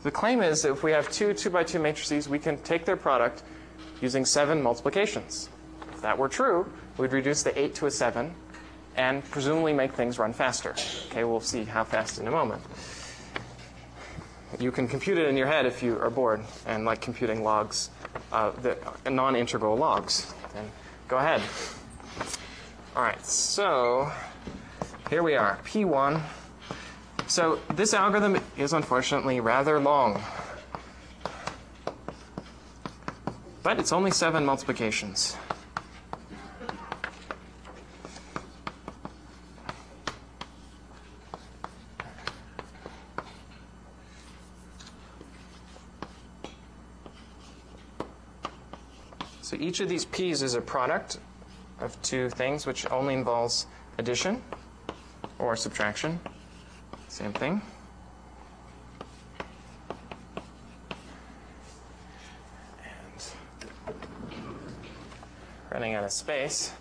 The 0.03 0.11
claim 0.11 0.41
is 0.41 0.65
if 0.65 0.83
we 0.83 0.91
have 0.91 1.09
two 1.09 1.33
2 1.33 1.49
by 1.49 1.63
2 1.63 1.79
matrices, 1.79 2.29
we 2.29 2.39
can 2.39 2.57
take 2.59 2.85
their 2.85 2.97
product 2.97 3.43
using 4.01 4.25
7 4.25 4.61
multiplications. 4.61 5.49
If 5.93 6.01
that 6.01 6.17
were 6.17 6.29
true, 6.29 6.71
we'd 6.97 7.11
reduce 7.11 7.43
the 7.43 7.57
8 7.57 7.75
to 7.75 7.85
a 7.87 7.91
7 7.91 8.33
and 8.95 9.23
presumably 9.31 9.73
make 9.73 9.93
things 9.93 10.19
run 10.19 10.33
faster. 10.33 10.75
Okay, 11.09 11.23
we'll 11.23 11.39
see 11.39 11.63
how 11.63 11.83
fast 11.83 12.19
in 12.19 12.27
a 12.27 12.31
moment. 12.31 12.61
You 14.59 14.71
can 14.71 14.87
compute 14.87 15.17
it 15.17 15.27
in 15.27 15.37
your 15.37 15.47
head 15.47 15.65
if 15.65 15.83
you 15.83 15.97
are 15.99 16.09
bored 16.09 16.41
and 16.65 16.83
like 16.83 17.01
computing 17.01 17.43
logs, 17.43 17.91
uh, 18.31 18.51
the 18.61 18.77
uh, 19.05 19.09
non-integral 19.09 19.77
logs. 19.77 20.33
Then 20.53 20.69
go 21.07 21.17
ahead. 21.17 21.41
All 22.95 23.03
right, 23.03 23.23
so 23.25 24.11
here 25.09 25.23
we 25.23 25.35
are, 25.35 25.59
P1. 25.63 26.21
So 27.29 27.59
this 27.75 27.93
algorithm 27.93 28.41
is 28.57 28.73
unfortunately 28.73 29.39
rather 29.39 29.79
long. 29.79 30.19
But 33.61 33.79
it's 33.79 33.93
only 33.93 34.09
seven 34.09 34.43
multiplications. 34.43 35.37
So 49.43 49.55
each 49.59 49.81
of 49.81 49.87
these 49.87 50.05
p's 50.05 50.41
is 50.41 50.55
a 50.55 50.61
product 50.61 51.19
of 51.79 52.01
two 52.01 52.31
things 52.31 52.65
which 52.65 52.89
only 52.89 53.13
involves 53.13 53.67
addition 53.99 54.41
or 55.37 55.55
subtraction. 55.55 56.19
Same 57.09 57.33
thing. 57.33 57.61
And 62.81 63.25
running 65.69 65.95
out 65.95 66.05
of 66.05 66.11
space. 66.11 66.71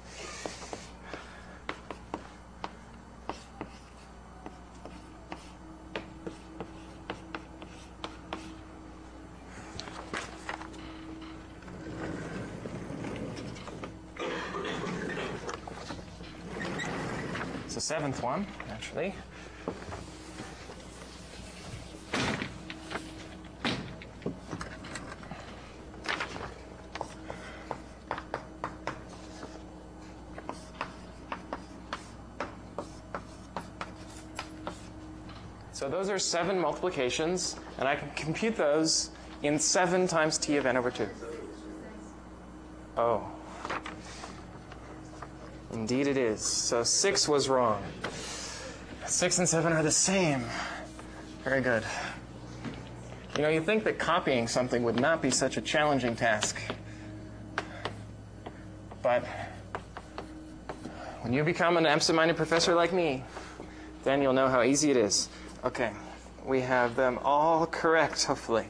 It's 17.64 17.74
the 17.74 17.81
seventh 17.81 18.22
one, 18.22 18.47
actually. 18.70 19.14
So 35.79 35.88
those 35.99 36.11
are 36.11 36.18
seven 36.20 36.57
multiplications, 36.57 37.57
and 37.76 37.88
I 37.88 37.96
can 37.96 38.09
compute 38.11 38.55
those 38.55 39.11
in 39.42 39.59
seven 39.59 40.07
times 40.07 40.38
t 40.38 40.57
of 40.57 40.64
n 40.64 40.76
over 40.76 40.92
2. 40.92 41.09
Oh. 42.96 43.26
Indeed 45.72 46.07
it 46.07 46.16
is. 46.16 46.40
So 46.40 46.84
6 46.84 47.26
was 47.26 47.49
wrong. 47.49 47.82
6 49.07 49.38
and 49.38 49.49
7 49.49 49.72
are 49.72 49.82
the 49.82 49.90
same. 49.90 50.44
Very 51.42 51.62
good. 51.62 51.82
You 53.34 53.42
know, 53.42 53.49
you 53.49 53.61
think 53.61 53.82
that 53.82 53.99
copying 53.99 54.46
something 54.46 54.84
would 54.84 55.01
not 55.01 55.20
be 55.20 55.32
such 55.32 55.57
a 55.57 55.61
challenging 55.61 56.14
task. 56.14 56.61
But 59.03 59.24
when 61.22 61.32
you 61.32 61.42
become 61.42 61.76
an 61.76 61.86
absent-minded 61.86 62.36
professor 62.36 62.76
like 62.76 62.92
me, 62.92 63.24
then 64.05 64.22
you'll 64.22 64.32
know 64.32 64.49
how 64.49 64.62
easy 64.62 64.92
it 64.92 64.96
is. 64.96 65.28
Okay, 65.64 65.90
we 66.44 66.61
have 66.61 66.94
them 66.94 67.18
all 67.24 67.66
correct, 67.66 68.24
hopefully. 68.24 68.66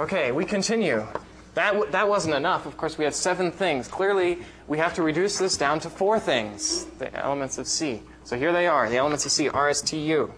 Okay, 0.00 0.32
we 0.32 0.44
continue. 0.44 1.06
That, 1.54 1.72
w- 1.72 1.90
that 1.92 2.08
wasn't 2.08 2.34
enough. 2.34 2.66
Of 2.66 2.76
course, 2.76 2.98
we 2.98 3.04
had 3.04 3.14
seven 3.14 3.50
things. 3.50 3.88
Clearly, 3.88 4.38
we 4.66 4.78
have 4.78 4.94
to 4.94 5.02
reduce 5.02 5.38
this 5.38 5.56
down 5.56 5.80
to 5.80 5.90
four 5.90 6.20
things, 6.20 6.84
the 6.98 7.12
elements 7.14 7.58
of 7.58 7.66
C. 7.66 8.02
So 8.24 8.36
here 8.36 8.52
they 8.52 8.66
are, 8.66 8.88
the 8.88 8.96
elements 8.96 9.26
of 9.26 9.32
C, 9.32 9.48
R, 9.48 9.68
S, 9.68 9.80
T, 9.80 9.98
U. 9.98 10.32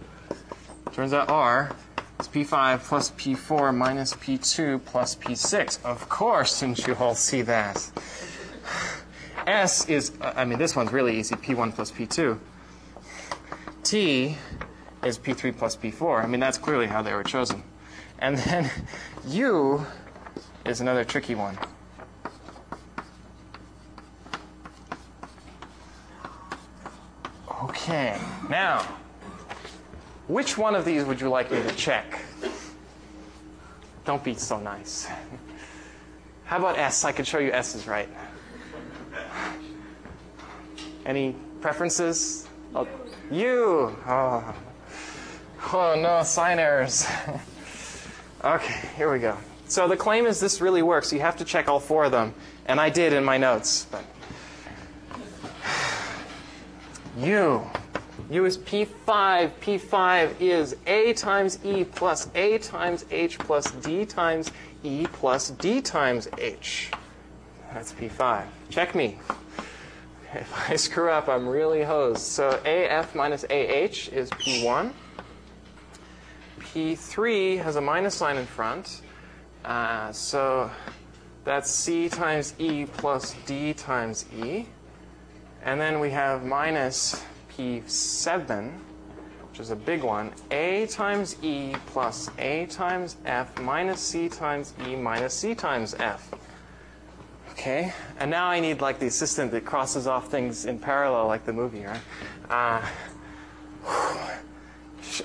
Turns 0.93 1.13
out 1.13 1.29
R 1.29 1.71
is 2.19 2.27
P5 2.27 2.79
plus 2.79 3.11
P4 3.11 3.75
minus 3.75 4.13
P2 4.13 4.83
plus 4.85 5.15
P6. 5.15 5.83
Of 5.83 6.09
course, 6.09 6.59
didn't 6.59 6.85
you 6.85 6.95
all 6.95 7.15
see 7.15 7.41
that? 7.43 7.91
S 9.47 9.89
is, 9.89 10.11
uh, 10.21 10.33
I 10.35 10.45
mean, 10.45 10.59
this 10.59 10.75
one's 10.75 10.91
really 10.91 11.17
easy, 11.17 11.35
P1 11.35 11.73
plus 11.73 11.91
P2. 11.91 12.37
T 13.83 14.37
is 15.03 15.17
P3 15.17 15.57
plus 15.57 15.75
P4. 15.75 16.23
I 16.23 16.27
mean, 16.27 16.39
that's 16.39 16.57
clearly 16.57 16.87
how 16.87 17.01
they 17.01 17.13
were 17.13 17.23
chosen. 17.23 17.63
And 18.19 18.37
then 18.37 18.69
U 19.27 19.85
is 20.65 20.81
another 20.81 21.03
tricky 21.03 21.35
one. 21.35 21.57
Okay, 27.63 28.19
now, 28.49 28.87
which 30.27 30.57
one 30.57 30.75
of 30.75 30.85
these 30.85 31.03
would 31.03 31.19
you 31.19 31.29
like 31.29 31.51
me 31.51 31.61
to 31.61 31.75
check? 31.75 32.19
Don't 34.05 34.23
be 34.23 34.33
so 34.33 34.59
nice. 34.59 35.07
How 36.45 36.57
about 36.57 36.77
S? 36.77 37.05
I 37.05 37.11
could 37.11 37.25
show 37.25 37.39
you 37.39 37.51
S 37.51 37.75
is 37.75 37.87
right. 37.87 38.09
Any 41.05 41.35
preferences? 41.61 42.47
Oh, 42.75 42.87
U. 43.31 43.95
Oh. 44.07 44.55
Oh 45.73 45.95
no, 45.97 46.23
sign 46.23 46.59
errors. 46.59 47.07
okay, 48.43 48.89
here 48.95 49.11
we 49.11 49.19
go. 49.19 49.37
So 49.67 49.87
the 49.87 49.97
claim 49.97 50.25
is 50.25 50.39
this 50.39 50.59
really 50.61 50.81
works. 50.81 51.13
You 51.13 51.21
have 51.21 51.37
to 51.37 51.45
check 51.45 51.67
all 51.67 51.79
four 51.79 52.03
of 52.03 52.11
them, 52.11 52.33
and 52.65 52.79
I 52.79 52.89
did 52.89 53.13
in 53.13 53.23
my 53.23 53.37
notes. 53.37 53.87
But 53.89 54.03
U. 57.17 57.65
U 58.29 58.45
is 58.45 58.57
P5. 58.57 59.51
P5 59.61 60.35
is 60.39 60.75
A 60.87 61.13
times 61.13 61.59
E 61.63 61.83
plus 61.83 62.29
A 62.35 62.57
times 62.59 63.05
H 63.11 63.37
plus 63.39 63.71
D 63.71 64.05
times 64.05 64.51
E 64.83 65.05
plus 65.11 65.51
D 65.51 65.81
times 65.81 66.27
H. 66.37 66.91
That's 67.73 67.93
P5. 67.93 68.45
Check 68.69 68.95
me. 68.95 69.17
If 70.33 70.69
I 70.69 70.77
screw 70.77 71.09
up, 71.09 71.27
I'm 71.27 71.45
really 71.45 71.83
hosed. 71.83 72.21
So 72.21 72.57
AF 72.63 73.13
minus 73.15 73.43
AH 73.43 74.13
is 74.13 74.29
P1. 74.29 74.93
P3 76.73 77.61
has 77.61 77.75
a 77.75 77.81
minus 77.81 78.15
sign 78.15 78.37
in 78.37 78.45
front. 78.45 79.01
Uh, 79.65 80.11
so 80.13 80.71
that's 81.43 81.69
C 81.69 82.07
times 82.07 82.53
E 82.59 82.85
plus 82.85 83.35
D 83.45 83.73
times 83.73 84.25
E. 84.33 84.65
And 85.63 85.79
then 85.81 85.99
we 85.99 86.11
have 86.11 86.45
minus 86.45 87.23
P7, 87.51 88.71
which 89.49 89.59
is 89.59 89.71
a 89.71 89.75
big 89.75 90.01
one. 90.01 90.31
A 90.49 90.87
times 90.87 91.35
E 91.43 91.75
plus 91.87 92.29
A 92.39 92.67
times 92.67 93.17
F 93.25 93.59
minus 93.59 93.99
C 93.99 94.29
times 94.29 94.73
E 94.87 94.95
minus 94.95 95.33
C 95.33 95.53
times 95.53 95.93
F. 95.99 96.33
Okay, 97.51 97.93
and 98.17 98.31
now 98.31 98.47
I 98.47 98.61
need 98.61 98.79
like 98.79 98.97
the 98.97 99.07
assistant 99.07 99.51
that 99.51 99.65
crosses 99.65 100.07
off 100.07 100.31
things 100.31 100.65
in 100.65 100.79
parallel 100.79 101.27
like 101.27 101.45
the 101.45 101.53
movie, 101.53 101.83
right? 101.83 101.99
Uh, 102.49 102.81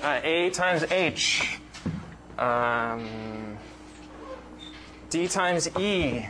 uh, 0.01 0.19
A 0.23 0.49
times 0.49 0.83
H. 0.91 1.59
Um, 2.37 3.57
D 5.09 5.27
times 5.27 5.69
E. 5.77 6.25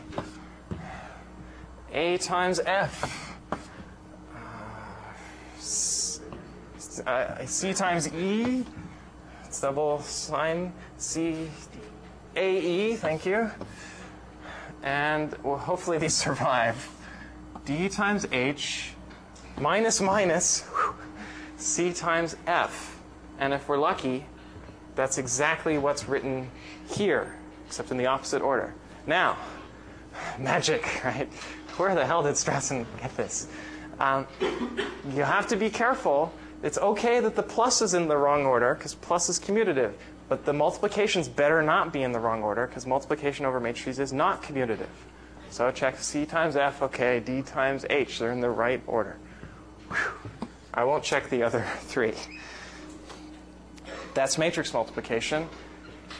A 1.91 2.17
times 2.17 2.59
F. 2.59 3.23
Uh, 7.05 7.45
C 7.45 7.73
times 7.73 8.13
E. 8.13 8.65
It's 9.45 9.61
double 9.61 9.99
sign. 10.01 10.73
C. 10.97 11.49
A 12.35 12.57
E, 12.57 12.95
thank 12.95 13.25
you. 13.25 13.49
And 14.83 15.35
well, 15.43 15.57
hopefully 15.57 15.97
these 15.97 16.15
survive. 16.25 16.89
D 17.65 17.89
times 17.89 18.25
H 18.31 18.93
minus 19.59 19.99
minus 19.99 20.61
whew, 20.61 20.95
C 21.57 21.91
times 21.91 22.35
F. 22.45 22.96
And 23.39 23.53
if 23.53 23.67
we're 23.69 23.77
lucky, 23.77 24.25
that's 24.95 25.17
exactly 25.17 25.77
what's 25.77 26.07
written 26.07 26.49
here, 26.89 27.37
except 27.67 27.91
in 27.91 27.97
the 27.97 28.07
opposite 28.07 28.41
order. 28.41 28.73
Now, 29.05 29.37
magic, 30.39 30.83
right? 31.05 31.31
Where 31.77 31.93
the 31.93 32.05
hell 32.05 32.23
did 32.23 32.33
Strassen 32.33 32.85
get 32.99 33.15
this? 33.15 33.47
Um, 33.99 34.27
you 35.13 35.23
have 35.23 35.47
to 35.47 35.55
be 35.55 35.69
careful. 35.69 36.33
It's 36.63 36.77
okay 36.77 37.19
that 37.19 37.35
the 37.35 37.43
plus 37.43 37.81
is 37.81 37.93
in 37.93 38.07
the 38.07 38.17
wrong 38.17 38.45
order 38.45 38.73
because 38.73 38.95
plus 38.95 39.29
is 39.29 39.39
commutative, 39.39 39.93
but 40.27 40.45
the 40.45 40.53
multiplications 40.53 41.27
better 41.27 41.61
not 41.61 41.93
be 41.93 42.01
in 42.01 42.11
the 42.11 42.19
wrong 42.19 42.41
order 42.41 42.65
because 42.65 42.87
multiplication 42.87 43.45
over 43.45 43.59
matrices 43.59 43.99
is 43.99 44.13
not 44.13 44.41
commutative. 44.41 44.87
So 45.49 45.71
check 45.71 45.99
C 45.99 46.25
times 46.25 46.55
F, 46.55 46.81
okay, 46.81 47.19
D 47.19 47.41
times 47.41 47.85
H, 47.89 48.19
they're 48.19 48.31
in 48.31 48.41
the 48.41 48.49
right 48.49 48.81
order. 48.87 49.17
Whew. 49.89 50.49
I 50.73 50.83
won't 50.83 51.03
check 51.03 51.29
the 51.29 51.43
other 51.43 51.65
three. 51.81 52.13
That's 54.17 54.39
matrix 54.39 54.73
multiplication. 54.73 55.47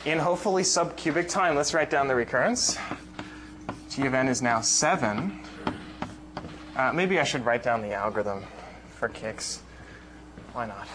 In 0.06 0.20
hopefully 0.20 0.62
subcubic 0.62 1.30
time, 1.30 1.56
let's 1.56 1.74
write 1.74 1.90
down 1.90 2.08
the 2.08 2.14
recurrence. 2.14 2.78
T 3.90 4.06
of 4.06 4.14
n 4.14 4.28
is 4.28 4.40
now 4.40 4.62
7. 4.62 5.42
Uh, 6.76 6.94
maybe 6.94 7.20
I 7.20 7.24
should 7.24 7.44
write 7.44 7.64
down 7.64 7.82
the 7.82 7.94
algorithm 7.94 8.44
for 9.00 9.10
kicks. 9.10 9.64
Why 10.54 10.68
not? 10.68 10.88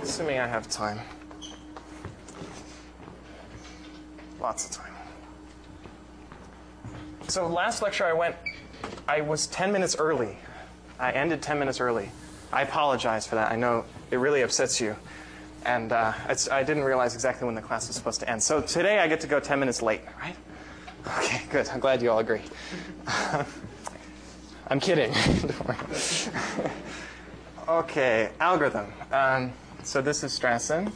Assuming 0.00 0.38
I 0.38 0.46
have 0.46 0.70
time. 0.70 0.98
Lots 4.40 4.64
of 4.64 4.70
time. 4.70 4.94
So 7.28 7.46
last 7.46 7.82
lecture 7.82 8.06
I 8.06 8.14
went, 8.14 8.34
I 9.06 9.20
was 9.20 9.46
10 9.48 9.70
minutes 9.70 9.94
early. 9.98 10.38
I 11.02 11.10
ended 11.10 11.42
10 11.42 11.58
minutes 11.58 11.80
early. 11.80 12.10
I 12.52 12.62
apologize 12.62 13.26
for 13.26 13.34
that. 13.34 13.50
I 13.50 13.56
know 13.56 13.84
it 14.12 14.16
really 14.16 14.42
upsets 14.42 14.80
you. 14.80 14.94
And 15.66 15.90
uh, 15.90 16.12
I 16.50 16.62
didn't 16.62 16.84
realize 16.84 17.14
exactly 17.14 17.44
when 17.44 17.56
the 17.56 17.60
class 17.60 17.88
was 17.88 17.96
supposed 17.96 18.20
to 18.20 18.30
end. 18.30 18.40
So 18.40 18.60
today 18.60 19.00
I 19.00 19.08
get 19.08 19.20
to 19.20 19.26
go 19.26 19.40
10 19.40 19.58
minutes 19.58 19.82
late, 19.82 20.02
right? 20.20 20.36
Okay, 21.18 21.42
good. 21.50 21.68
I'm 21.68 21.80
glad 21.80 22.02
you 22.02 22.10
all 22.12 22.20
agree. 22.20 22.42
I'm 24.68 24.80
kidding. 24.80 25.12
Okay, 27.68 28.30
algorithm. 28.40 28.92
Um, 29.12 29.52
so 29.84 30.02
this 30.02 30.24
is 30.24 30.36
Strassen. 30.36 30.92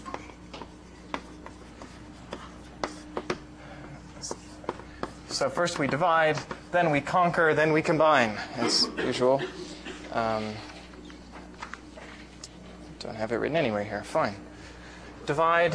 So 5.28 5.48
first 5.48 5.78
we 5.78 5.86
divide, 5.86 6.36
then 6.72 6.90
we 6.90 7.00
conquer, 7.00 7.54
then 7.54 7.72
we 7.72 7.82
combine, 7.82 8.36
as 8.56 8.88
usual. 8.98 9.40
Um, 10.16 10.54
don't 13.00 13.14
have 13.16 13.32
it 13.32 13.36
written 13.36 13.54
anywhere 13.54 13.84
here. 13.84 14.02
Fine. 14.02 14.34
Divide 15.26 15.74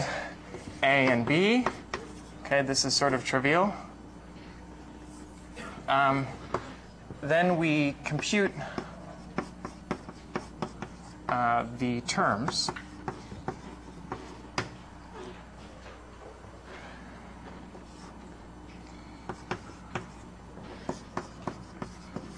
A 0.81 0.85
and 0.85 1.27
B. 1.27 1.63
Okay, 2.43 2.63
this 2.63 2.83
is 2.83 2.95
sort 2.95 3.13
of 3.13 3.23
trivial. 3.23 3.71
Um, 5.87 6.25
then 7.21 7.57
we 7.57 7.95
compute 8.03 8.51
uh, 11.29 11.65
the 11.77 12.01
terms. 12.01 12.71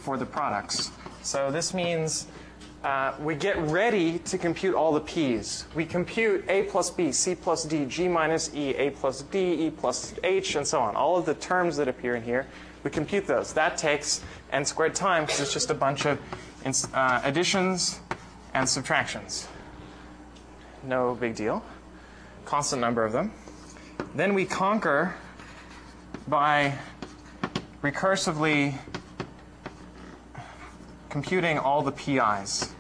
For 0.02 0.18
the 0.18 0.26
products. 0.26 0.92
So 1.24 1.52
this 1.52 1.74
means 1.74 2.28
uh, 2.84 3.14
we 3.22 3.36
get 3.36 3.58
ready 3.58 4.20
to 4.20 4.38
compute 4.38 4.76
all 4.76 4.92
the 4.92 5.00
p's. 5.00 5.66
We 5.74 5.86
compute 5.86 6.44
a 6.50 6.64
plus 6.64 6.90
b, 6.90 7.14
c 7.14 7.34
plus 7.34 7.64
d, 7.64 7.86
g 7.86 8.10
minus 8.10 8.54
e, 8.54 8.76
a 8.76 8.90
plus 8.90 9.22
d, 9.22 9.68
e 9.68 9.72
plus 9.72 10.14
h, 10.24 10.56
and 10.56 10.68
so 10.68 10.82
on. 10.82 10.98
All 10.98 11.16
of 11.16 11.26
the 11.26 11.34
terms 11.36 11.78
that 11.78 11.88
appear 11.88 12.16
in 12.16 12.24
here, 12.24 12.46
we 12.84 12.92
compute 12.92 13.26
those. 13.26 13.54
That 13.54 13.78
takes 13.78 14.22
n 14.52 14.66
squared 14.66 14.96
time 14.96 15.24
because 15.24 15.40
it's 15.40 15.54
just 15.54 15.70
a 15.70 15.74
bunch 15.74 16.06
of 16.06 16.20
uh, 16.94 17.22
additions 17.24 18.02
and 18.54 18.68
subtractions. 18.68 19.48
No 20.84 21.16
big 21.16 21.36
deal. 21.36 21.64
Constant 22.44 22.82
number 22.82 23.06
of 23.06 23.14
them. 23.14 23.32
Then 24.14 24.34
we 24.34 24.44
conquer 24.44 25.16
by 26.28 26.74
recursively 27.82 28.76
computing 31.14 31.60
all 31.60 31.84
the 31.84 31.92
PIs. 31.92 32.74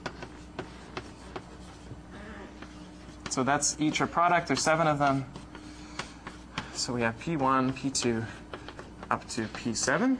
So 3.30 3.44
that's 3.44 3.78
each 3.80 4.02
a 4.02 4.08
product. 4.08 4.48
There's 4.48 4.64
seven 4.64 4.88
of 4.88 4.98
them. 4.98 5.24
So 6.74 6.94
we 6.94 7.02
have 7.02 7.16
P1, 7.20 7.74
P2, 7.74 8.26
up 9.12 9.28
to 9.30 9.44
P7. 9.44 10.20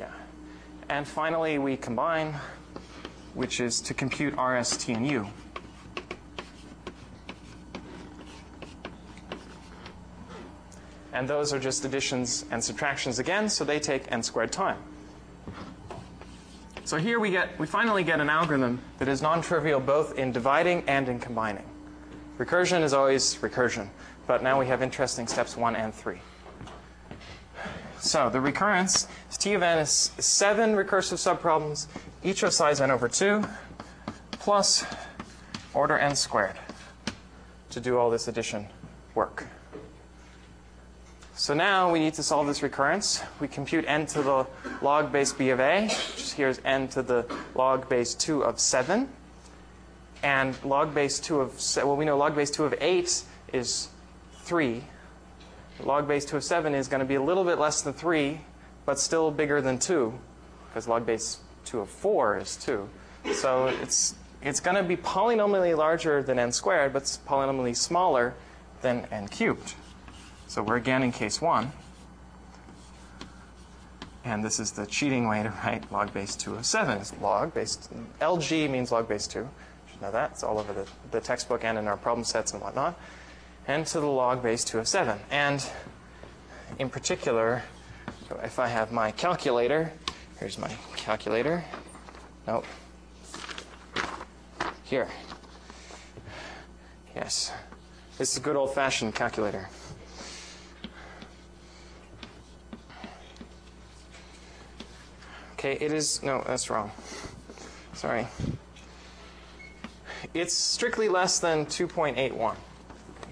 Yeah. 0.00 0.10
And 0.88 1.06
finally, 1.06 1.58
we 1.58 1.76
combine, 1.76 2.34
which 3.34 3.60
is 3.60 3.82
to 3.82 3.92
compute 3.92 4.32
RS, 4.40 4.78
T, 4.78 4.94
and 4.94 5.06
U. 5.06 5.28
And 11.12 11.28
those 11.28 11.52
are 11.52 11.58
just 11.58 11.84
additions 11.84 12.44
and 12.50 12.62
subtractions 12.62 13.18
again, 13.18 13.48
so 13.48 13.64
they 13.64 13.78
take 13.78 14.10
n 14.10 14.22
squared 14.22 14.52
time. 14.52 14.78
So 16.84 16.96
here 16.96 17.20
we 17.20 17.30
get 17.30 17.58
we 17.58 17.66
finally 17.66 18.02
get 18.02 18.20
an 18.20 18.28
algorithm 18.28 18.80
that 18.98 19.08
is 19.08 19.22
non-trivial 19.22 19.80
both 19.80 20.18
in 20.18 20.32
dividing 20.32 20.84
and 20.88 21.08
in 21.08 21.20
combining. 21.20 21.64
Recursion 22.38 22.82
is 22.82 22.92
always 22.92 23.36
recursion, 23.36 23.88
but 24.26 24.42
now 24.42 24.58
we 24.58 24.66
have 24.66 24.82
interesting 24.82 25.26
steps 25.26 25.56
1 25.56 25.76
and 25.76 25.94
3. 25.94 26.18
So 28.00 28.28
the 28.30 28.40
recurrence 28.40 29.06
is 29.30 29.36
T 29.36 29.54
of 29.54 29.62
n 29.62 29.78
is 29.78 30.10
seven 30.18 30.74
recursive 30.74 31.18
subproblems, 31.18 31.86
each 32.24 32.42
of 32.42 32.52
size 32.52 32.80
n 32.80 32.90
over 32.90 33.06
2, 33.06 33.44
plus 34.32 34.84
order 35.72 35.96
n 35.96 36.16
squared 36.16 36.56
to 37.70 37.80
do 37.80 37.96
all 37.96 38.10
this 38.10 38.26
addition 38.26 38.66
work. 39.14 39.46
So 41.34 41.54
now 41.54 41.90
we 41.90 41.98
need 41.98 42.12
to 42.14 42.22
solve 42.22 42.46
this 42.46 42.62
recurrence. 42.62 43.22
We 43.40 43.48
compute 43.48 43.86
n 43.88 44.04
to 44.06 44.22
the 44.22 44.46
log 44.82 45.10
base 45.10 45.32
b 45.32 45.48
of 45.48 45.60
a, 45.60 45.88
which 45.88 46.32
here 46.32 46.48
is 46.48 46.60
n 46.62 46.88
to 46.88 47.02
the 47.02 47.24
log 47.54 47.88
base 47.88 48.14
2 48.14 48.44
of 48.44 48.60
7. 48.60 49.08
And 50.22 50.62
log 50.62 50.94
base 50.94 51.18
2 51.18 51.40
of, 51.40 51.76
well, 51.76 51.96
we 51.96 52.04
know 52.04 52.18
log 52.18 52.36
base 52.36 52.50
2 52.50 52.64
of 52.64 52.74
8 52.78 53.24
is 53.54 53.88
3. 54.42 54.84
Log 55.80 56.06
base 56.06 56.26
2 56.26 56.36
of 56.36 56.44
7 56.44 56.74
is 56.74 56.86
going 56.86 57.00
to 57.00 57.06
be 57.06 57.14
a 57.14 57.22
little 57.22 57.44
bit 57.44 57.58
less 57.58 57.80
than 57.80 57.94
3, 57.94 58.38
but 58.84 59.00
still 59.00 59.30
bigger 59.30 59.62
than 59.62 59.78
2, 59.78 60.12
because 60.68 60.86
log 60.86 61.06
base 61.06 61.38
2 61.64 61.80
of 61.80 61.88
4 61.88 62.38
is 62.38 62.56
2. 62.56 62.88
So 63.32 63.68
it's, 63.68 64.14
it's 64.42 64.60
going 64.60 64.76
to 64.76 64.82
be 64.82 64.98
polynomially 64.98 65.74
larger 65.76 66.22
than 66.22 66.38
n 66.38 66.52
squared, 66.52 66.92
but 66.92 67.04
polynomially 67.26 67.74
smaller 67.74 68.34
than 68.82 69.06
n 69.10 69.28
cubed. 69.28 69.74
So 70.52 70.62
we're 70.62 70.76
again 70.76 71.02
in 71.02 71.12
case 71.12 71.40
1. 71.40 71.72
And 74.26 74.44
this 74.44 74.60
is 74.60 74.72
the 74.72 74.84
cheating 74.84 75.26
way 75.26 75.42
to 75.42 75.48
write 75.48 75.90
log 75.90 76.12
base 76.12 76.36
2 76.36 76.56
of 76.56 76.66
7 76.66 76.98
is 76.98 77.14
log 77.22 77.54
base. 77.54 77.88
LG 78.20 78.68
means 78.68 78.92
log 78.92 79.08
base 79.08 79.26
2. 79.26 79.38
You 79.38 79.48
should 79.90 80.02
know 80.02 80.12
that. 80.12 80.32
It's 80.32 80.42
all 80.42 80.58
over 80.58 80.74
the, 80.74 80.86
the 81.10 81.22
textbook 81.22 81.64
and 81.64 81.78
in 81.78 81.88
our 81.88 81.96
problem 81.96 82.22
sets 82.22 82.52
and 82.52 82.60
whatnot. 82.60 83.00
And 83.66 83.86
to 83.86 84.00
the 84.00 84.06
log 84.06 84.42
base 84.42 84.62
2 84.62 84.80
of 84.80 84.86
7. 84.86 85.18
And 85.30 85.66
in 86.78 86.90
particular, 86.90 87.62
if 88.42 88.58
I 88.58 88.68
have 88.68 88.92
my 88.92 89.10
calculator, 89.10 89.90
here's 90.38 90.58
my 90.58 90.70
calculator. 90.96 91.64
Nope. 92.46 92.66
Here. 94.84 95.08
Yes. 97.16 97.52
This 98.18 98.32
is 98.32 98.36
a 98.36 98.40
good 98.40 98.56
old 98.56 98.74
fashioned 98.74 99.14
calculator. 99.14 99.70
Okay, 105.62 105.78
it 105.80 105.92
is, 105.92 106.20
no, 106.24 106.42
that's 106.44 106.70
wrong. 106.70 106.90
Sorry. 107.92 108.26
It's 110.34 110.52
strictly 110.52 111.08
less 111.08 111.38
than 111.38 111.66
2.81. 111.66 112.56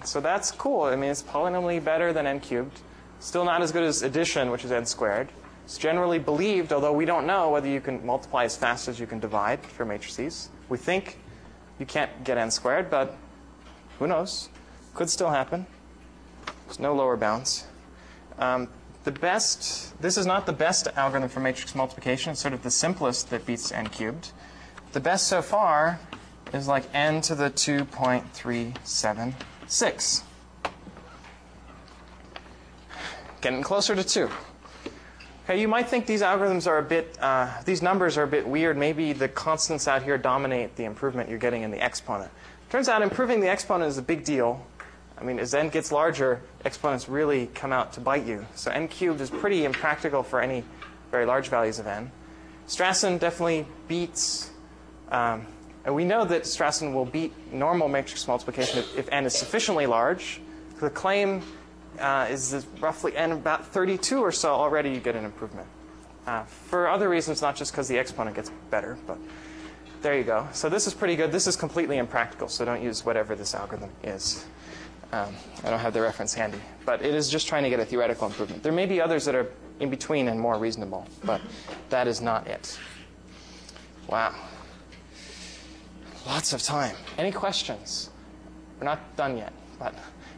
So 0.05 0.21
that's 0.21 0.49
cool. 0.49 0.83
I 0.83 0.95
mean, 0.95 1.11
it's 1.11 1.23
polynomially 1.23 1.83
better 1.83 2.13
than 2.13 2.25
n 2.25 2.39
cubed. 2.39 2.79
Still 3.19 3.43
not 3.43 3.61
as 3.61 3.73
good 3.73 3.83
as 3.83 4.01
addition, 4.01 4.49
which 4.49 4.63
is 4.63 4.71
n 4.71 4.85
squared. 4.85 5.27
It's 5.65 5.77
generally 5.77 6.19
believed, 6.19 6.71
although 6.71 6.93
we 6.93 7.03
don't 7.03 7.27
know 7.27 7.49
whether 7.49 7.67
you 7.67 7.81
can 7.81 8.05
multiply 8.05 8.45
as 8.45 8.55
fast 8.55 8.87
as 8.87 8.97
you 8.97 9.07
can 9.07 9.19
divide 9.19 9.59
for 9.59 9.83
matrices. 9.83 10.47
We 10.69 10.77
think 10.77 11.19
you 11.79 11.85
can't 11.85 12.23
get 12.23 12.37
n 12.37 12.49
squared, 12.49 12.89
but 12.89 13.17
who 13.99 14.07
knows? 14.07 14.47
Could 14.93 15.09
still 15.09 15.31
happen. 15.31 15.65
There's 16.67 16.79
no 16.79 16.95
lower 16.95 17.17
bounds. 17.17 17.65
Um, 18.39 18.69
the 19.03 19.11
best, 19.11 19.99
this 20.01 20.17
is 20.17 20.25
not 20.25 20.45
the 20.45 20.53
best 20.53 20.87
algorithm 20.95 21.29
for 21.29 21.39
matrix 21.39 21.75
multiplication. 21.75 22.31
It's 22.31 22.41
sort 22.41 22.53
of 22.53 22.63
the 22.63 22.71
simplest 22.71 23.29
that 23.31 23.45
beats 23.45 23.71
n 23.71 23.87
cubed. 23.87 24.31
The 24.93 24.99
best 24.99 25.27
so 25.27 25.41
far 25.41 25.99
is 26.53 26.67
like 26.67 26.83
n 26.93 27.21
to 27.21 27.33
the 27.33 27.49
2.376. 27.49 30.23
Getting 33.41 33.63
closer 33.63 33.95
to 33.95 34.03
2. 34.03 34.29
Okay, 35.45 35.59
you 35.59 35.67
might 35.67 35.89
think 35.89 36.05
these 36.05 36.21
algorithms 36.21 36.67
are 36.67 36.77
a 36.77 36.83
bit, 36.83 37.17
uh, 37.19 37.49
these 37.65 37.81
numbers 37.81 38.15
are 38.17 38.23
a 38.23 38.27
bit 38.27 38.47
weird. 38.47 38.77
Maybe 38.77 39.11
the 39.13 39.27
constants 39.27 39.87
out 39.87 40.03
here 40.03 40.19
dominate 40.19 40.75
the 40.75 40.83
improvement 40.83 41.29
you're 41.29 41.39
getting 41.39 41.63
in 41.63 41.71
the 41.71 41.81
exponent. 41.81 42.31
Turns 42.69 42.87
out 42.87 43.01
improving 43.01 43.39
the 43.41 43.49
exponent 43.49 43.89
is 43.89 43.97
a 43.97 44.03
big 44.03 44.23
deal. 44.23 44.63
I 45.21 45.23
mean, 45.23 45.37
as 45.37 45.53
n 45.53 45.69
gets 45.69 45.91
larger, 45.91 46.41
exponents 46.65 47.07
really 47.07 47.45
come 47.53 47.71
out 47.71 47.93
to 47.93 48.01
bite 48.01 48.25
you. 48.25 48.47
So 48.55 48.71
n 48.71 48.87
cubed 48.87 49.21
is 49.21 49.29
pretty 49.29 49.65
impractical 49.65 50.23
for 50.23 50.41
any 50.41 50.63
very 51.11 51.27
large 51.27 51.49
values 51.49 51.77
of 51.77 51.85
n. 51.85 52.11
Strassen 52.67 53.19
definitely 53.19 53.67
beats, 53.87 54.49
um, 55.11 55.45
and 55.85 55.93
we 55.93 56.05
know 56.05 56.25
that 56.25 56.43
Strassen 56.43 56.93
will 56.93 57.05
beat 57.05 57.53
normal 57.53 57.87
matrix 57.87 58.27
multiplication 58.27 58.79
if, 58.79 58.97
if 58.97 59.09
n 59.11 59.25
is 59.25 59.37
sufficiently 59.37 59.85
large. 59.85 60.41
The 60.79 60.89
claim 60.89 61.43
uh, 61.99 62.27
is 62.31 62.65
roughly 62.79 63.15
n 63.15 63.31
about 63.31 63.67
32 63.67 64.19
or 64.19 64.31
so 64.31 64.53
already 64.53 64.89
you 64.89 64.99
get 64.99 65.15
an 65.15 65.25
improvement. 65.25 65.67
Uh, 66.25 66.43
for 66.45 66.87
other 66.87 67.09
reasons, 67.09 67.43
not 67.43 67.55
just 67.55 67.71
because 67.73 67.87
the 67.87 67.99
exponent 67.99 68.35
gets 68.35 68.51
better, 68.71 68.97
but 69.05 69.19
there 70.01 70.17
you 70.17 70.23
go. 70.23 70.47
So 70.51 70.67
this 70.67 70.87
is 70.87 70.95
pretty 70.95 71.15
good. 71.15 71.31
This 71.31 71.45
is 71.45 71.55
completely 71.55 71.97
impractical, 71.97 72.47
so 72.47 72.65
don't 72.65 72.81
use 72.81 73.05
whatever 73.05 73.35
this 73.35 73.53
algorithm 73.53 73.91
is. 74.03 74.45
Um, 75.11 75.35
I 75.63 75.69
don't 75.69 75.79
have 75.79 75.93
the 75.93 76.01
reference 76.01 76.33
handy, 76.33 76.59
but 76.85 77.01
it 77.01 77.13
is 77.13 77.29
just 77.29 77.47
trying 77.47 77.63
to 77.63 77.69
get 77.69 77.79
a 77.79 77.85
theoretical 77.85 78.27
improvement. 78.27 78.63
There 78.63 78.71
may 78.71 78.85
be 78.85 79.01
others 79.01 79.25
that 79.25 79.35
are 79.35 79.51
in 79.79 79.89
between 79.89 80.29
and 80.29 80.39
more 80.39 80.57
reasonable, 80.57 81.05
but 81.23 81.41
that 81.89 82.07
is 82.07 82.21
not 82.21 82.47
it. 82.47 82.79
Wow. 84.07 84.33
Lots 86.25 86.53
of 86.53 86.61
time. 86.61 86.95
Any 87.17 87.31
questions? 87.31 88.09
We're 88.79 88.85
not 88.85 89.17
done 89.17 89.37
yet, 89.37 89.51
but 89.79 89.93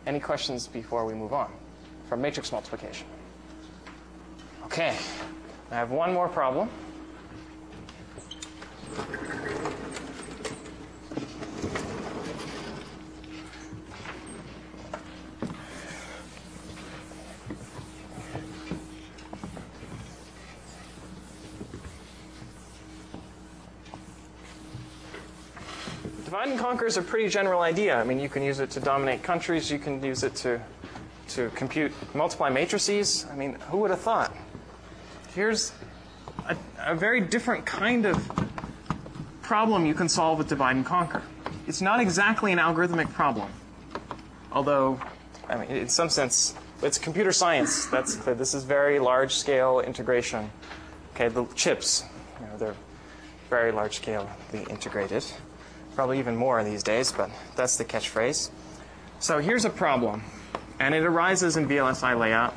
any 0.07 0.19
questions 0.19 0.67
before 0.67 1.05
we 1.05 1.13
move 1.13 1.34
on? 1.34 1.51
from 2.13 2.21
matrix 2.21 2.51
multiplication. 2.51 3.07
Okay, 4.65 4.95
I 5.71 5.76
have 5.76 5.89
one 5.89 6.13
more 6.13 6.30
problem. 6.30 6.69
Divide 26.43 26.57
and 26.57 26.59
conquer 26.59 26.85
is 26.85 26.97
a 26.97 27.01
pretty 27.01 27.29
general 27.29 27.61
idea. 27.61 27.95
I 27.95 28.03
mean, 28.03 28.19
you 28.19 28.27
can 28.27 28.43
use 28.43 28.59
it 28.59 28.69
to 28.71 28.81
dominate 28.81 29.23
countries. 29.23 29.71
You 29.71 29.79
can 29.79 30.03
use 30.03 30.23
it 30.23 30.35
to 30.43 30.59
to 31.29 31.49
compute 31.51 31.93
multiply 32.13 32.49
matrices. 32.49 33.25
I 33.31 33.35
mean, 33.35 33.53
who 33.69 33.77
would 33.77 33.91
have 33.91 34.01
thought? 34.01 34.35
Here's 35.33 35.71
a, 36.45 36.57
a 36.79 36.95
very 36.95 37.21
different 37.21 37.65
kind 37.65 38.05
of 38.05 38.17
problem 39.41 39.85
you 39.85 39.93
can 39.93 40.09
solve 40.09 40.37
with 40.37 40.49
divide 40.49 40.75
and 40.75 40.85
conquer. 40.85 41.21
It's 41.65 41.81
not 41.81 42.01
exactly 42.01 42.51
an 42.51 42.59
algorithmic 42.59 43.13
problem, 43.13 43.49
although, 44.51 44.99
I 45.47 45.55
mean, 45.55 45.69
in 45.69 45.87
some 45.87 46.09
sense, 46.09 46.55
it's 46.81 46.97
computer 46.97 47.31
science. 47.31 47.85
That's 47.85 48.15
clear. 48.17 48.35
This 48.35 48.53
is 48.53 48.65
very 48.65 48.99
large 48.99 49.33
scale 49.35 49.79
integration. 49.79 50.51
Okay, 51.15 51.29
the 51.29 51.45
chips, 51.55 52.03
you 52.41 52.47
know, 52.47 52.57
they're 52.57 52.75
very 53.49 53.71
large 53.71 53.95
scale 53.95 54.29
integrated. 54.51 55.23
Probably 55.95 56.19
even 56.19 56.35
more 56.35 56.63
these 56.63 56.81
days, 56.81 57.11
but 57.11 57.29
that's 57.55 57.77
the 57.77 57.85
catchphrase. 57.85 58.49
So 59.19 59.39
here's 59.39 59.63
a 59.63 59.69
problem, 59.69 60.23
and 60.79 60.95
it 60.95 61.03
arises 61.03 61.55
in 61.55 61.67
VLSI 61.67 62.17
layout. 62.19 62.55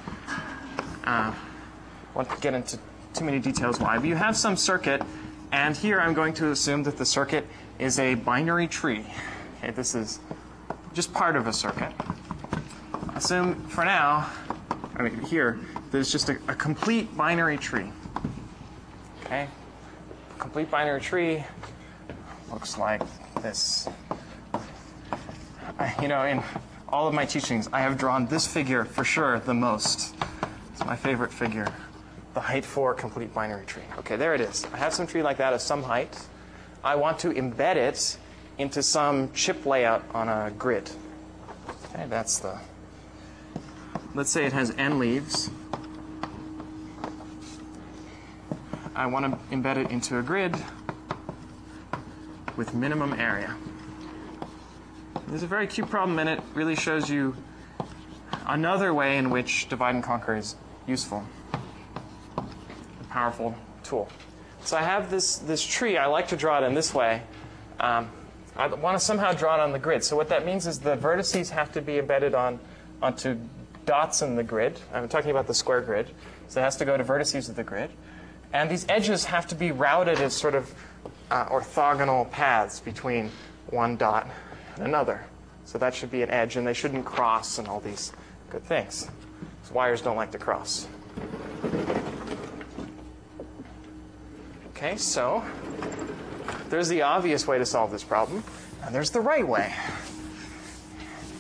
Uh, 1.05 1.33
won't 2.15 2.41
get 2.41 2.55
into 2.55 2.79
too 3.13 3.25
many 3.25 3.39
details 3.39 3.79
why, 3.79 3.99
but 3.99 4.07
you 4.07 4.15
have 4.15 4.37
some 4.37 4.57
circuit, 4.57 5.03
and 5.53 5.77
here 5.77 6.01
I'm 6.01 6.15
going 6.15 6.33
to 6.35 6.51
assume 6.51 6.83
that 6.85 6.97
the 6.97 7.05
circuit 7.05 7.47
is 7.79 7.99
a 7.99 8.15
binary 8.15 8.69
tree. 8.69 9.05
Okay, 9.59 9.71
this 9.71 9.95
is 9.95 10.19
just 10.95 11.13
part 11.13 11.37
of 11.37 11.47
a 11.47 11.53
circuit. 11.53 11.93
Assume 13.15 13.55
for 13.69 13.85
now, 13.85 14.31
I 14.97 15.03
mean 15.03 15.21
here, 15.21 15.59
there's 15.91 16.11
just 16.11 16.31
a, 16.31 16.39
a 16.49 16.55
complete 16.55 17.15
binary 17.17 17.59
tree. 17.59 17.93
Okay, 19.25 19.47
complete 20.39 20.71
binary 20.71 21.01
tree 21.01 21.45
looks 22.51 22.79
like 22.79 23.03
this. 23.47 23.89
I, 25.79 25.95
you 26.03 26.09
know, 26.09 26.25
in 26.25 26.43
all 26.89 27.07
of 27.07 27.15
my 27.15 27.25
teachings, 27.25 27.69
I 27.73 27.81
have 27.81 27.97
drawn 27.97 28.27
this 28.27 28.45
figure 28.45 28.85
for 28.85 29.05
sure 29.05 29.39
the 29.39 29.55
most. 29.55 30.17
It's 30.73 30.85
my 30.85 30.97
favorite 30.97 31.33
figure. 31.33 31.73
The 32.35 32.41
height 32.41 32.65
for 32.65 32.93
complete 32.93 33.33
binary 33.33 33.65
tree. 33.65 33.85
Okay, 33.99 34.17
there 34.17 34.35
it 34.35 34.41
is. 34.41 34.67
I 34.73 34.79
have 34.79 34.93
some 34.93 35.07
tree 35.07 35.23
like 35.23 35.37
that 35.37 35.53
of 35.53 35.61
some 35.61 35.85
height. 35.85 36.19
I 36.83 36.97
want 36.97 37.21
to 37.21 37.29
embed 37.29 37.77
it 37.77 38.19
into 38.59 38.83
some 38.83 39.31
chip 39.33 39.65
layout 39.65 40.03
on 40.13 40.29
a 40.29 40.51
grid. 40.51 40.91
Okay, 41.95 42.07
that's 42.09 42.41
the. 42.41 42.59
Let's 44.15 44.31
say 44.31 44.45
it 44.45 44.53
has 44.53 44.73
n 44.73 44.99
leaves. 44.99 45.51
I 48.97 49.07
want 49.07 49.25
to 49.27 49.57
embed 49.57 49.77
it 49.77 49.93
into 49.93 50.19
a 50.19 50.23
grid 50.23 50.57
with 52.57 52.75
minimum 52.75 53.13
area. 53.15 53.55
There's 55.29 55.43
a 55.43 55.47
very 55.47 55.67
cute 55.67 55.91
problem, 55.91 56.19
and 56.19 56.29
it 56.29 56.41
really 56.55 56.77
shows 56.77 57.11
you 57.11 57.37
another 58.47 58.95
way 58.95 59.19
in 59.19 59.31
which 59.31 59.69
divide 59.69 59.95
and 59.95 60.05
conquer 60.05 60.37
is 60.37 60.57
useful. 60.87 61.25
A 62.37 63.05
powerful 63.11 63.55
tool. 63.83 64.09
So 64.63 64.77
I 64.77 64.83
have 64.83 65.11
this, 65.11 65.37
this 65.37 65.65
tree. 65.65 65.97
I 65.97 66.07
like 66.07 66.29
to 66.29 66.37
draw 66.37 66.63
it 66.63 66.67
in 66.67 66.75
this 66.75 66.95
way. 66.95 67.23
Um, 67.81 68.11
I 68.57 68.69
want 68.69 68.99
to 68.99 69.05
somehow 69.05 69.33
draw 69.33 69.55
it 69.57 69.61
on 69.61 69.73
the 69.73 69.79
grid. 69.79 70.03
So 70.03 70.17
what 70.17 70.29
that 70.31 70.47
means 70.47 70.67
is 70.67 70.81
the 70.81 70.97
vertices 70.97 71.51
have 71.51 71.73
to 71.73 71.83
be 71.83 71.99
embedded 71.99 72.35
on 72.35 72.59
onto 73.03 73.39
dots 73.85 74.23
in 74.23 74.35
the 74.35 74.43
grid. 74.43 74.81
I'm 74.93 75.09
talking 75.09 75.31
about 75.31 75.47
the 75.47 75.55
square 75.55 75.83
grid. 75.83 76.11
So 76.49 76.61
it 76.61 76.65
has 76.65 76.77
to 76.77 76.85
go 76.85 76.97
to 76.97 77.05
vertices 77.05 77.49
of 77.49 77.57
the 77.57 77.65
grid. 77.65 77.91
And 78.53 78.71
these 78.71 78.87
edges 78.89 79.27
have 79.27 79.47
to 79.49 79.55
be 79.55 79.73
routed 79.73 80.21
as 80.21 80.35
sort 80.35 80.55
of 80.55 80.75
uh, 81.31 81.47
orthogonal 81.47 82.31
paths 82.31 82.81
between 82.81 83.31
one 83.71 83.97
dot 83.97 84.29
and 84.77 84.85
another. 84.85 85.25
So 85.65 85.79
that 85.79 85.95
should 85.95 86.11
be 86.11 86.23
an 86.23 86.31
edge, 86.31 86.57
and 86.57 86.67
they 86.67 86.75
shouldn't 86.75 87.05
cross 87.05 87.59
and 87.59 87.67
all 87.67 87.81
these 87.81 88.13
good 88.51 88.63
things. 88.63 89.09
Because 89.61 89.73
wires 89.75 90.01
don't 90.01 90.17
like 90.17 90.31
to 90.33 90.39
cross. 90.39 90.87
Okay, 94.69 94.97
so 94.97 95.43
there's 96.69 96.89
the 96.89 97.03
obvious 97.03 97.47
way 97.47 97.59
to 97.59 97.67
solve 97.67 97.91
this 97.91 98.05
problem, 98.05 98.45
and 98.85 98.95
there's 98.95 99.11
the 99.11 99.21
right 99.21 99.47
way. 99.47 99.73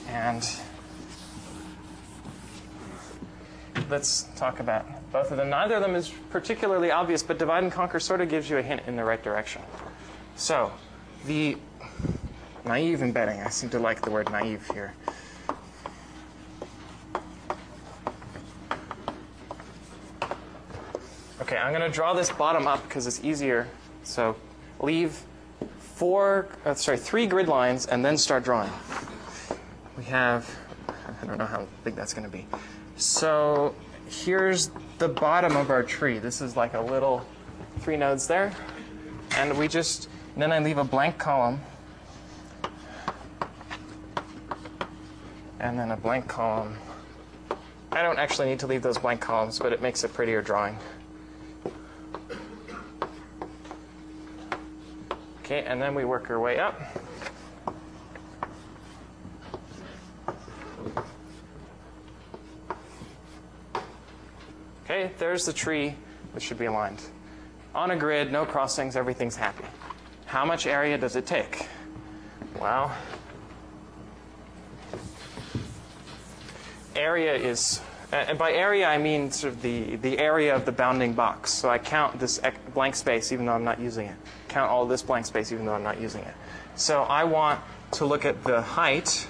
And 0.08 0.48
let's 3.88 4.24
talk 4.34 4.58
about 4.58 4.86
both 5.12 5.30
of 5.30 5.36
them. 5.36 5.50
Neither 5.50 5.76
of 5.76 5.82
them 5.82 5.94
is 5.94 6.12
particularly 6.30 6.90
obvious, 6.90 7.22
but 7.22 7.38
divide 7.38 7.62
and 7.62 7.72
conquer 7.72 8.00
sort 8.00 8.20
of 8.20 8.28
gives 8.28 8.50
you 8.50 8.58
a 8.58 8.62
hint 8.62 8.82
in 8.86 8.96
the 8.96 9.04
right 9.04 9.22
direction. 9.22 9.62
So, 10.36 10.72
the 11.24 11.56
naive 12.64 13.02
embedding. 13.02 13.40
I 13.40 13.48
seem 13.48 13.70
to 13.70 13.78
like 13.78 14.02
the 14.02 14.10
word 14.10 14.30
naive 14.30 14.68
here. 14.72 14.92
Okay, 21.40 21.56
I'm 21.56 21.72
going 21.72 21.88
to 21.88 21.94
draw 21.94 22.12
this 22.12 22.30
bottom 22.30 22.66
up 22.66 22.82
because 22.88 23.06
it's 23.06 23.22
easier. 23.22 23.68
So, 24.02 24.36
leave 24.80 25.22
four, 25.78 26.48
uh, 26.64 26.74
sorry, 26.74 26.98
three 26.98 27.26
grid 27.26 27.46
lines 27.46 27.86
and 27.86 28.04
then 28.04 28.18
start 28.18 28.42
drawing. 28.42 28.70
We 29.96 30.04
have, 30.04 30.54
I 31.22 31.26
don't 31.26 31.38
know 31.38 31.46
how 31.46 31.66
big 31.84 31.94
that's 31.94 32.12
going 32.12 32.28
to 32.28 32.36
be. 32.36 32.46
So, 32.96 33.74
here's 34.08 34.70
the 34.98 35.08
bottom 35.08 35.56
of 35.56 35.70
our 35.70 35.82
tree. 35.82 36.18
This 36.18 36.40
is 36.40 36.56
like 36.56 36.74
a 36.74 36.80
little 36.80 37.26
three 37.80 37.96
nodes 37.96 38.26
there. 38.26 38.52
And 39.36 39.56
we 39.58 39.68
just, 39.68 40.08
then 40.36 40.52
I 40.52 40.58
leave 40.58 40.78
a 40.78 40.84
blank 40.84 41.18
column. 41.18 41.60
And 45.60 45.78
then 45.78 45.90
a 45.90 45.96
blank 45.96 46.28
column. 46.28 46.76
I 47.92 48.02
don't 48.02 48.18
actually 48.18 48.48
need 48.48 48.60
to 48.60 48.66
leave 48.66 48.82
those 48.82 48.98
blank 48.98 49.20
columns, 49.20 49.58
but 49.58 49.72
it 49.72 49.80
makes 49.80 50.04
a 50.04 50.08
prettier 50.08 50.42
drawing. 50.42 50.78
Okay, 55.40 55.62
and 55.62 55.80
then 55.80 55.94
we 55.94 56.04
work 56.04 56.28
our 56.28 56.40
way 56.40 56.58
up. 56.58 56.80
Okay, 64.84 65.10
there's 65.26 65.44
the 65.44 65.52
tree 65.52 65.92
that 66.34 66.40
should 66.40 66.56
be 66.56 66.66
aligned. 66.66 67.02
On 67.74 67.90
a 67.90 67.96
grid, 67.96 68.30
no 68.30 68.46
crossings, 68.46 68.94
everything's 68.94 69.34
happy. 69.34 69.64
How 70.26 70.44
much 70.44 70.68
area 70.68 70.96
does 70.96 71.16
it 71.16 71.26
take? 71.26 71.66
Well, 72.60 72.96
area 76.94 77.34
is, 77.34 77.80
and 78.12 78.38
by 78.38 78.52
area 78.52 78.86
I 78.86 78.98
mean 78.98 79.32
sort 79.32 79.54
of 79.54 79.62
the, 79.62 79.96
the 79.96 80.16
area 80.16 80.54
of 80.54 80.64
the 80.64 80.70
bounding 80.70 81.12
box. 81.12 81.52
So 81.52 81.68
I 81.68 81.78
count 81.78 82.20
this 82.20 82.40
blank 82.72 82.94
space 82.94 83.32
even 83.32 83.46
though 83.46 83.54
I'm 83.54 83.64
not 83.64 83.80
using 83.80 84.06
it. 84.06 84.16
Count 84.46 84.70
all 84.70 84.86
this 84.86 85.02
blank 85.02 85.26
space 85.26 85.50
even 85.50 85.66
though 85.66 85.74
I'm 85.74 85.82
not 85.82 86.00
using 86.00 86.22
it. 86.22 86.34
So 86.76 87.02
I 87.02 87.24
want 87.24 87.60
to 87.92 88.06
look 88.06 88.24
at 88.24 88.44
the 88.44 88.62
height. 88.62 89.26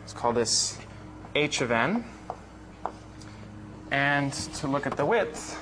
Let's 0.00 0.14
call 0.14 0.32
this 0.32 0.78
h 1.34 1.60
of 1.60 1.70
n 1.70 2.06
and 3.90 4.32
to 4.32 4.66
look 4.66 4.86
at 4.86 4.96
the 4.96 5.04
width, 5.04 5.54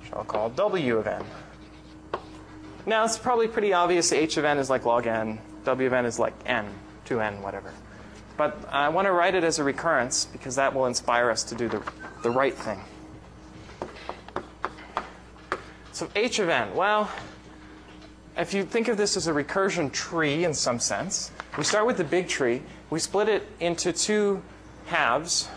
which 0.00 0.12
I'll 0.12 0.24
call 0.24 0.50
W 0.50 0.98
of 0.98 1.06
n. 1.06 1.24
Now, 2.86 3.04
it's 3.04 3.18
probably 3.18 3.48
pretty 3.48 3.72
obvious 3.72 4.12
h 4.12 4.36
of 4.36 4.44
n 4.44 4.58
is 4.58 4.68
like 4.68 4.84
log 4.84 5.06
n, 5.06 5.38
W 5.64 5.86
of 5.86 5.92
n 5.92 6.04
is 6.04 6.18
like 6.18 6.34
n, 6.46 6.66
2n, 7.06 7.40
whatever. 7.40 7.72
But 8.36 8.68
I 8.70 8.88
want 8.88 9.06
to 9.06 9.12
write 9.12 9.34
it 9.34 9.44
as 9.44 9.58
a 9.58 9.64
recurrence 9.64 10.24
because 10.24 10.56
that 10.56 10.74
will 10.74 10.86
inspire 10.86 11.30
us 11.30 11.44
to 11.44 11.54
do 11.54 11.68
the, 11.68 11.82
the 12.22 12.30
right 12.30 12.54
thing. 12.54 12.80
So 15.92 16.08
h 16.14 16.40
of 16.40 16.48
n, 16.48 16.74
well, 16.74 17.10
if 18.36 18.52
you 18.52 18.64
think 18.64 18.88
of 18.88 18.96
this 18.96 19.16
as 19.16 19.28
a 19.28 19.32
recursion 19.32 19.92
tree 19.92 20.44
in 20.44 20.52
some 20.52 20.80
sense, 20.80 21.30
we 21.56 21.62
start 21.62 21.86
with 21.86 21.96
the 21.96 22.04
big 22.04 22.26
tree, 22.26 22.62
we 22.90 22.98
split 22.98 23.28
it 23.28 23.46
into 23.60 23.92
two 23.92 24.42
halves, 24.86 25.48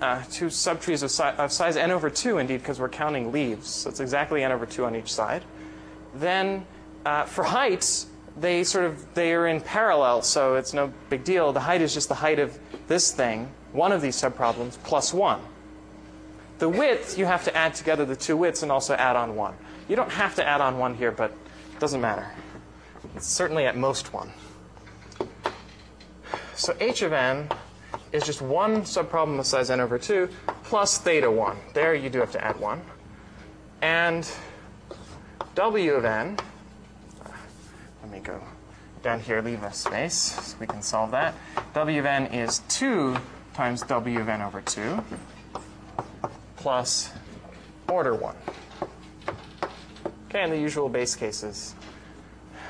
uh, 0.00 0.22
two 0.30 0.46
subtrees 0.46 1.02
of, 1.02 1.10
si- 1.10 1.22
of 1.22 1.52
size 1.52 1.76
n 1.76 1.90
over 1.90 2.10
2, 2.10 2.38
indeed, 2.38 2.58
because 2.58 2.80
we're 2.80 2.88
counting 2.88 3.32
leaves. 3.32 3.68
So 3.68 3.90
it's 3.90 4.00
exactly 4.00 4.42
n 4.42 4.52
over 4.52 4.66
2 4.66 4.84
on 4.84 4.96
each 4.96 5.12
side. 5.12 5.44
Then 6.14 6.66
uh, 7.04 7.24
for 7.24 7.44
heights, 7.44 8.06
they 8.36 8.64
sort 8.64 8.84
of 8.84 9.14
they 9.14 9.32
are 9.34 9.46
in 9.46 9.60
parallel, 9.60 10.22
so 10.22 10.54
it's 10.54 10.72
no 10.72 10.92
big 11.08 11.24
deal. 11.24 11.52
The 11.52 11.60
height 11.60 11.80
is 11.80 11.92
just 11.92 12.08
the 12.08 12.14
height 12.14 12.38
of 12.38 12.58
this 12.86 13.12
thing, 13.12 13.50
one 13.72 13.92
of 13.92 14.02
these 14.02 14.16
subproblems 14.16 14.78
plus 14.84 15.12
1. 15.12 15.40
The 16.58 16.68
width, 16.68 17.18
you 17.18 17.24
have 17.26 17.44
to 17.44 17.56
add 17.56 17.74
together 17.74 18.04
the 18.04 18.16
two 18.16 18.36
widths 18.36 18.62
and 18.62 18.70
also 18.70 18.94
add 18.94 19.16
on 19.16 19.34
1. 19.34 19.54
You 19.88 19.96
don't 19.96 20.10
have 20.10 20.34
to 20.36 20.46
add 20.46 20.60
on 20.60 20.78
1 20.78 20.94
here, 20.94 21.10
but 21.10 21.30
it 21.30 21.80
doesn't 21.80 22.00
matter. 22.00 22.30
It's 23.16 23.26
certainly 23.26 23.66
at 23.66 23.76
most 23.76 24.12
1. 24.12 24.30
So 26.54 26.76
h 26.78 27.02
of 27.02 27.12
n 27.12 27.48
is 28.12 28.24
just 28.24 28.42
one 28.42 28.82
subproblem 28.82 29.38
of 29.38 29.46
size 29.46 29.70
n 29.70 29.80
over 29.80 29.98
2 29.98 30.28
plus 30.64 30.98
theta 30.98 31.30
1. 31.30 31.56
There 31.74 31.94
you 31.94 32.10
do 32.10 32.18
have 32.20 32.32
to 32.32 32.44
add 32.44 32.58
1. 32.58 32.80
And 33.82 34.28
w 35.54 35.94
of 35.94 36.04
n, 36.04 36.38
let 38.02 38.10
me 38.10 38.20
go 38.20 38.42
down 39.02 39.20
here, 39.20 39.40
leave 39.40 39.62
a 39.62 39.72
space 39.72 40.14
so 40.14 40.56
we 40.60 40.66
can 40.66 40.82
solve 40.82 41.10
that. 41.12 41.34
w 41.74 41.98
of 41.98 42.06
n 42.06 42.26
is 42.26 42.60
2 42.68 43.16
times 43.54 43.82
w 43.82 44.20
of 44.20 44.28
n 44.28 44.42
over 44.42 44.60
2 44.60 45.02
plus 46.56 47.10
order 47.88 48.14
1. 48.14 48.34
Okay, 50.28 50.42
and 50.42 50.52
the 50.52 50.58
usual 50.58 50.88
base 50.88 51.16
cases. 51.16 51.74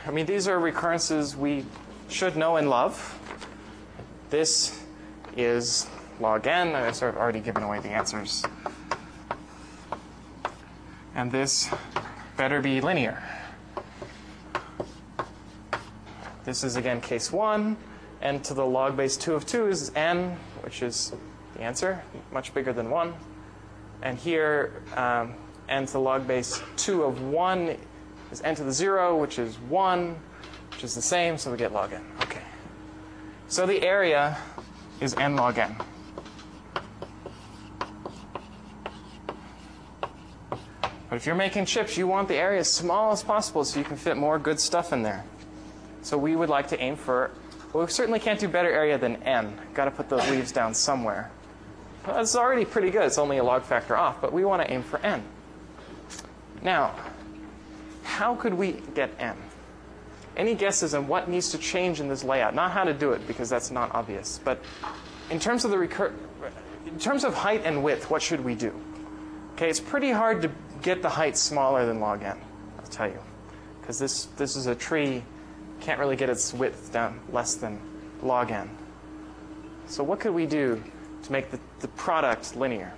I 0.06 0.10
mean, 0.10 0.24
these 0.24 0.48
are 0.48 0.58
recurrences 0.58 1.36
we 1.36 1.66
should 2.08 2.36
know 2.36 2.56
and 2.56 2.70
love. 2.70 3.18
This 4.30 4.79
is 5.36 5.88
log 6.20 6.46
n. 6.46 6.74
I've 6.74 6.96
sort 6.96 7.14
of 7.14 7.20
already 7.20 7.40
given 7.40 7.62
away 7.62 7.80
the 7.80 7.88
answers. 7.88 8.44
And 11.14 11.30
this 11.30 11.68
better 12.36 12.60
be 12.60 12.80
linear. 12.80 13.22
This 16.44 16.64
is 16.64 16.76
again 16.76 17.00
case 17.00 17.30
1. 17.30 17.76
n 18.22 18.40
to 18.40 18.54
the 18.54 18.64
log 18.64 18.96
base 18.96 19.16
2 19.16 19.34
of 19.34 19.46
2 19.46 19.68
is 19.68 19.92
n, 19.94 20.36
which 20.62 20.82
is 20.82 21.12
the 21.54 21.62
answer, 21.62 22.02
much 22.32 22.52
bigger 22.54 22.72
than 22.72 22.90
1. 22.90 23.14
And 24.02 24.18
here, 24.18 24.82
um, 24.96 25.34
n 25.68 25.86
to 25.86 25.92
the 25.92 26.00
log 26.00 26.26
base 26.26 26.62
2 26.76 27.02
of 27.02 27.22
1 27.22 27.76
is 28.32 28.40
n 28.42 28.54
to 28.54 28.64
the 28.64 28.72
0, 28.72 29.16
which 29.16 29.38
is 29.38 29.58
1, 29.68 30.16
which 30.70 30.84
is 30.84 30.94
the 30.94 31.02
same, 31.02 31.36
so 31.36 31.50
we 31.50 31.58
get 31.58 31.72
log 31.72 31.92
n. 31.92 32.04
Okay. 32.22 32.42
So 33.48 33.66
the 33.66 33.82
area 33.82 34.38
is 35.00 35.14
n 35.14 35.36
log 35.36 35.58
n. 35.58 35.76
But 41.08 41.16
if 41.16 41.26
you're 41.26 41.34
making 41.34 41.64
chips, 41.64 41.96
you 41.96 42.06
want 42.06 42.28
the 42.28 42.36
area 42.36 42.60
as 42.60 42.72
small 42.72 43.10
as 43.10 43.22
possible 43.22 43.64
so 43.64 43.80
you 43.80 43.84
can 43.84 43.96
fit 43.96 44.16
more 44.16 44.38
good 44.38 44.60
stuff 44.60 44.92
in 44.92 45.02
there. 45.02 45.24
So 46.02 46.16
we 46.16 46.36
would 46.36 46.48
like 46.48 46.68
to 46.68 46.80
aim 46.80 46.94
for, 46.94 47.32
well, 47.72 47.84
we 47.84 47.90
certainly 47.90 48.20
can't 48.20 48.38
do 48.38 48.46
better 48.46 48.70
area 48.70 48.96
than 48.96 49.20
n. 49.24 49.58
Got 49.74 49.86
to 49.86 49.90
put 49.90 50.08
those 50.08 50.28
leaves 50.30 50.52
down 50.52 50.72
somewhere. 50.72 51.30
Well, 52.06 52.16
that's 52.16 52.36
already 52.36 52.64
pretty 52.64 52.90
good. 52.90 53.02
It's 53.02 53.18
only 53.18 53.38
a 53.38 53.44
log 53.44 53.64
factor 53.64 53.96
off, 53.96 54.20
but 54.20 54.32
we 54.32 54.44
want 54.44 54.62
to 54.62 54.72
aim 54.72 54.84
for 54.84 55.00
n. 55.00 55.24
Now, 56.62 56.94
how 58.04 58.36
could 58.36 58.54
we 58.54 58.80
get 58.94 59.10
n? 59.18 59.36
Any 60.36 60.54
guesses 60.54 60.94
on 60.94 61.08
what 61.08 61.28
needs 61.28 61.50
to 61.50 61.58
change 61.58 62.00
in 62.00 62.08
this 62.08 62.24
layout? 62.24 62.54
Not 62.54 62.70
how 62.70 62.84
to 62.84 62.94
do 62.94 63.12
it, 63.12 63.26
because 63.26 63.48
that's 63.48 63.70
not 63.70 63.94
obvious. 63.94 64.40
But 64.42 64.62
in 65.30 65.38
terms 65.38 65.64
of 65.64 65.70
the 65.70 65.78
recur- 65.78 66.14
in 66.86 66.98
terms 66.98 67.24
of 67.24 67.34
height 67.34 67.62
and 67.64 67.82
width, 67.82 68.10
what 68.10 68.22
should 68.22 68.44
we 68.44 68.54
do? 68.54 68.72
Okay, 69.54 69.68
it's 69.68 69.80
pretty 69.80 70.10
hard 70.10 70.42
to 70.42 70.50
get 70.82 71.02
the 71.02 71.10
height 71.10 71.36
smaller 71.36 71.84
than 71.84 72.00
log 72.00 72.22
n. 72.22 72.38
I'll 72.78 72.86
tell 72.86 73.08
you, 73.08 73.18
because 73.80 73.98
this 73.98 74.26
this 74.36 74.56
is 74.56 74.66
a 74.66 74.74
tree, 74.74 75.22
can't 75.80 75.98
really 75.98 76.16
get 76.16 76.30
its 76.30 76.54
width 76.54 76.92
down 76.92 77.20
less 77.30 77.54
than 77.54 77.80
log 78.22 78.50
n. 78.50 78.70
So 79.86 80.04
what 80.04 80.20
could 80.20 80.32
we 80.32 80.46
do 80.46 80.82
to 81.24 81.32
make 81.32 81.50
the, 81.50 81.58
the 81.80 81.88
product 81.88 82.56
linear? 82.56 82.94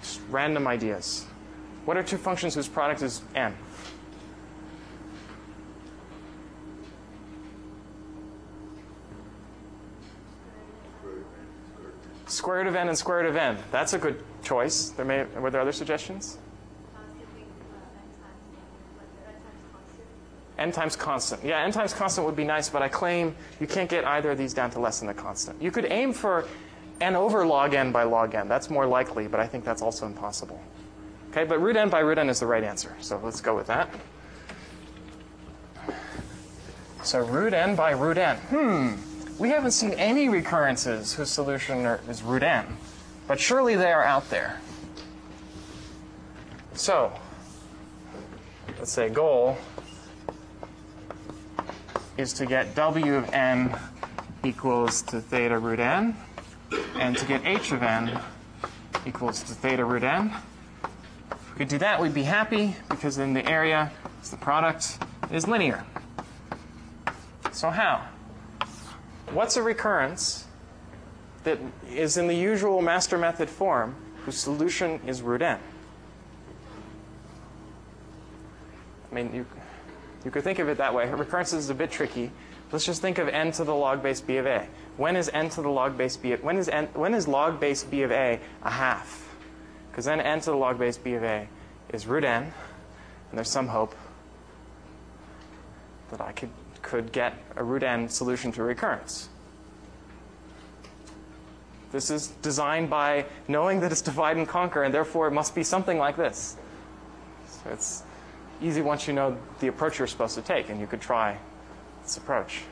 Just 0.00 0.20
random 0.30 0.66
ideas. 0.66 1.26
What 1.84 1.96
are 1.96 2.02
two 2.02 2.16
functions 2.16 2.54
whose 2.54 2.68
product 2.68 3.02
is 3.02 3.20
n? 3.34 3.54
Square 12.26 12.58
root 12.58 12.66
of 12.66 12.74
n 12.74 12.88
and 12.88 12.96
square 12.96 13.18
root 13.18 13.26
of 13.26 13.36
n. 13.36 13.58
That's 13.70 13.92
a 13.92 13.98
good 13.98 14.22
choice. 14.42 14.90
There 14.90 15.04
may 15.04 15.24
were 15.38 15.50
there 15.50 15.60
other 15.60 15.72
suggestions? 15.72 16.38
n 20.56 20.72
times 20.72 20.96
constant. 20.96 21.44
Yeah, 21.44 21.62
n 21.62 21.72
times 21.72 21.92
constant 21.92 22.26
would 22.26 22.36
be 22.36 22.44
nice, 22.44 22.70
but 22.70 22.80
I 22.80 22.88
claim 22.88 23.36
you 23.60 23.66
can't 23.66 23.90
get 23.90 24.04
either 24.04 24.30
of 24.30 24.38
these 24.38 24.54
down 24.54 24.70
to 24.70 24.80
less 24.80 25.00
than 25.00 25.08
the 25.08 25.14
constant. 25.14 25.60
You 25.60 25.70
could 25.70 25.86
aim 25.90 26.12
for 26.12 26.46
n 27.00 27.16
over 27.16 27.44
log 27.44 27.74
n 27.74 27.92
by 27.92 28.04
log 28.04 28.34
n. 28.34 28.48
That's 28.48 28.70
more 28.70 28.86
likely, 28.86 29.26
but 29.26 29.40
I 29.40 29.46
think 29.46 29.64
that's 29.64 29.82
also 29.82 30.06
impossible. 30.06 30.60
Okay, 31.34 31.42
but 31.42 31.60
root 31.60 31.74
n 31.74 31.88
by 31.88 31.98
root 31.98 32.16
n 32.16 32.30
is 32.30 32.38
the 32.38 32.46
right 32.46 32.62
answer. 32.62 32.94
So 33.00 33.20
let's 33.20 33.40
go 33.40 33.56
with 33.56 33.66
that. 33.66 33.90
So 37.02 37.26
root 37.26 37.52
n 37.52 37.74
by 37.74 37.90
root 37.90 38.18
n. 38.18 38.36
Hmm. 38.36 38.92
We 39.42 39.48
haven't 39.48 39.72
seen 39.72 39.94
any 39.94 40.28
recurrences 40.28 41.12
whose 41.12 41.30
solution 41.30 41.86
are, 41.86 41.98
is 42.08 42.22
root 42.22 42.44
n, 42.44 42.76
but 43.26 43.40
surely 43.40 43.74
they 43.74 43.90
are 43.90 44.04
out 44.04 44.30
there. 44.30 44.60
So 46.74 47.12
let's 48.78 48.92
say 48.92 49.08
goal 49.08 49.58
is 52.16 52.32
to 52.34 52.46
get 52.46 52.76
w 52.76 53.16
of 53.16 53.28
n 53.30 53.76
equals 54.44 55.02
to 55.02 55.20
theta 55.20 55.58
root 55.58 55.80
n, 55.80 56.16
and 56.94 57.18
to 57.18 57.24
get 57.26 57.44
h 57.44 57.72
of 57.72 57.82
n 57.82 58.20
equals 59.04 59.42
to 59.42 59.52
theta 59.52 59.84
root 59.84 60.04
n. 60.04 60.32
We 61.54 61.58
could 61.58 61.68
do 61.68 61.78
that, 61.78 62.02
we'd 62.02 62.12
be 62.12 62.24
happy 62.24 62.74
because 62.88 63.14
then 63.14 63.32
the 63.32 63.48
area, 63.48 63.92
is 64.20 64.30
the 64.30 64.36
product, 64.36 64.98
is 65.30 65.46
linear. 65.46 65.84
So 67.52 67.70
how? 67.70 68.08
What's 69.30 69.56
a 69.56 69.62
recurrence 69.62 70.46
that 71.44 71.60
is 71.88 72.16
in 72.16 72.26
the 72.26 72.34
usual 72.34 72.82
master 72.82 73.16
method 73.16 73.48
form 73.48 73.94
whose 74.24 74.36
solution 74.36 75.00
is 75.06 75.22
root 75.22 75.42
n? 75.42 75.60
I 79.12 79.14
mean, 79.14 79.32
you, 79.32 79.46
you 80.24 80.32
could 80.32 80.42
think 80.42 80.58
of 80.58 80.68
it 80.68 80.78
that 80.78 80.92
way. 80.92 81.08
Recurrence 81.08 81.52
is 81.52 81.70
a 81.70 81.74
bit 81.74 81.92
tricky. 81.92 82.32
Let's 82.72 82.84
just 82.84 83.00
think 83.00 83.18
of 83.18 83.28
n 83.28 83.52
to 83.52 83.62
the 83.62 83.74
log 83.74 84.02
base 84.02 84.20
b 84.20 84.38
of 84.38 84.46
a. 84.46 84.66
When 84.96 85.14
is 85.14 85.30
n 85.32 85.50
to 85.50 85.62
the 85.62 85.70
log 85.70 85.96
base 85.96 86.16
b 86.16 86.32
of, 86.32 86.42
when 86.42 86.56
is 86.56 86.68
n, 86.68 86.88
when 86.94 87.14
is 87.14 87.28
log 87.28 87.60
base 87.60 87.84
b 87.84 88.02
of 88.02 88.10
a 88.10 88.40
a 88.64 88.70
half? 88.70 89.23
Because 89.94 90.06
then 90.06 90.20
n 90.20 90.40
to 90.40 90.50
the 90.50 90.56
log 90.56 90.76
base 90.76 90.98
b 90.98 91.14
of 91.14 91.22
a 91.22 91.46
is 91.90 92.04
root 92.04 92.24
n, 92.24 92.42
and 92.42 92.52
there's 93.38 93.48
some 93.48 93.68
hope 93.68 93.94
that 96.10 96.20
I 96.20 96.32
could 96.32 96.50
could 96.82 97.12
get 97.12 97.34
a 97.54 97.62
root 97.62 97.84
n 97.84 98.08
solution 98.08 98.50
to 98.52 98.64
recurrence. 98.64 99.28
This 101.92 102.10
is 102.10 102.26
designed 102.42 102.90
by 102.90 103.26
knowing 103.46 103.78
that 103.80 103.92
it's 103.92 104.02
divide 104.02 104.36
and 104.36 104.48
conquer, 104.48 104.82
and 104.82 104.92
therefore 104.92 105.28
it 105.28 105.30
must 105.30 105.54
be 105.54 105.62
something 105.62 105.96
like 105.96 106.16
this. 106.16 106.56
So 107.46 107.70
it's 107.70 108.02
easy 108.60 108.82
once 108.82 109.06
you 109.06 109.14
know 109.14 109.38
the 109.60 109.68
approach 109.68 110.00
you're 110.00 110.08
supposed 110.08 110.34
to 110.34 110.42
take, 110.42 110.70
and 110.70 110.80
you 110.80 110.88
could 110.88 111.00
try 111.00 111.38
this 112.02 112.16
approach. 112.16 112.62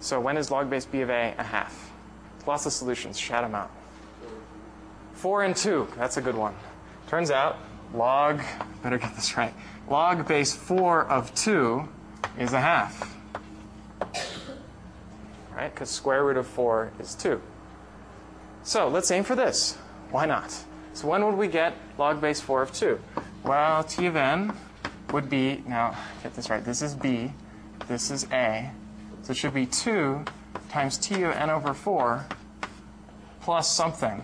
So 0.00 0.18
when 0.20 0.38
is 0.38 0.50
log 0.50 0.70
base 0.70 0.86
b 0.86 1.02
of 1.02 1.10
a 1.10 1.34
a 1.36 1.42
half? 1.42 1.92
Lots 2.46 2.64
of 2.64 2.72
solutions. 2.72 3.18
Shout 3.18 3.44
them 3.44 3.54
out. 3.54 3.70
4 5.16 5.44
and 5.44 5.56
2. 5.56 5.88
That's 5.96 6.16
a 6.18 6.20
good 6.20 6.36
one. 6.36 6.54
Turns 7.08 7.30
out 7.30 7.58
log, 7.94 8.42
better 8.82 8.98
get 8.98 9.14
this 9.14 9.36
right, 9.36 9.54
log 9.88 10.28
base 10.28 10.54
4 10.54 11.06
of 11.06 11.34
2 11.34 11.88
is 12.38 12.52
a 12.52 12.60
half. 12.60 13.16
Right? 15.54 15.74
Because 15.74 15.88
square 15.88 16.24
root 16.24 16.36
of 16.36 16.46
4 16.46 16.92
is 17.00 17.14
2. 17.14 17.40
So 18.62 18.88
let's 18.88 19.10
aim 19.10 19.24
for 19.24 19.34
this. 19.34 19.78
Why 20.10 20.26
not? 20.26 20.50
So 20.92 21.08
when 21.08 21.24
would 21.24 21.36
we 21.36 21.48
get 21.48 21.74
log 21.98 22.20
base 22.20 22.40
4 22.40 22.62
of 22.62 22.72
2? 22.72 23.00
Well, 23.42 23.84
t 23.84 24.06
of 24.06 24.16
n 24.16 24.52
would 25.12 25.30
be, 25.30 25.62
now 25.66 25.96
get 26.22 26.34
this 26.34 26.50
right, 26.50 26.64
this 26.64 26.82
is 26.82 26.94
b, 26.94 27.32
this 27.88 28.10
is 28.10 28.26
a. 28.32 28.70
So 29.22 29.30
it 29.30 29.36
should 29.36 29.54
be 29.54 29.66
2 29.66 30.24
times 30.68 30.98
t 30.98 31.22
of 31.22 31.32
n 31.32 31.48
over 31.48 31.72
4 31.72 32.26
plus 33.40 33.72
something. 33.72 34.22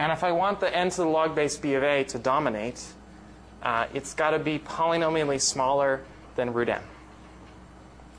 And 0.00 0.10
if 0.10 0.24
I 0.24 0.32
want 0.32 0.60
the 0.60 0.74
n 0.74 0.88
to 0.88 0.96
the 0.96 1.04
log 1.04 1.34
base 1.34 1.58
b 1.58 1.74
of 1.74 1.82
a 1.82 2.04
to 2.04 2.18
dominate, 2.18 2.82
uh, 3.62 3.84
it's 3.92 4.14
got 4.14 4.30
to 4.30 4.38
be 4.38 4.58
polynomially 4.58 5.38
smaller 5.38 6.00
than 6.36 6.54
root 6.54 6.70
n. 6.70 6.80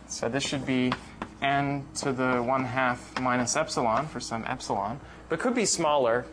So 0.08 0.30
this 0.30 0.44
should 0.44 0.64
be 0.64 0.94
n 1.42 1.88
to 1.96 2.14
the 2.14 2.38
1 2.38 2.66
half 2.66 3.20
minus 3.20 3.56
epsilon 3.56 4.06
for 4.06 4.20
some 4.20 4.46
epsilon. 4.46 5.00
But 5.28 5.40
could 5.40 5.56
be 5.56 5.66
smaller. 5.66 6.28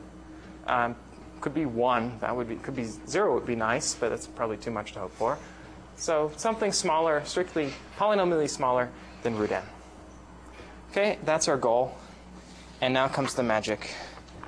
Um, 0.67 0.95
could 1.41 1.55
be 1.55 1.65
1. 1.65 2.19
That 2.21 2.37
would 2.37 2.51
be, 2.51 2.57
could 2.57 2.77
be 2.77 2.85
0 2.85 3.33
would 3.33 3.47
be 3.47 3.57
nice, 3.57 3.95
but 3.95 4.11
that's 4.11 4.27
probably 4.27 4.59
too 4.59 4.71
much 4.71 4.93
to 4.93 4.99
hope 4.99 5.15
for. 5.15 5.39
So 5.97 6.31
something 6.37 6.73
smaller, 6.73 7.23
strictly 7.25 7.73
polynomially 7.97 8.51
smaller 8.51 8.91
than 9.23 9.35
root 9.35 9.53
n. 9.53 9.63
Okay, 10.91 11.17
that's 11.25 11.49
our 11.49 11.57
goal. 11.57 11.97
And 12.83 12.93
now 12.93 13.09
comes 13.09 13.33
the 13.33 13.43
magic. 13.43 13.95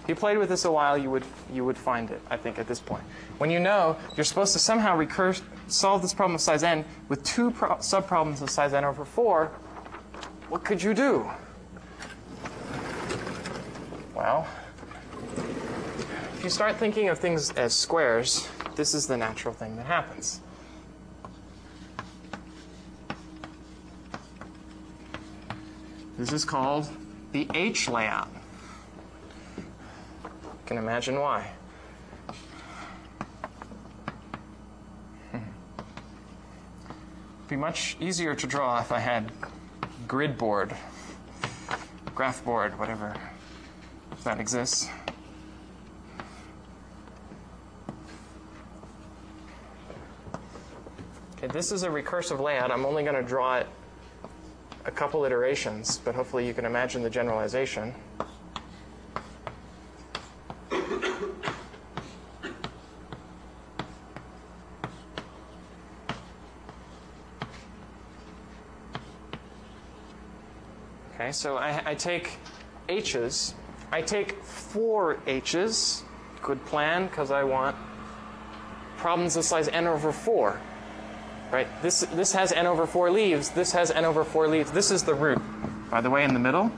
If 0.02 0.08
you 0.08 0.14
played 0.14 0.38
with 0.38 0.48
this 0.48 0.64
a 0.64 0.72
while, 0.72 0.96
you 0.96 1.10
would 1.10 1.24
you 1.52 1.64
would 1.64 1.76
find 1.76 2.10
it. 2.10 2.20
I 2.30 2.36
think 2.36 2.58
at 2.58 2.66
this 2.66 2.80
point, 2.80 3.02
when 3.38 3.50
you 3.50 3.60
know 3.60 3.96
you're 4.16 4.24
supposed 4.24 4.52
to 4.54 4.58
somehow 4.58 4.96
recur, 4.96 5.34
solve 5.68 6.02
this 6.02 6.14
problem 6.14 6.34
of 6.34 6.40
size 6.40 6.62
n 6.62 6.84
with 7.08 7.22
two 7.22 7.50
pro- 7.50 7.76
subproblems 7.76 8.42
of 8.42 8.50
size 8.50 8.72
n 8.72 8.84
over 8.84 9.04
four, 9.04 9.46
what 10.48 10.64
could 10.64 10.82
you 10.82 10.94
do? 10.94 11.30
Well, 14.14 14.46
if 16.36 16.44
you 16.44 16.50
start 16.50 16.76
thinking 16.76 17.08
of 17.08 17.18
things 17.18 17.50
as 17.52 17.74
squares, 17.74 18.48
this 18.74 18.94
is 18.94 19.06
the 19.06 19.16
natural 19.16 19.54
thing 19.54 19.76
that 19.76 19.86
happens. 19.86 20.40
This 26.18 26.32
is 26.32 26.44
called 26.44 26.88
the 27.32 27.48
H 27.54 27.88
layout. 27.88 28.28
Can 30.70 30.78
imagine 30.78 31.18
why. 31.18 31.50
Be 37.48 37.56
much 37.56 37.96
easier 37.98 38.36
to 38.36 38.46
draw 38.46 38.78
if 38.78 38.92
I 38.92 39.00
had 39.00 39.32
grid 40.06 40.38
board, 40.38 40.72
graph 42.14 42.44
board, 42.44 42.78
whatever, 42.78 43.16
if 44.12 44.22
that 44.22 44.38
exists. 44.38 44.88
Okay, 51.36 51.48
this 51.48 51.72
is 51.72 51.82
a 51.82 51.88
recursive 51.88 52.38
layout. 52.38 52.70
I'm 52.70 52.86
only 52.86 53.02
going 53.02 53.16
to 53.16 53.28
draw 53.28 53.56
it 53.56 53.66
a 54.84 54.92
couple 54.92 55.24
iterations, 55.24 55.98
but 56.04 56.14
hopefully 56.14 56.46
you 56.46 56.54
can 56.54 56.64
imagine 56.64 57.02
the 57.02 57.10
generalization. 57.10 57.92
So 71.32 71.56
I, 71.56 71.82
I 71.90 71.94
take 71.94 72.38
H's. 72.88 73.54
I 73.92 74.02
take 74.02 74.42
four 74.42 75.18
H's. 75.26 76.02
Good 76.42 76.64
plan, 76.66 77.06
because 77.06 77.30
I 77.30 77.44
want 77.44 77.76
problems 78.96 79.36
of 79.36 79.44
size 79.44 79.68
n 79.68 79.86
over 79.86 80.12
4. 80.12 80.60
Right? 81.50 81.66
This, 81.82 82.00
this 82.12 82.32
has 82.32 82.52
n 82.52 82.66
over 82.66 82.86
4 82.86 83.10
leaves. 83.10 83.50
This 83.50 83.72
has 83.72 83.90
n 83.90 84.04
over 84.04 84.24
4 84.24 84.46
leaves. 84.46 84.70
This 84.70 84.90
is 84.90 85.02
the 85.02 85.14
root. 85.14 85.40
By 85.90 86.00
the 86.00 86.10
way, 86.10 86.22
in 86.22 86.32
the 86.32 86.40
middle, 86.40 86.70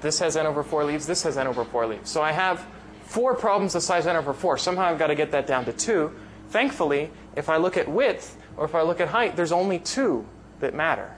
this 0.00 0.18
has 0.18 0.36
n 0.36 0.46
over 0.46 0.62
4 0.62 0.84
leaves. 0.84 1.06
This 1.06 1.22
has 1.22 1.38
n 1.38 1.46
over 1.46 1.64
4 1.64 1.86
leaves. 1.86 2.10
So 2.10 2.22
I 2.22 2.32
have 2.32 2.66
four 3.04 3.34
problems 3.34 3.74
of 3.74 3.82
size 3.82 4.06
n 4.06 4.16
over 4.16 4.32
4. 4.32 4.58
Somehow 4.58 4.84
I've 4.84 4.98
got 4.98 5.06
to 5.08 5.14
get 5.14 5.30
that 5.30 5.46
down 5.46 5.64
to 5.66 5.72
2. 5.72 6.10
Thankfully, 6.48 7.10
if 7.36 7.48
I 7.48 7.56
look 7.56 7.76
at 7.76 7.88
width 7.88 8.36
or 8.56 8.64
if 8.64 8.74
I 8.74 8.82
look 8.82 9.00
at 9.00 9.08
height, 9.08 9.36
there's 9.36 9.52
only 9.52 9.78
two 9.78 10.26
that 10.60 10.74
matter. 10.74 11.14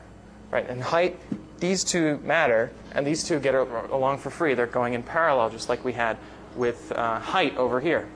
Right? 0.51 0.69
And 0.69 0.83
height, 0.83 1.19
these 1.59 1.85
two 1.85 2.19
matter, 2.19 2.71
and 2.93 3.07
these 3.07 3.25
two 3.25 3.39
get 3.41 3.55
along 3.55 4.19
for 4.19 4.31
free. 4.31 4.55
They're 4.55 4.67
going 4.67 4.95
in 4.95 5.03
parallel, 5.03 5.51
just 5.51 5.69
like 5.69 5.85
we 5.85 5.93
had 5.93 6.19
with 6.55 6.93
uh, 6.93 7.19
height 7.19 7.57
over 7.57 7.81
here. 7.81 8.09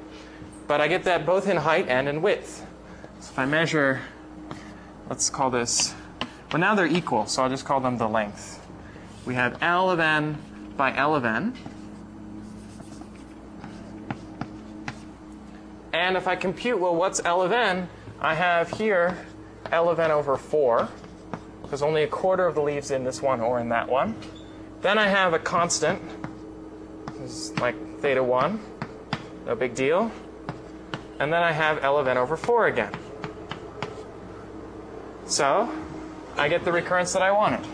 But 0.66 0.80
I 0.80 0.88
get 0.88 1.05
that 1.05 1.26
both 1.26 1.49
in 1.49 1.57
height 1.57 1.88
and 1.88 2.09
in 2.09 2.22
width. 2.22 2.66
So 3.20 3.30
if 3.32 3.38
I 3.38 3.47
measure, 3.47 4.01
let's 5.09 5.30
call 5.30 5.51
this, 5.51 5.95
well, 6.53 6.61
now 6.61 6.74
they're 6.74 6.86
equal, 6.86 7.26
so 7.26 7.43
I'll 7.43 7.51
just 7.51 7.64
call 7.64 7.80
them 7.80 7.99
the 7.99 8.09
length. 8.09 8.66
We 9.26 9.34
have 9.34 9.62
L 9.62 9.91
of 9.91 10.01
n 10.01 10.38
by 10.76 10.95
L 10.97 11.14
of 11.14 11.24
n. 11.24 11.55
And 15.93 16.16
if 16.16 16.28
I 16.28 16.36
compute, 16.36 16.78
well, 16.78 16.95
what's 16.95 17.20
L 17.24 17.43
of 17.43 17.53
n? 17.53 17.88
I 18.20 18.34
have 18.34 18.70
here 18.70 19.18
L 19.72 19.88
of 19.88 19.99
n 19.99 20.11
over 20.11 20.36
4. 20.36 20.88
There's 21.71 21.83
only 21.83 22.03
a 22.03 22.09
quarter 22.09 22.49
of 22.49 22.57
the 22.57 22.62
leaves 22.62 22.91
in 22.91 23.05
this 23.05 23.23
one 23.23 23.41
or 23.41 23.61
in 23.61 23.68
that 23.68 23.89
one. 23.89 24.16
Then 24.81 24.99
I 24.99 25.07
have 25.07 25.35
a 25.35 25.39
constant, 25.39 26.03
is 27.23 27.57
like 27.61 27.77
theta 28.01 28.25
1, 28.25 28.61
no 29.47 29.55
big 29.55 29.77
deal. 29.77 30.11
And 31.21 31.33
then 31.33 31.45
I 31.45 31.53
have 31.53 31.85
L 31.85 31.97
of 31.97 32.09
n 32.09 32.18
over 32.18 32.37
4 32.37 32.66
again. 32.66 32.93
So 35.27 35.73
I 36.37 36.49
get 36.49 36.64
the 36.64 36.73
recurrence 36.73 37.12
that 37.12 37.23
I 37.23 37.31
wanted. 37.31 37.64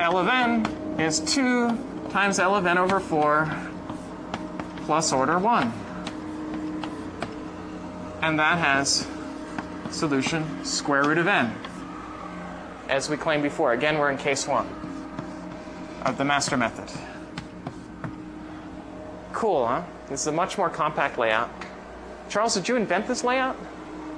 L 0.00 0.18
of 0.18 0.26
n 0.26 0.66
is 0.98 1.20
2 1.20 2.08
times 2.10 2.40
L 2.40 2.56
of 2.56 2.66
n 2.66 2.76
over 2.76 2.98
4 2.98 3.56
plus 4.86 5.12
order 5.12 5.38
1. 5.38 5.89
And 8.22 8.38
that 8.38 8.58
has 8.58 9.06
solution 9.90 10.64
square 10.64 11.04
root 11.04 11.18
of 11.18 11.26
n. 11.26 11.54
As 12.88 13.08
we 13.08 13.16
claimed 13.16 13.42
before, 13.42 13.72
again, 13.72 13.98
we're 13.98 14.10
in 14.10 14.18
case 14.18 14.46
1 14.46 14.66
of 16.04 16.18
the 16.18 16.24
master 16.24 16.56
method. 16.56 16.90
Cool, 19.32 19.66
huh? 19.66 19.82
This 20.08 20.22
is 20.22 20.26
a 20.26 20.32
much 20.32 20.58
more 20.58 20.68
compact 20.68 21.18
layout. 21.18 21.50
Charles, 22.28 22.54
did 22.54 22.68
you 22.68 22.76
invent 22.76 23.06
this 23.06 23.24
layout? 23.24 23.56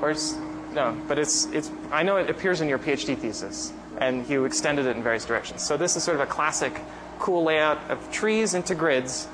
Or 0.01 0.11
is, 0.11 0.37
no, 0.73 0.97
but 1.07 1.19
it's, 1.19 1.47
it's, 1.47 1.71
I 1.91 2.03
know 2.03 2.17
it 2.17 2.29
appears 2.29 2.61
in 2.61 2.69
your 2.69 2.79
PhD 2.79 3.17
thesis, 3.17 3.73
and 3.99 4.29
you 4.29 4.45
extended 4.47 4.87
it 4.87 4.97
in 4.97 5.03
various 5.03 5.25
directions. 5.25 5.63
So 5.63 5.77
this 5.77 5.97
is 5.97 6.03
sort 6.03 6.17
of 6.17 6.23
a 6.23 6.27
classic, 6.27 6.81
cool 7.19 7.45
layout 7.45 7.79
of 7.91 8.11
trees 8.11 8.55
into 8.55 8.75
grids, 8.75 9.29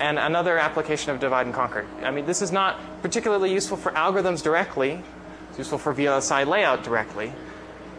and 0.00 0.18
another 0.18 0.58
application 0.58 1.12
of 1.12 1.20
divide 1.20 1.46
and 1.46 1.54
conquer. 1.54 1.86
I 2.02 2.10
mean, 2.10 2.24
this 2.24 2.40
is 2.42 2.50
not 2.50 2.80
particularly 3.02 3.52
useful 3.52 3.76
for 3.76 3.92
algorithms 3.92 4.42
directly. 4.42 5.02
It's 5.50 5.58
useful 5.58 5.78
for 5.78 5.94
VLSI 5.94 6.46
layout 6.46 6.82
directly, 6.82 7.32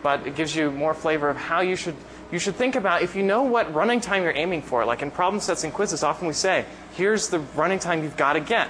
but 0.02 0.26
it 0.26 0.36
gives 0.36 0.56
you 0.56 0.72
more 0.72 0.95
flavor 0.95 1.30
of 1.30 1.38
how 1.38 1.62
you 1.62 1.76
should 1.76 1.95
you 2.32 2.39
should 2.39 2.56
think 2.56 2.76
about 2.76 3.02
if 3.02 3.14
you 3.14 3.24
know 3.24 3.43
what 3.43 3.74
running 3.74 3.99
time 3.99 4.24
you're 4.24 4.32
aiming 4.32 4.62
for. 4.62 4.86
Like 4.86 5.02
in 5.02 5.12
problem 5.12 5.41
sets 5.41 5.66
and 5.66 5.74
quizzes, 5.74 6.02
often 6.02 6.28
we 6.28 6.34
say, 6.34 6.65
here's 6.94 7.28
the 7.28 7.40
running 7.40 7.78
time 7.78 8.03
you've 8.03 8.15
got 8.15 8.34
to 8.34 8.40
get. 8.40 8.69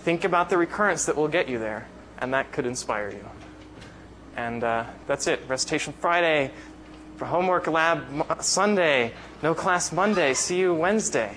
Think 0.00 0.24
about 0.24 0.48
the 0.48 0.56
recurrence 0.56 1.04
that 1.04 1.14
will 1.14 1.28
get 1.28 1.46
you 1.46 1.58
there, 1.58 1.86
and 2.18 2.32
that 2.32 2.50
could 2.50 2.64
inspire 2.64 3.10
you. 3.10 3.24
And 4.36 4.64
uh, 4.64 4.84
that's 5.06 5.26
it. 5.26 5.40
Recitation 5.48 5.92
Friday, 6.00 6.50
homework 7.20 7.66
lab 7.66 8.42
Sunday, 8.42 9.12
no 9.42 9.54
class 9.54 9.92
Monday. 9.92 10.32
See 10.32 10.58
you 10.58 10.74
Wednesday. 10.74 11.36